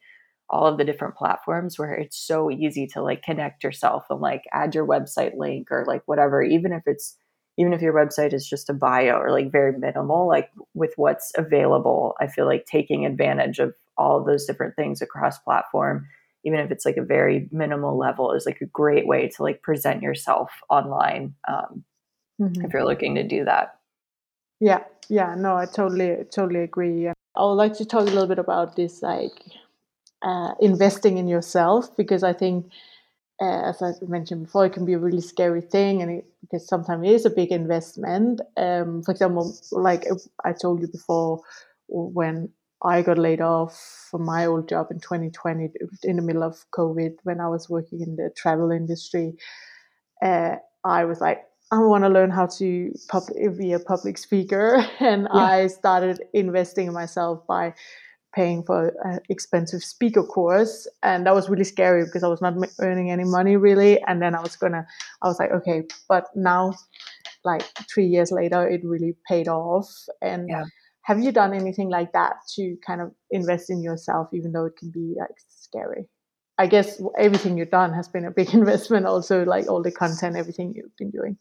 all 0.50 0.68
of 0.68 0.78
the 0.78 0.84
different 0.84 1.16
platforms 1.16 1.80
where 1.80 1.94
it's 1.94 2.18
so 2.18 2.52
easy 2.52 2.86
to 2.86 3.02
like 3.02 3.24
connect 3.24 3.64
yourself 3.64 4.04
and 4.10 4.20
like 4.20 4.44
add 4.54 4.76
your 4.76 4.86
website 4.86 5.38
link 5.38 5.68
or 5.72 5.86
like 5.88 6.02
whatever, 6.06 6.44
even 6.44 6.74
if 6.74 6.84
it's 6.86 7.16
even 7.58 7.74
if 7.74 7.82
your 7.82 7.94
website 7.94 8.34
is 8.34 8.48
just 8.48 8.70
a 8.70 8.74
bio 8.74 9.18
or 9.18 9.32
like 9.32 9.52
very 9.52 9.78
minimal, 9.78 10.28
like 10.28 10.50
with 10.74 10.94
what's 10.96 11.32
available, 11.36 12.16
I 12.20 12.28
feel 12.28 12.46
like 12.46 12.66
taking 12.66 13.06
advantage 13.06 13.60
of 13.60 13.74
all 13.98 14.20
of 14.20 14.26
those 14.26 14.46
different 14.46 14.76
things 14.76 15.02
across 15.02 15.38
platform, 15.40 16.08
even 16.44 16.60
if 16.60 16.72
it's 16.72 16.86
like 16.86 16.98
a 16.98 17.04
very 17.04 17.50
minimal 17.52 17.98
level, 17.98 18.32
is 18.32 18.46
like 18.46 18.62
a 18.62 18.66
great 18.66 19.06
way 19.06 19.28
to 19.28 19.44
like 19.44 19.62
present 19.62 20.02
yourself 20.02 20.52
online 20.70 21.36
um, 21.48 21.84
mm-hmm. 22.42 22.66
if 22.66 22.74
you're 22.74 22.86
looking 22.86 23.16
to 23.16 23.24
do 23.24 23.46
that. 23.46 23.76
Yeah, 24.60 24.84
yeah, 25.10 25.36
no, 25.36 25.56
I 25.56 25.66
totally, 25.66 26.24
totally 26.32 26.62
agree. 26.62 27.10
I 27.10 27.14
would 27.44 27.54
like 27.54 27.76
to 27.78 27.86
talk 27.86 28.02
a 28.02 28.12
little 28.12 28.28
bit 28.28 28.40
about 28.40 28.76
this, 28.76 29.02
like 29.02 29.44
uh, 30.22 30.54
investing 30.60 31.18
in 31.18 31.28
yourself, 31.28 31.96
because 31.98 32.24
I 32.24 32.34
think 32.34 32.72
uh, 33.42 33.70
as 33.70 33.82
I 33.82 33.94
mentioned 34.08 34.46
before, 34.46 34.68
it 34.68 34.74
can 34.74 34.86
be 34.86 34.94
a 34.94 35.00
really 35.00 35.22
scary 35.22 35.62
thing, 35.62 36.02
and 36.04 36.12
it, 36.12 36.26
because 36.42 36.68
sometimes 36.68 37.08
it 37.08 37.12
is 37.12 37.26
a 37.26 37.32
big 37.32 37.52
investment. 37.52 38.40
Um, 38.56 39.02
for 39.02 39.12
example, 39.12 39.52
like 39.72 40.06
I 40.46 40.54
told 40.54 40.82
you 40.82 40.88
before, 40.88 41.42
when 41.88 42.50
I 42.84 43.02
got 43.02 43.18
laid 43.18 43.42
off 43.42 44.08
from 44.12 44.26
my 44.26 44.46
old 44.46 44.70
job 44.70 44.88
in 44.92 45.00
2020 45.00 45.72
in 46.04 46.16
the 46.18 46.22
middle 46.22 46.44
of 46.44 46.64
COVID, 46.78 47.16
when 47.24 47.40
I 47.40 47.48
was 47.48 47.68
working 47.68 48.02
in 48.02 48.16
the 48.16 48.30
travel 48.38 48.72
industry, 48.72 49.34
uh, 50.22 50.58
I 50.86 51.06
was 51.06 51.20
like, 51.20 51.42
I 51.72 51.80
want 51.80 52.04
to 52.04 52.10
learn 52.10 52.30
how 52.30 52.46
to 52.46 52.94
public, 53.08 53.58
be 53.58 53.74
a 53.74 53.80
public 53.80 54.20
speaker, 54.20 54.86
and 55.00 55.28
yeah. 55.34 55.40
I 55.40 55.68
started 55.68 56.22
investing 56.34 56.88
in 56.88 56.94
myself 56.94 57.48
by 57.48 57.74
paying 58.34 58.64
for 58.64 58.94
an 59.04 59.20
expensive 59.30 59.84
speaker 59.84 60.24
course 60.24 60.88
and 61.04 61.26
that 61.26 61.36
was 61.36 61.50
really 61.50 61.66
scary 61.66 62.06
because 62.06 62.24
i 62.24 62.28
was 62.28 62.42
not 62.42 62.54
earning 62.80 63.12
any 63.12 63.26
money 63.26 63.58
really 63.58 64.02
and 64.04 64.22
then 64.22 64.34
i 64.34 64.42
was 64.42 64.56
gonna 64.56 64.86
i 65.22 65.28
was 65.28 65.38
like 65.38 65.52
okay 65.52 65.84
but 66.08 66.28
now 66.36 66.74
like 67.44 67.64
three 67.94 68.06
years 68.06 68.32
later 68.32 68.68
it 68.68 68.84
really 68.84 69.16
paid 69.28 69.48
off. 69.48 69.90
And 70.22 70.50
yeah. 70.50 70.66
have 71.04 71.20
you 71.20 71.32
done 71.32 71.54
anything 71.54 71.90
like 71.90 72.14
that 72.14 72.34
to 72.56 72.78
kind 72.86 73.02
of 73.02 73.12
invest 73.30 73.70
in 73.70 73.82
yourself 73.82 74.30
even 74.34 74.52
though 74.52 74.66
it 74.66 74.78
can 74.78 74.92
be 74.92 75.16
like 75.18 75.36
scary? 75.48 76.08
I 76.58 76.68
guess 76.68 77.02
everything 77.18 77.58
you've 77.58 77.72
done 77.72 77.94
has 77.94 78.08
been 78.08 78.26
a 78.26 78.32
big 78.32 78.50
investment 78.54 79.06
also 79.06 79.44
like 79.46 79.68
all 79.68 79.82
the 79.82 79.92
content 79.92 80.36
everything 80.36 80.74
you've 80.76 80.96
been 80.98 81.12
doing. 81.12 81.38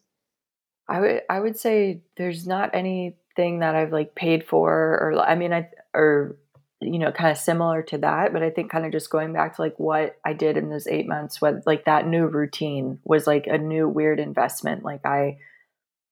I 0.88 1.00
would 1.00 1.22
i 1.30 1.38
would 1.38 1.56
say 1.56 2.02
there's 2.16 2.48
not 2.48 2.74
anything 2.74 3.60
that 3.60 3.76
i've 3.76 3.92
like 3.92 4.16
paid 4.16 4.44
for 4.44 4.72
or 4.72 5.20
i 5.20 5.36
mean 5.36 5.52
i 5.52 5.68
or 5.94 6.36
you 6.80 6.98
know, 6.98 7.12
kind 7.12 7.30
of 7.30 7.36
similar 7.36 7.82
to 7.82 7.98
that. 7.98 8.32
But 8.32 8.42
I 8.42 8.50
think 8.50 8.70
kind 8.70 8.86
of 8.86 8.92
just 8.92 9.10
going 9.10 9.32
back 9.32 9.56
to 9.56 9.62
like 9.62 9.78
what 9.78 10.16
I 10.24 10.32
did 10.32 10.56
in 10.56 10.70
those 10.70 10.86
eight 10.86 11.06
months, 11.06 11.40
what 11.40 11.66
like 11.66 11.84
that 11.84 12.06
new 12.06 12.26
routine 12.26 12.98
was 13.04 13.26
like 13.26 13.46
a 13.46 13.58
new 13.58 13.88
weird 13.88 14.18
investment. 14.18 14.84
Like 14.84 15.04
I, 15.04 15.38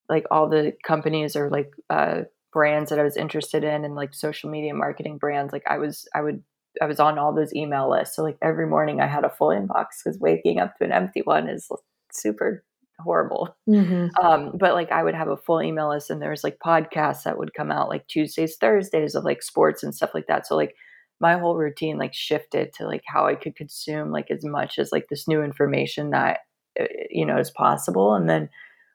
like 0.08 0.26
all 0.30 0.48
the 0.48 0.74
companies 0.86 1.36
or 1.36 1.50
like 1.50 1.72
uh, 1.90 2.22
brands 2.52 2.90
that 2.90 2.98
I 2.98 3.04
was 3.04 3.16
interested 3.16 3.64
in 3.64 3.84
and 3.84 3.94
like 3.94 4.14
social 4.14 4.50
media 4.50 4.74
marketing 4.74 5.18
brands, 5.18 5.52
like 5.52 5.64
I 5.66 5.78
was, 5.78 6.06
I 6.14 6.20
would, 6.20 6.42
I 6.80 6.86
was 6.86 7.00
on 7.00 7.18
all 7.18 7.34
those 7.34 7.54
email 7.54 7.90
lists. 7.90 8.16
So 8.16 8.22
like 8.22 8.38
every 8.42 8.66
morning 8.66 9.00
I 9.00 9.06
had 9.06 9.24
a 9.24 9.30
full 9.30 9.48
inbox 9.48 9.86
because 10.04 10.18
waking 10.18 10.58
up 10.58 10.76
to 10.76 10.84
an 10.84 10.92
empty 10.92 11.22
one 11.22 11.48
is 11.48 11.68
super 12.12 12.64
horrible. 13.00 13.56
Mm-hmm. 13.68 14.24
Um, 14.24 14.52
but 14.58 14.74
like 14.74 14.90
I 14.90 15.02
would 15.02 15.14
have 15.14 15.28
a 15.28 15.36
full 15.36 15.62
email 15.62 15.90
list 15.90 16.10
and 16.10 16.20
there 16.20 16.30
was 16.30 16.44
like 16.44 16.58
podcasts 16.64 17.24
that 17.24 17.38
would 17.38 17.54
come 17.54 17.70
out 17.70 17.88
like 17.88 18.06
Tuesdays, 18.08 18.56
Thursdays 18.56 19.14
of 19.14 19.24
like 19.24 19.42
sports 19.42 19.82
and 19.82 19.94
stuff 19.94 20.10
like 20.14 20.26
that. 20.26 20.46
So 20.46 20.56
like 20.56 20.74
my 21.20 21.38
whole 21.38 21.56
routine 21.56 21.98
like 21.98 22.14
shifted 22.14 22.72
to 22.74 22.86
like 22.86 23.02
how 23.06 23.26
I 23.26 23.34
could 23.34 23.56
consume 23.56 24.10
like 24.10 24.30
as 24.30 24.44
much 24.44 24.78
as 24.78 24.92
like 24.92 25.08
this 25.08 25.26
new 25.26 25.42
information 25.42 26.10
that 26.10 26.40
uh, 26.80 26.84
you 27.10 27.26
know 27.26 27.38
is 27.38 27.50
possible. 27.50 28.14
And 28.14 28.28
then 28.28 28.48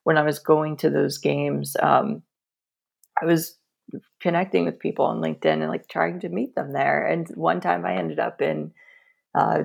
when 0.03 0.17
I 0.17 0.23
was 0.23 0.39
going 0.39 0.77
to 0.77 0.89
those 0.89 1.17
games, 1.17 1.75
um, 1.81 2.23
I 3.21 3.25
was 3.25 3.57
connecting 4.21 4.65
with 4.65 4.79
people 4.79 5.05
on 5.05 5.21
LinkedIn 5.21 5.45
and 5.61 5.69
like 5.69 5.87
trying 5.87 6.19
to 6.21 6.29
meet 6.29 6.55
them 6.55 6.73
there. 6.73 7.05
And 7.05 7.27
one 7.35 7.61
time 7.61 7.85
I 7.85 7.95
ended 7.95 8.19
up 8.19 8.41
in 8.41 8.71
uh, 9.35 9.63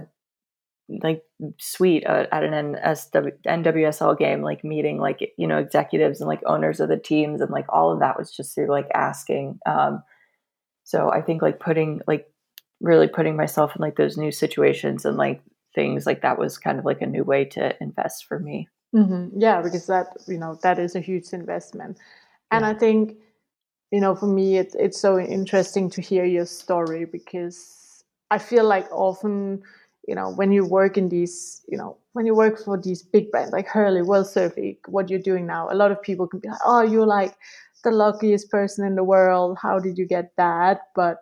like 0.89 1.23
suite 1.59 2.05
at, 2.05 2.33
at 2.33 2.45
an 2.45 2.75
NSW, 2.75 3.33
NWSL 3.47 4.19
game, 4.19 4.43
like 4.43 4.65
meeting 4.65 4.99
like 4.99 5.33
you 5.37 5.47
know 5.47 5.59
executives 5.59 6.21
and 6.21 6.29
like 6.29 6.41
owners 6.47 6.81
of 6.81 6.89
the 6.89 6.97
teams, 6.97 7.41
and 7.41 7.51
like 7.51 7.67
all 7.69 7.93
of 7.93 8.01
that 8.01 8.19
was 8.19 8.35
just 8.35 8.55
through 8.55 8.69
like 8.69 8.89
asking. 8.95 9.59
Um, 9.67 10.03
so 10.85 11.11
I 11.11 11.21
think 11.21 11.43
like 11.43 11.61
putting 11.61 12.01
like 12.07 12.31
really 12.81 13.09
putting 13.09 13.37
myself 13.37 13.77
in 13.77 13.83
like 13.83 13.97
those 13.97 14.17
new 14.17 14.33
situations 14.33 15.05
and 15.05 15.17
like 15.17 15.43
things 15.75 16.07
like 16.07 16.23
that 16.23 16.39
was 16.39 16.59
kind 16.59 16.79
of 16.79 16.85
like 16.85 17.03
a 17.03 17.07
new 17.07 17.25
way 17.25 17.45
to 17.45 17.75
invest 17.83 18.25
for 18.27 18.39
me. 18.39 18.69
Mm-hmm. 18.95 19.39
Yeah, 19.41 19.61
because 19.61 19.87
that 19.87 20.17
you 20.27 20.39
know 20.39 20.59
that 20.63 20.79
is 20.79 20.97
a 20.97 21.01
huge 21.01 21.33
investment, 21.33 21.99
and 22.51 22.63
yeah. 22.63 22.71
I 22.71 22.75
think 22.75 23.19
you 23.91 24.01
know 24.01 24.17
for 24.17 24.27
me 24.27 24.57
it's 24.57 24.75
it's 24.75 24.99
so 24.99 25.19
interesting 25.19 25.91
to 25.91 26.01
hear 26.01 26.25
your 26.25 26.47
story 26.47 27.05
because 27.05 28.03
I 28.31 28.39
feel 28.39 28.65
like 28.65 28.91
often 28.91 29.63
you 30.09 30.15
know, 30.15 30.31
when 30.31 30.53
you 30.53 30.65
work 30.65 30.97
in 30.97 31.11
these, 31.11 31.61
you 31.69 31.77
know, 31.77 31.99
when 32.15 32.25
you 32.25 32.35
work 32.35 32.59
for 32.65 32.81
these 32.81 33.03
big 33.03 33.31
brands 33.31 33.53
like 33.53 33.69
Hurley, 33.69 34.01
World 34.01 34.27
Surf 34.27 34.57
League, 34.57 34.79
what 34.89 35.11
you're 35.11 35.21
doing 35.21 35.47
now, 35.47 35.69
a 35.71 35.75
lot 35.75 35.93
of 35.93 36.01
people 36.01 36.27
can 36.27 36.41
be 36.41 36.49
like, 36.49 36.59
oh, 36.65 36.81
you're 36.81 37.07
like 37.07 37.35
the 37.85 37.91
luckiest 37.91 38.51
person 38.51 38.87
in 38.87 38.95
the 38.95 39.05
world. 39.05 39.59
How 39.61 39.79
did 39.79 39.99
you 39.99 40.07
get 40.07 40.33
that? 40.39 40.81
But, 40.95 41.19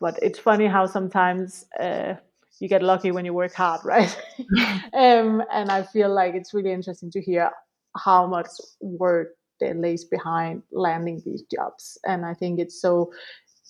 but 0.00 0.18
it's 0.22 0.38
funny 0.38 0.66
how 0.66 0.86
sometimes 0.86 1.66
uh, 1.78 2.14
you 2.60 2.68
get 2.68 2.82
lucky 2.82 3.10
when 3.10 3.26
you 3.26 3.34
work 3.34 3.52
hard, 3.52 3.82
right? 3.84 4.16
um, 4.94 5.42
and 5.52 5.70
I 5.70 5.82
feel 5.82 6.12
like 6.12 6.34
it's 6.34 6.54
really 6.54 6.72
interesting 6.72 7.10
to 7.10 7.20
hear 7.20 7.50
how 7.94 8.26
much 8.26 8.48
work 8.80 9.34
there 9.60 9.74
lays 9.74 10.04
behind 10.04 10.62
landing 10.72 11.20
these 11.26 11.42
jobs. 11.54 11.98
And 12.06 12.24
I 12.24 12.32
think 12.32 12.58
it's 12.58 12.80
so 12.80 13.12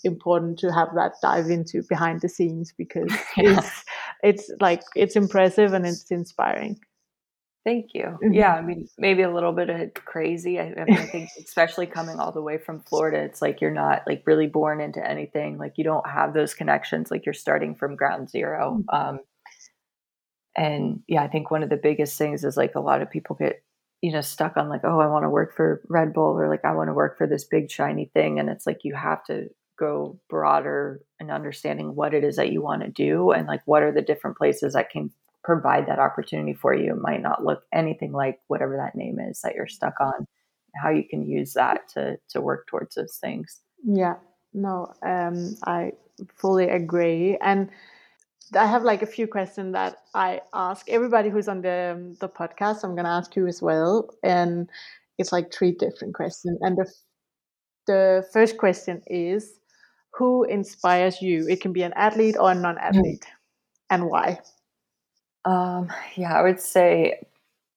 important 0.06 0.58
to 0.60 0.72
have 0.72 0.88
that 0.94 1.12
dive 1.20 1.50
into 1.50 1.82
behind 1.82 2.22
the 2.22 2.28
scenes 2.28 2.72
because 2.76 3.10
yeah. 3.36 3.58
it's 3.58 3.84
it's 4.22 4.50
like 4.60 4.82
it's 4.94 5.16
impressive 5.16 5.74
and 5.74 5.86
it's 5.86 6.10
inspiring. 6.10 6.78
Thank 7.66 7.94
you. 7.94 8.04
Mm-hmm. 8.04 8.32
Yeah, 8.32 8.54
I 8.54 8.62
mean, 8.62 8.88
maybe 8.96 9.22
a 9.22 9.34
little 9.34 9.50
bit 9.50 9.68
of 9.68 9.92
crazy. 9.94 10.60
I, 10.60 10.72
I, 10.78 10.84
mean, 10.84 10.96
I 10.96 11.06
think, 11.06 11.30
especially 11.44 11.86
coming 11.86 12.20
all 12.20 12.30
the 12.30 12.40
way 12.40 12.58
from 12.58 12.78
Florida, 12.82 13.18
it's 13.18 13.42
like 13.42 13.60
you're 13.60 13.72
not 13.72 14.04
like 14.06 14.22
really 14.24 14.46
born 14.46 14.80
into 14.80 15.04
anything. 15.04 15.58
Like 15.58 15.72
you 15.76 15.82
don't 15.82 16.08
have 16.08 16.32
those 16.32 16.54
connections. 16.54 17.10
Like 17.10 17.26
you're 17.26 17.32
starting 17.32 17.74
from 17.74 17.96
ground 17.96 18.30
0 18.30 18.84
mm-hmm. 18.88 18.96
um, 18.96 19.20
and 20.56 21.02
yeah, 21.06 21.22
I 21.22 21.28
think 21.28 21.50
one 21.50 21.62
of 21.62 21.68
the 21.68 21.76
biggest 21.76 22.16
things 22.16 22.44
is 22.44 22.56
like 22.56 22.76
a 22.76 22.80
lot 22.80 23.02
of 23.02 23.10
people 23.10 23.36
get 23.36 23.62
you 24.00 24.12
know 24.12 24.20
stuck 24.20 24.56
on 24.56 24.68
like, 24.68 24.82
oh, 24.84 25.00
I 25.00 25.06
want 25.06 25.24
to 25.24 25.30
work 25.30 25.54
for 25.54 25.82
Red 25.88 26.12
Bull 26.12 26.38
or 26.38 26.48
like 26.48 26.64
I 26.64 26.72
want 26.72 26.88
to 26.88 26.94
work 26.94 27.18
for 27.18 27.26
this 27.26 27.44
big 27.44 27.70
shiny 27.70 28.10
thing, 28.14 28.38
and 28.38 28.48
it's 28.48 28.66
like 28.66 28.80
you 28.84 28.94
have 28.94 29.24
to 29.24 29.48
go 29.78 30.18
broader 30.28 31.02
and 31.20 31.30
understanding 31.30 31.94
what 31.94 32.14
it 32.14 32.24
is 32.24 32.36
that 32.36 32.52
you 32.52 32.62
want 32.62 32.82
to 32.82 32.88
do 32.88 33.30
and 33.30 33.46
like 33.46 33.62
what 33.66 33.82
are 33.82 33.92
the 33.92 34.02
different 34.02 34.36
places 34.36 34.72
that 34.72 34.90
can 34.90 35.10
provide 35.44 35.86
that 35.86 35.98
opportunity 35.98 36.54
for 36.54 36.74
you 36.74 36.92
it 36.92 37.00
might 37.00 37.22
not 37.22 37.44
look 37.44 37.62
anything 37.72 38.12
like 38.12 38.40
whatever 38.48 38.76
that 38.76 38.96
name 38.96 39.18
is 39.20 39.40
that 39.40 39.54
you're 39.54 39.66
stuck 39.66 39.94
on 40.00 40.26
how 40.82 40.90
you 40.90 41.04
can 41.08 41.26
use 41.26 41.52
that 41.54 41.88
to 41.88 42.18
to 42.28 42.40
work 42.40 42.66
towards 42.66 42.94
those 42.94 43.16
things 43.16 43.60
yeah 43.84 44.14
no 44.54 44.92
um 45.02 45.56
i 45.66 45.92
fully 46.36 46.68
agree 46.68 47.38
and 47.40 47.70
I 48.54 48.66
have 48.66 48.84
like 48.84 49.02
a 49.02 49.06
few 49.06 49.26
questions 49.26 49.72
that 49.72 49.96
I 50.14 50.40
ask 50.54 50.88
everybody 50.88 51.30
who's 51.30 51.48
on 51.48 51.62
the 51.62 52.16
the 52.20 52.28
podcast. 52.28 52.84
I'm 52.84 52.94
gonna 52.94 53.08
ask 53.08 53.34
you 53.34 53.46
as 53.46 53.60
well, 53.60 54.08
and 54.22 54.70
it's 55.18 55.32
like 55.32 55.52
three 55.52 55.72
different 55.72 56.14
questions. 56.14 56.58
And 56.60 56.76
the 56.76 56.86
the 57.86 58.28
first 58.32 58.56
question 58.58 59.02
is, 59.06 59.58
who 60.16 60.44
inspires 60.44 61.20
you? 61.20 61.46
It 61.48 61.60
can 61.60 61.72
be 61.72 61.82
an 61.82 61.92
athlete 61.94 62.36
or 62.38 62.50
a 62.50 62.54
non-athlete, 62.54 63.24
mm. 63.24 63.90
and 63.90 64.06
why? 64.06 64.40
Um, 65.44 65.92
yeah, 66.16 66.34
I 66.34 66.42
would 66.42 66.60
say 66.60 67.20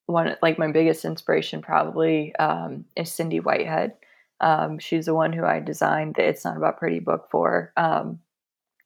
one 0.06 0.36
like 0.42 0.58
my 0.58 0.72
biggest 0.72 1.06
inspiration 1.06 1.62
probably 1.62 2.36
um, 2.38 2.86
is 2.96 3.12
Cindy 3.12 3.40
Whitehead. 3.40 3.94
Um, 4.42 4.80
she's 4.80 5.06
the 5.06 5.14
one 5.14 5.34
who 5.34 5.44
I 5.44 5.60
designed 5.60 6.16
the 6.16 6.28
It's 6.28 6.46
Not 6.46 6.58
About 6.58 6.80
Pretty 6.80 7.00
book 7.00 7.28
for. 7.30 7.74
Um, 7.78 8.20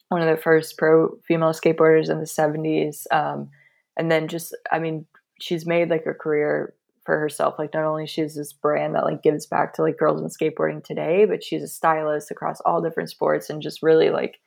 one 0.10 0.22
of 0.22 0.28
the 0.28 0.41
first 0.41 0.78
pro 0.78 1.18
female 1.28 1.54
skateboarders 1.54 2.10
in 2.10 2.20
the 2.20 2.26
70s. 2.26 3.06
Um, 3.12 3.49
and 3.97 4.12
then 4.12 4.28
just, 4.28 4.56
I 4.72 4.80
mean, 4.80 5.06
she's 5.39 5.66
made 5.66 5.89
like 5.89 6.06
a 6.06 6.14
career 6.14 6.74
for 7.06 7.20
herself. 7.20 7.56
Like 7.60 7.74
not 7.74 7.86
only 7.86 8.08
she's 8.08 8.36
this 8.36 8.54
brand 8.54 8.95
that 8.95 9.06
like 9.06 9.24
gives 9.24 9.45
back 9.45 9.74
to 9.74 9.82
like 9.82 9.97
girls 9.97 10.22
in 10.22 10.28
skateboarding 10.28 10.84
today, 10.84 11.26
but 11.26 11.43
she's 11.43 11.64
a 11.64 11.68
stylist 11.68 12.32
across 12.32 12.62
all 12.62 12.82
different 12.82 13.10
sports 13.10 13.49
and 13.49 13.62
just 13.62 13.84
really 13.84 14.10
like 14.10 14.39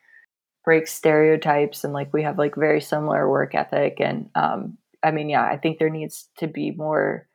breaks 0.65 0.91
stereotypes 0.91 1.83
and 1.83 1.93
like 1.93 2.13
we 2.13 2.23
have 2.23 2.37
like 2.37 2.55
very 2.55 2.81
similar 2.81 3.29
work 3.29 3.55
ethic 3.55 3.97
and 3.99 4.29
um 4.35 4.77
I 5.01 5.11
mean 5.11 5.29
yeah, 5.29 5.43
I 5.43 5.57
think 5.57 5.79
there 5.79 5.89
needs 5.89 6.29
to 6.39 6.47
be 6.47 6.71
more 6.71 7.27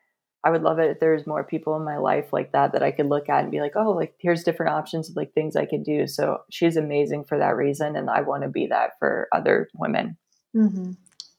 I 0.45 0.51
would 0.51 0.63
love 0.63 0.79
it 0.81 0.91
if 0.91 0.99
there's 0.99 1.27
more 1.27 1.45
people 1.45 1.77
in 1.77 1.85
my 1.85 1.99
life 1.99 2.33
like 2.33 2.53
that 2.53 2.73
that 2.73 2.83
I 2.83 2.91
could 2.91 3.07
look 3.07 3.29
at 3.29 3.43
and 3.43 3.53
be 3.53 3.61
like, 3.61 3.77
oh, 3.77 3.93
like 3.93 4.15
here's 4.19 4.43
different 4.43 4.73
options 4.73 5.09
of 5.09 5.17
like 5.17 5.33
things 5.35 5.55
I 5.55 5.67
could 5.67 5.85
do. 5.85 6.07
So 6.09 6.41
she's 6.51 6.77
amazing 6.77 7.25
for 7.25 7.39
that 7.39 7.57
reason, 7.57 7.95
and 7.95 8.11
I 8.11 8.23
want 8.23 8.43
to 8.43 8.49
be 8.49 8.67
that 8.67 8.99
for 8.99 9.29
other 9.33 9.69
women. 9.75 10.17
Mm-hmm. 10.57 10.93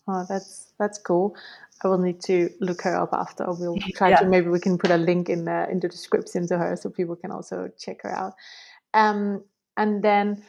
Oh, 0.08 0.26
that's 0.28 0.72
that's 0.80 1.00
cool. 1.00 1.36
I 1.84 1.88
will 1.88 1.98
need 1.98 2.22
to 2.22 2.50
look 2.60 2.82
her 2.84 2.96
up 2.96 3.14
after. 3.14 3.46
We'll 3.48 3.78
try 3.96 4.10
yeah. 4.10 4.18
to 4.18 4.26
maybe 4.26 4.48
we 4.48 4.60
can 4.60 4.78
put 4.78 4.92
a 4.92 4.98
link 4.98 5.30
in 5.30 5.46
the 5.46 5.70
in 5.70 5.80
the 5.80 5.90
description 5.90 6.48
to 6.48 6.58
her 6.58 6.76
so 6.76 6.90
people 6.90 7.16
can 7.16 7.32
also 7.32 7.70
check 7.78 8.02
her 8.04 8.12
out. 8.12 8.34
Um, 8.94 9.44
and 9.78 10.04
then 10.04 10.44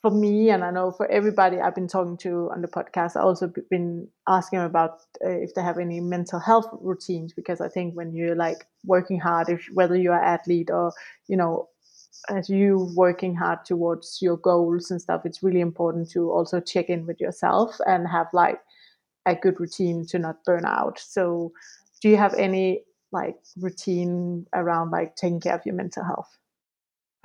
for 0.00 0.10
me, 0.10 0.50
and 0.50 0.62
I 0.62 0.70
know 0.70 0.92
for 0.92 1.10
everybody 1.10 1.60
I've 1.60 1.74
been 1.74 1.88
talking 1.88 2.16
to 2.18 2.50
on 2.52 2.62
the 2.62 2.68
podcast, 2.68 3.16
I 3.16 3.20
also 3.20 3.52
been 3.70 4.08
asking 4.28 4.60
about 4.60 5.00
uh, 5.24 5.30
if 5.30 5.54
they 5.54 5.62
have 5.62 5.78
any 5.78 6.00
mental 6.00 6.38
health 6.38 6.68
routines 6.80 7.32
because 7.32 7.60
I 7.60 7.68
think 7.68 7.94
when 7.94 8.14
you're 8.14 8.36
like 8.36 8.66
working 8.84 9.18
hard, 9.18 9.48
if 9.48 9.66
whether 9.74 9.96
you're 9.96 10.14
an 10.14 10.24
athlete 10.24 10.70
or 10.70 10.92
you 11.26 11.36
know 11.36 11.68
as 12.28 12.48
you 12.48 12.92
working 12.94 13.34
hard 13.34 13.64
towards 13.64 14.18
your 14.20 14.36
goals 14.36 14.90
and 14.90 15.00
stuff, 15.00 15.22
it's 15.24 15.42
really 15.42 15.60
important 15.60 16.10
to 16.10 16.30
also 16.30 16.60
check 16.60 16.88
in 16.88 17.06
with 17.06 17.20
yourself 17.20 17.76
and 17.86 18.06
have 18.06 18.26
like 18.32 18.60
a 19.30 19.34
good 19.36 19.60
routine 19.60 20.06
to 20.06 20.18
not 20.18 20.44
burn 20.44 20.64
out. 20.64 20.98
So, 20.98 21.52
do 22.00 22.08
you 22.08 22.16
have 22.16 22.34
any 22.34 22.82
like 23.12 23.36
routine 23.56 24.46
around 24.54 24.90
like 24.90 25.16
taking 25.16 25.40
care 25.40 25.54
of 25.54 25.64
your 25.64 25.74
mental 25.74 26.04
health? 26.04 26.38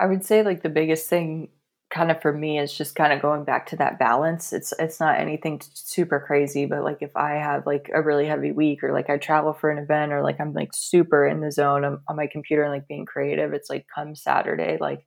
I 0.00 0.06
would 0.06 0.24
say 0.24 0.42
like 0.42 0.62
the 0.62 0.68
biggest 0.68 1.08
thing 1.08 1.48
kind 1.90 2.10
of 2.10 2.20
for 2.20 2.32
me 2.32 2.58
is 2.58 2.72
just 2.76 2.96
kind 2.96 3.12
of 3.12 3.22
going 3.22 3.44
back 3.44 3.66
to 3.66 3.76
that 3.76 3.98
balance. 3.98 4.52
It's 4.52 4.72
it's 4.78 4.98
not 4.98 5.20
anything 5.20 5.60
super 5.72 6.18
crazy, 6.18 6.66
but 6.66 6.82
like 6.82 6.98
if 7.02 7.16
I 7.16 7.34
have 7.34 7.66
like 7.66 7.90
a 7.94 8.02
really 8.02 8.26
heavy 8.26 8.50
week 8.50 8.82
or 8.82 8.92
like 8.92 9.08
I 9.08 9.16
travel 9.16 9.52
for 9.52 9.70
an 9.70 9.78
event 9.78 10.12
or 10.12 10.22
like 10.22 10.40
I'm 10.40 10.52
like 10.52 10.70
super 10.74 11.24
in 11.24 11.40
the 11.40 11.52
zone 11.52 11.84
on, 11.84 12.00
on 12.08 12.16
my 12.16 12.26
computer 12.26 12.64
and 12.64 12.72
like 12.72 12.88
being 12.88 13.06
creative, 13.06 13.52
it's 13.52 13.70
like 13.70 13.86
come 13.94 14.16
Saturday, 14.16 14.76
like 14.80 15.06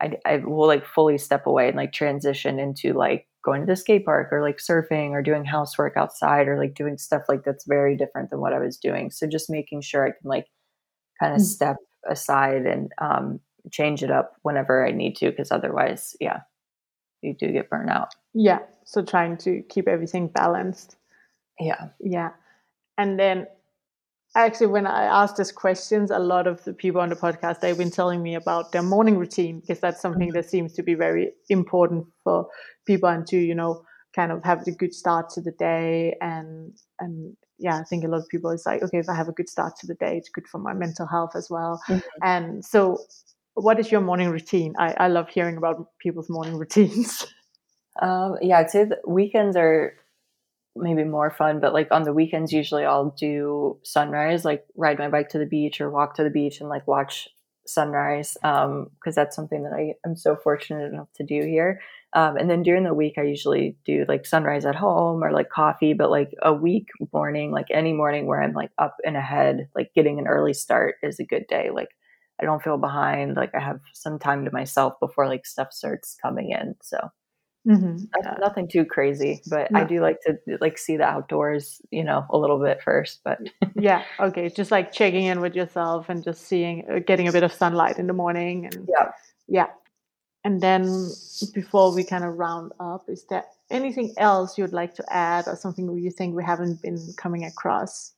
I, 0.00 0.18
I 0.24 0.36
will 0.36 0.68
like 0.68 0.86
fully 0.86 1.18
step 1.18 1.46
away 1.46 1.68
and 1.68 1.76
like 1.76 1.92
transition 1.92 2.58
into 2.60 2.92
like 2.92 3.26
going 3.42 3.60
to 3.60 3.66
the 3.66 3.76
skate 3.76 4.04
park 4.04 4.28
or 4.32 4.42
like 4.42 4.58
surfing 4.58 5.10
or 5.10 5.22
doing 5.22 5.44
housework 5.44 5.96
outside 5.96 6.48
or 6.48 6.58
like 6.58 6.74
doing 6.74 6.98
stuff 6.98 7.22
like 7.28 7.44
that's 7.44 7.64
very 7.64 7.96
different 7.96 8.30
than 8.30 8.40
what 8.40 8.52
I 8.52 8.58
was 8.58 8.76
doing. 8.76 9.10
So 9.10 9.26
just 9.26 9.50
making 9.50 9.80
sure 9.82 10.06
I 10.06 10.10
can 10.10 10.28
like 10.28 10.46
kind 11.18 11.32
of 11.32 11.40
mm-hmm. 11.40 11.46
step 11.46 11.76
aside 12.08 12.66
and 12.66 12.90
um 12.98 13.40
change 13.70 14.02
it 14.02 14.10
up 14.10 14.36
whenever 14.42 14.86
I 14.86 14.90
need 14.90 15.16
to 15.16 15.30
because 15.30 15.52
otherwise, 15.52 16.16
yeah, 16.20 16.40
you 17.22 17.34
do 17.34 17.52
get 17.52 17.68
burnt 17.68 17.90
out. 17.90 18.14
Yeah. 18.34 18.60
So 18.84 19.02
trying 19.02 19.36
to 19.38 19.62
keep 19.68 19.88
everything 19.88 20.28
balanced. 20.28 20.96
Yeah. 21.58 21.88
Yeah. 22.00 22.30
And 22.96 23.18
then 23.18 23.46
actually 24.34 24.68
when 24.68 24.86
I 24.86 25.04
asked 25.04 25.36
this 25.36 25.52
questions, 25.52 26.10
a 26.10 26.18
lot 26.18 26.46
of 26.46 26.62
the 26.64 26.72
people 26.72 27.00
on 27.00 27.08
the 27.08 27.16
podcast 27.16 27.60
they've 27.60 27.76
been 27.76 27.90
telling 27.90 28.22
me 28.22 28.34
about 28.34 28.72
their 28.72 28.82
morning 28.82 29.16
routine 29.16 29.60
because 29.60 29.80
that's 29.80 30.00
something 30.00 30.28
mm-hmm. 30.28 30.36
that 30.36 30.48
seems 30.48 30.72
to 30.74 30.82
be 30.82 30.94
very 30.94 31.32
important 31.48 32.06
for 32.22 32.46
people 32.86 33.08
and 33.08 33.26
to, 33.28 33.38
you 33.38 33.54
know, 33.54 33.82
kind 34.14 34.32
of 34.32 34.42
have 34.44 34.66
a 34.66 34.70
good 34.72 34.94
start 34.94 35.30
to 35.30 35.40
the 35.40 35.52
day 35.52 36.16
and 36.20 36.76
and 36.98 37.36
yeah, 37.58 37.78
I 37.78 37.84
think 37.84 38.04
a 38.04 38.08
lot 38.08 38.20
of 38.20 38.28
people 38.28 38.50
is 38.50 38.64
like, 38.64 38.82
okay, 38.82 38.98
if 38.98 39.08
I 39.08 39.14
have 39.14 39.28
a 39.28 39.32
good 39.32 39.48
start 39.48 39.74
to 39.80 39.86
the 39.86 39.94
day, 39.94 40.16
it's 40.16 40.30
good 40.30 40.48
for 40.48 40.58
my 40.58 40.72
mental 40.72 41.06
health 41.06 41.32
as 41.36 41.48
well. 41.50 41.80
Mm-hmm. 41.88 41.98
And 42.22 42.64
so 42.64 42.98
what 43.54 43.78
is 43.78 43.92
your 43.92 44.00
morning 44.00 44.30
routine? 44.30 44.74
I, 44.78 44.94
I 44.98 45.08
love 45.08 45.28
hearing 45.28 45.58
about 45.58 45.86
people's 45.98 46.30
morning 46.30 46.56
routines. 46.58 47.26
Um, 48.00 48.36
yeah, 48.40 48.60
I'd 48.60 48.70
say 48.70 48.84
the 48.84 48.98
weekends 49.06 49.56
are 49.56 49.94
maybe 50.76 51.04
more 51.04 51.30
fun, 51.30 51.60
but 51.60 51.72
like 51.72 51.88
on 51.90 52.02
the 52.02 52.12
weekends, 52.12 52.52
usually 52.52 52.84
I'll 52.84 53.14
do 53.18 53.78
sunrise, 53.82 54.44
like 54.44 54.64
ride 54.76 54.98
my 54.98 55.08
bike 55.08 55.28
to 55.30 55.38
the 55.38 55.46
beach 55.46 55.80
or 55.80 55.90
walk 55.90 56.14
to 56.16 56.24
the 56.24 56.30
beach 56.30 56.60
and 56.60 56.68
like 56.68 56.86
watch 56.86 57.28
sunrise 57.66 58.36
because 58.40 58.66
um, 58.66 58.90
that's 59.14 59.36
something 59.36 59.62
that 59.62 59.72
I 59.72 59.94
am 60.06 60.16
so 60.16 60.36
fortunate 60.36 60.92
enough 60.92 61.08
to 61.16 61.24
do 61.24 61.40
here. 61.42 61.80
Um, 62.12 62.36
and 62.36 62.50
then 62.50 62.62
during 62.62 62.84
the 62.84 62.94
week, 62.94 63.14
I 63.18 63.22
usually 63.22 63.76
do 63.84 64.04
like 64.08 64.26
sunrise 64.26 64.64
at 64.64 64.74
home 64.74 65.22
or 65.22 65.32
like 65.32 65.48
coffee, 65.48 65.92
but 65.92 66.10
like 66.10 66.30
a 66.42 66.52
week 66.52 66.88
morning, 67.12 67.52
like 67.52 67.68
any 67.70 67.92
morning 67.92 68.26
where 68.26 68.42
I'm 68.42 68.52
like 68.52 68.70
up 68.78 68.96
and 69.04 69.16
ahead, 69.16 69.68
like 69.76 69.92
getting 69.94 70.18
an 70.18 70.26
early 70.26 70.54
start 70.54 70.96
is 71.02 71.20
a 71.20 71.24
good 71.24 71.46
day. 71.48 71.70
Like 71.72 71.90
I 72.40 72.44
don't 72.44 72.62
feel 72.62 72.78
behind. 72.78 73.36
Like 73.36 73.54
I 73.54 73.60
have 73.60 73.80
some 73.94 74.18
time 74.18 74.44
to 74.44 74.50
myself 74.52 74.94
before 74.98 75.28
like 75.28 75.46
stuff 75.46 75.72
starts 75.72 76.16
coming 76.20 76.50
in. 76.50 76.74
So 76.82 77.10
mm-hmm. 77.66 78.40
nothing 78.40 78.68
too 78.68 78.84
crazy, 78.84 79.42
but 79.48 79.70
no. 79.70 79.80
I 79.80 79.84
do 79.84 80.00
like 80.00 80.20
to 80.22 80.38
like 80.60 80.78
see 80.78 80.96
the 80.96 81.04
outdoors, 81.04 81.80
you 81.90 82.04
know, 82.04 82.24
a 82.30 82.38
little 82.38 82.58
bit 82.58 82.82
first. 82.82 83.20
But 83.24 83.38
yeah, 83.76 84.04
okay, 84.18 84.48
just 84.48 84.70
like 84.70 84.92
checking 84.92 85.24
in 85.24 85.40
with 85.40 85.54
yourself 85.54 86.08
and 86.08 86.24
just 86.24 86.46
seeing, 86.46 86.86
uh, 86.90 86.98
getting 87.00 87.28
a 87.28 87.32
bit 87.32 87.42
of 87.42 87.52
sunlight 87.52 87.98
in 87.98 88.06
the 88.06 88.12
morning, 88.12 88.66
and 88.66 88.88
yeah, 88.88 89.10
yeah. 89.46 89.66
And 90.42 90.62
then 90.62 91.10
before 91.52 91.94
we 91.94 92.02
kind 92.02 92.24
of 92.24 92.38
round 92.38 92.72
up, 92.80 93.04
is 93.08 93.26
there 93.28 93.44
anything 93.70 94.14
else 94.16 94.56
you'd 94.56 94.72
like 94.72 94.94
to 94.94 95.04
add, 95.12 95.46
or 95.46 95.56
something 95.56 95.86
you 95.98 96.10
think 96.10 96.34
we 96.34 96.44
haven't 96.44 96.80
been 96.80 96.98
coming 97.18 97.44
across? 97.44 98.14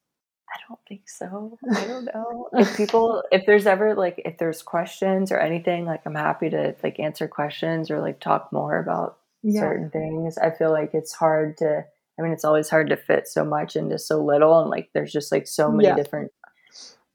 I 0.52 0.58
don't 0.68 0.80
think 0.86 1.08
so. 1.08 1.58
I 1.74 1.84
don't 1.86 2.04
know. 2.04 2.48
if 2.52 2.76
people, 2.76 3.22
if 3.32 3.44
there's 3.46 3.66
ever 3.66 3.94
like, 3.94 4.20
if 4.24 4.36
there's 4.38 4.62
questions 4.62 5.32
or 5.32 5.38
anything, 5.38 5.86
like 5.86 6.02
I'm 6.04 6.14
happy 6.14 6.50
to 6.50 6.76
like 6.82 7.00
answer 7.00 7.26
questions 7.26 7.90
or 7.90 8.00
like 8.00 8.20
talk 8.20 8.52
more 8.52 8.78
about 8.78 9.18
yeah. 9.42 9.60
certain 9.60 9.90
things. 9.90 10.38
I 10.38 10.50
feel 10.50 10.70
like 10.70 10.90
it's 10.94 11.12
hard 11.12 11.56
to, 11.58 11.84
I 12.18 12.22
mean, 12.22 12.32
it's 12.32 12.44
always 12.44 12.68
hard 12.68 12.88
to 12.90 12.96
fit 12.96 13.26
so 13.26 13.44
much 13.44 13.76
into 13.76 13.98
so 13.98 14.22
little. 14.22 14.60
And 14.60 14.70
like, 14.70 14.90
there's 14.94 15.12
just 15.12 15.32
like 15.32 15.46
so 15.46 15.70
many 15.70 15.88
yeah. 15.88 15.96
different 15.96 16.32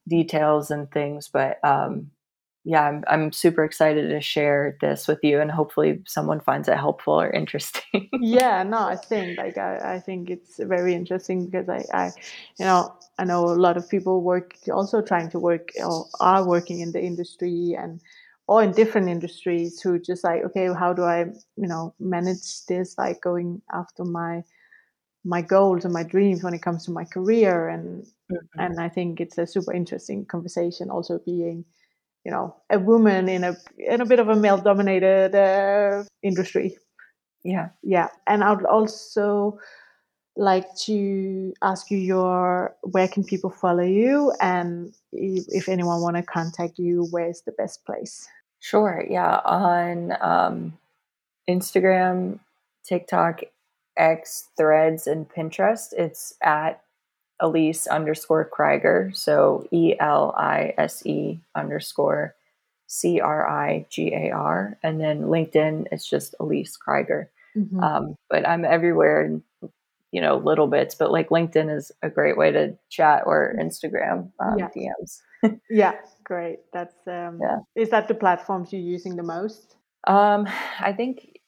details 0.07 0.71
and 0.71 0.89
things. 0.91 1.29
But 1.31 1.63
um, 1.63 2.11
yeah, 2.67 2.81
I'm, 2.81 3.03
I'm 3.07 3.31
super 3.31 3.63
excited 3.63 4.09
to 4.09 4.19
share 4.19 4.77
this 4.81 5.07
with 5.07 5.19
you 5.23 5.39
and 5.39 5.49
hopefully 5.49 6.01
someone 6.05 6.41
finds 6.41 6.67
it 6.67 6.77
helpful 6.77 7.13
or 7.13 7.29
interesting. 7.29 8.09
yeah, 8.19 8.61
no, 8.63 8.79
I 8.79 8.97
think 8.97 9.37
like 9.37 9.57
I, 9.57 9.95
I 9.95 9.99
think 10.01 10.29
it's 10.29 10.57
very 10.57 10.93
interesting 10.93 11.45
because 11.45 11.69
I, 11.69 11.85
I, 11.93 12.11
you 12.59 12.65
know, 12.65 12.93
I 13.17 13.23
know 13.23 13.45
a 13.45 13.55
lot 13.55 13.77
of 13.77 13.87
people 13.87 14.21
work 14.21 14.55
also 14.69 15.01
trying 15.01 15.29
to 15.29 15.39
work 15.39 15.69
or 15.81 16.07
are 16.19 16.45
working 16.45 16.81
in 16.81 16.91
the 16.91 17.01
industry 17.01 17.73
and 17.79 18.01
or 18.47 18.63
in 18.63 18.71
different 18.71 19.09
industries 19.09 19.81
who 19.81 19.99
just 19.99 20.23
like, 20.23 20.43
okay, 20.43 20.67
how 20.73 20.93
do 20.93 21.03
I, 21.03 21.25
you 21.57 21.67
know, 21.67 21.93
manage 21.99 22.65
this 22.65 22.97
like 22.97 23.21
going 23.21 23.61
after 23.73 24.05
my 24.05 24.43
my 25.25 25.41
goals 25.41 25.83
and 25.83 25.93
my 25.93 26.03
dreams 26.03 26.41
when 26.41 26.53
it 26.53 26.61
comes 26.61 26.85
to 26.85 26.91
my 26.91 27.03
career? 27.03 27.67
And 27.67 28.05
mm-hmm. 28.31 28.59
and 28.59 28.79
I 28.79 28.87
think 28.87 29.19
it's 29.19 29.37
a 29.37 29.45
super 29.45 29.73
interesting 29.73 30.25
conversation 30.25 30.89
also 30.89 31.19
being 31.19 31.65
you 32.23 32.31
know 32.31 32.55
a 32.69 32.79
woman 32.79 33.27
in 33.27 33.43
a 33.43 33.57
in 33.77 34.01
a 34.01 34.05
bit 34.05 34.19
of 34.19 34.29
a 34.29 34.35
male 34.35 34.57
dominated 34.57 35.35
uh, 35.35 36.03
industry. 36.23 36.77
Yeah. 37.43 37.69
Yeah. 37.83 38.07
And 38.25 38.43
i 38.43 38.51
would 38.51 38.65
also 38.65 39.59
like 40.35 40.67
to 40.75 41.53
ask 41.61 41.89
you 41.89 41.97
your 41.97 42.75
where 42.83 43.07
can 43.07 43.23
people 43.23 43.49
follow 43.49 43.83
you? 43.83 44.33
And 44.39 44.93
if, 45.11 45.45
if 45.49 45.69
anyone 45.69 46.01
want 46.01 46.15
to 46.15 46.23
contact 46.23 46.77
you 46.77 47.07
where's 47.11 47.41
the 47.41 47.53
best 47.53 47.85
place 47.85 48.27
sure 48.59 49.05
yeah 49.09 49.39
on 49.45 50.13
um, 50.21 50.77
instagram 51.49 52.39
tiktok 52.83 53.41
x 53.97 54.49
threads 54.57 55.07
and 55.07 55.29
pinterest 55.29 55.93
it's 55.93 56.33
at 56.41 56.81
Elise 57.39 57.87
underscore 57.87 58.49
Crigar. 58.49 59.15
So 59.15 59.67
E 59.71 59.93
L 59.99 60.33
I 60.37 60.73
S 60.77 61.05
E 61.05 61.39
underscore 61.55 62.35
C 62.87 63.19
R 63.19 63.47
I 63.47 63.85
G 63.89 64.13
A 64.13 64.31
R. 64.31 64.77
And 64.83 64.99
then 64.99 65.23
LinkedIn, 65.23 65.87
it's 65.91 66.09
just 66.09 66.35
Elise 66.39 66.77
Crigar. 66.77 67.27
Mm-hmm. 67.55 67.79
Um, 67.83 68.15
but 68.29 68.47
I'm 68.47 68.65
everywhere 68.65 69.25
in, 69.25 69.43
you 70.11 70.21
know, 70.21 70.37
little 70.37 70.67
bits, 70.67 70.95
but 70.95 71.11
like 71.11 71.29
LinkedIn 71.29 71.75
is 71.75 71.91
a 72.01 72.09
great 72.09 72.37
way 72.37 72.51
to 72.51 72.75
chat 72.89 73.23
or 73.25 73.55
Instagram 73.59 74.31
um. 74.39 74.57
DMs. 74.57 75.21
yeah, 75.69 75.93
great. 76.27 76.59
That's, 76.73 76.95
um, 77.07 77.39
yeah. 77.41 77.59
is 77.75 77.89
that 77.89 78.07
the 78.07 78.13
platforms 78.13 78.71
you're 78.71 78.81
using 78.81 79.15
the 79.15 79.23
most? 79.23 79.75
Um, 80.05 80.47
I 80.79 80.93
think 80.93 81.39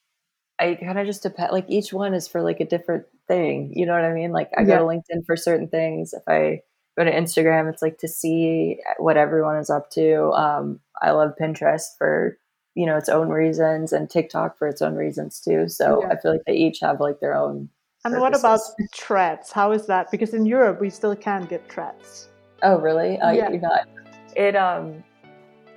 I 0.59 0.75
kind 0.75 0.97
of 0.97 1.05
just 1.05 1.23
depend, 1.23 1.51
like 1.51 1.65
each 1.69 1.93
one 1.93 2.13
is 2.13 2.27
for 2.27 2.41
like 2.41 2.59
a 2.59 2.65
different 2.65 3.05
thing. 3.27 3.73
You 3.75 3.85
know 3.85 3.93
what 3.93 4.05
I 4.05 4.13
mean? 4.13 4.31
Like 4.31 4.49
I 4.57 4.61
yeah. 4.61 4.67
go 4.67 4.77
to 4.77 4.83
LinkedIn 4.83 5.25
for 5.25 5.35
certain 5.35 5.67
things. 5.67 6.13
If 6.13 6.23
I 6.27 6.61
go 6.99 7.05
to 7.05 7.11
Instagram. 7.11 7.71
It's 7.71 7.81
like 7.81 7.97
to 7.99 8.07
see 8.07 8.77
what 8.97 9.17
everyone 9.17 9.57
is 9.57 9.69
up 9.69 9.89
to. 9.91 10.31
Um, 10.31 10.79
I 11.01 11.11
love 11.11 11.33
Pinterest 11.41 11.97
for 11.97 12.37
you 12.75 12.85
know 12.85 12.97
its 12.97 13.09
own 13.09 13.29
reasons 13.29 13.93
and 13.93 14.09
TikTok 14.09 14.57
for 14.57 14.67
its 14.67 14.81
own 14.81 14.95
reasons 14.95 15.39
too. 15.39 15.69
So 15.69 16.01
yeah. 16.01 16.09
I 16.09 16.19
feel 16.19 16.31
like 16.31 16.43
they 16.45 16.55
each 16.55 16.79
have 16.81 16.99
like 16.99 17.19
their 17.19 17.35
own. 17.35 17.69
And 18.05 18.13
purposes. 18.13 18.21
what 18.21 18.39
about 18.39 18.59
threads? 18.95 19.51
How 19.51 19.71
is 19.71 19.87
that? 19.87 20.11
Because 20.11 20.33
in 20.33 20.45
Europe 20.45 20.79
we 20.79 20.89
still 20.89 21.15
can't 21.15 21.49
get 21.49 21.69
threads. 21.71 22.29
Oh 22.63 22.79
really? 22.79 23.17
Uh, 23.19 23.31
yeah. 23.31 23.49
You're 23.49 23.61
not. 23.61 23.87
It 24.35 24.55
um, 24.55 25.03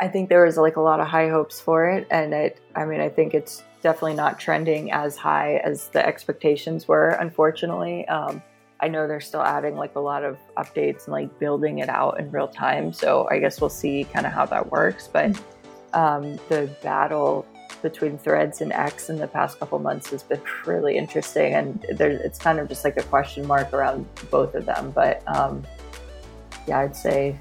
I 0.01 0.09
think 0.09 0.29
there 0.29 0.45
was 0.45 0.57
like 0.57 0.77
a 0.77 0.81
lot 0.81 1.01
of 1.01 1.07
high 1.07 1.29
hopes 1.29 1.61
for 1.61 1.89
it, 1.89 2.07
and 2.11 2.35
it. 2.35 2.61
I 2.75 2.85
mean, 2.85 3.01
I 3.01 3.09
think 3.09 3.35
it's 3.35 3.63
definitely 3.83 4.15
not 4.15 4.39
trending 4.39 4.93
as 4.93 5.17
high 5.17 5.57
as 5.65 5.89
the 5.89 6.05
expectations 6.05 6.89
were. 6.89 7.11
Unfortunately, 7.11 8.07
um, 8.09 8.43
I 8.81 8.89
know 8.89 9.07
they're 9.07 9.21
still 9.21 9.43
adding 9.43 9.77
like 9.77 9.95
a 9.95 10.01
lot 10.01 10.25
of 10.25 10.39
updates 10.57 11.05
and 11.05 11.13
like 11.13 11.39
building 11.39 11.79
it 11.79 11.89
out 11.89 12.19
in 12.19 12.31
real 12.31 12.49
time. 12.49 12.93
So 12.93 13.29
I 13.31 13.39
guess 13.39 13.61
we'll 13.61 13.71
see 13.71 14.05
kind 14.13 14.27
of 14.27 14.33
how 14.33 14.47
that 14.47 14.71
works. 14.71 15.09
But 15.09 15.41
um, 15.93 16.39
the 16.49 16.69
battle 16.83 17.47
between 17.81 18.19
Threads 18.19 18.61
and 18.61 18.73
X 18.73 19.09
in 19.11 19.17
the 19.17 19.29
past 19.29 19.59
couple 19.59 19.79
months 19.79 20.11
has 20.11 20.23
been 20.23 20.41
really 20.67 20.97
interesting, 20.97 21.55
and 21.55 21.85
there, 21.93 22.11
it's 22.11 22.39
kind 22.39 22.59
of 22.59 22.69
just 22.69 22.85
like 22.85 22.97
a 22.97 23.03
question 23.05 23.47
mark 23.47 23.73
around 23.73 24.07
both 24.31 24.55
of 24.55 24.67
them. 24.67 24.91
But 24.91 25.23
um, 25.29 25.65
yeah, 26.67 26.81
I'd 26.81 26.97
say 26.97 27.37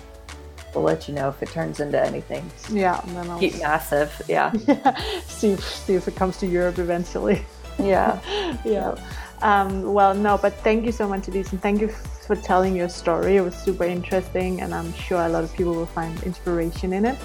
we'll 0.74 0.84
let 0.84 1.07
you 1.07 1.13
know 1.13 1.30
if 1.30 1.41
it 1.41 1.49
turns 1.49 1.80
into 1.80 2.01
anything. 2.01 2.49
Yeah, 2.69 3.01
then 3.07 3.30
I'll 3.30 3.39
keep 3.39 3.59
massive. 3.59 4.22
Yeah. 4.28 4.51
yeah. 4.67 4.95
See 5.22 5.51
if, 5.51 5.63
see 5.63 5.95
if 5.95 6.07
it 6.07 6.15
comes 6.15 6.38
to 6.38 6.47
Europe 6.47 6.80
eventually. 6.80 7.45
Yeah. 7.80 8.19
yeah. 8.65 8.95
Um, 9.41 9.93
well, 9.93 10.13
no, 10.13 10.38
but 10.38 10.53
thank 10.55 10.86
you 10.86 10.91
so 10.91 11.07
much, 11.07 11.28
Elise, 11.28 11.51
and 11.51 11.61
thank 11.61 11.82
you 11.82 11.88
for 11.88 12.36
telling 12.36 12.76
your 12.76 12.89
story. 12.89 13.38
It 13.38 13.41
was 13.41 13.55
super 13.55 13.86
interesting, 13.86 14.61
and 14.61 14.74
I'm 14.74 14.93
sure 14.93 15.22
a 15.22 15.30
lot 15.30 15.43
of 15.43 15.53
people 15.53 15.74
will 15.74 15.88
find 15.88 16.22
inspiration 16.24 16.93
in 16.93 17.05
it. 17.05 17.17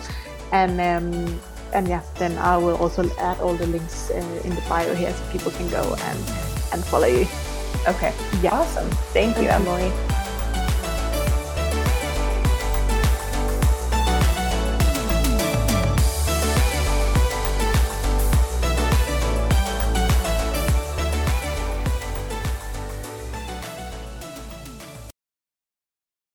And 0.52 0.80
um, 0.80 1.40
and 1.74 1.88
yeah, 1.88 2.02
then 2.18 2.38
I 2.38 2.56
will 2.56 2.76
also 2.76 3.10
add 3.18 3.38
all 3.40 3.54
the 3.54 3.66
links 3.66 4.10
uh, 4.10 4.40
in 4.44 4.54
the 4.54 4.62
bio 4.68 4.94
here 4.94 5.12
so 5.12 5.30
people 5.30 5.50
can 5.52 5.68
go 5.68 5.94
and 6.00 6.18
and 6.72 6.84
follow 6.84 7.06
you. 7.06 7.26
Okay. 7.86 8.14
Yeah. 8.40 8.54
Awesome. 8.54 8.88
Thank 9.12 9.36
you, 9.36 9.48
Emilie. 9.48 9.92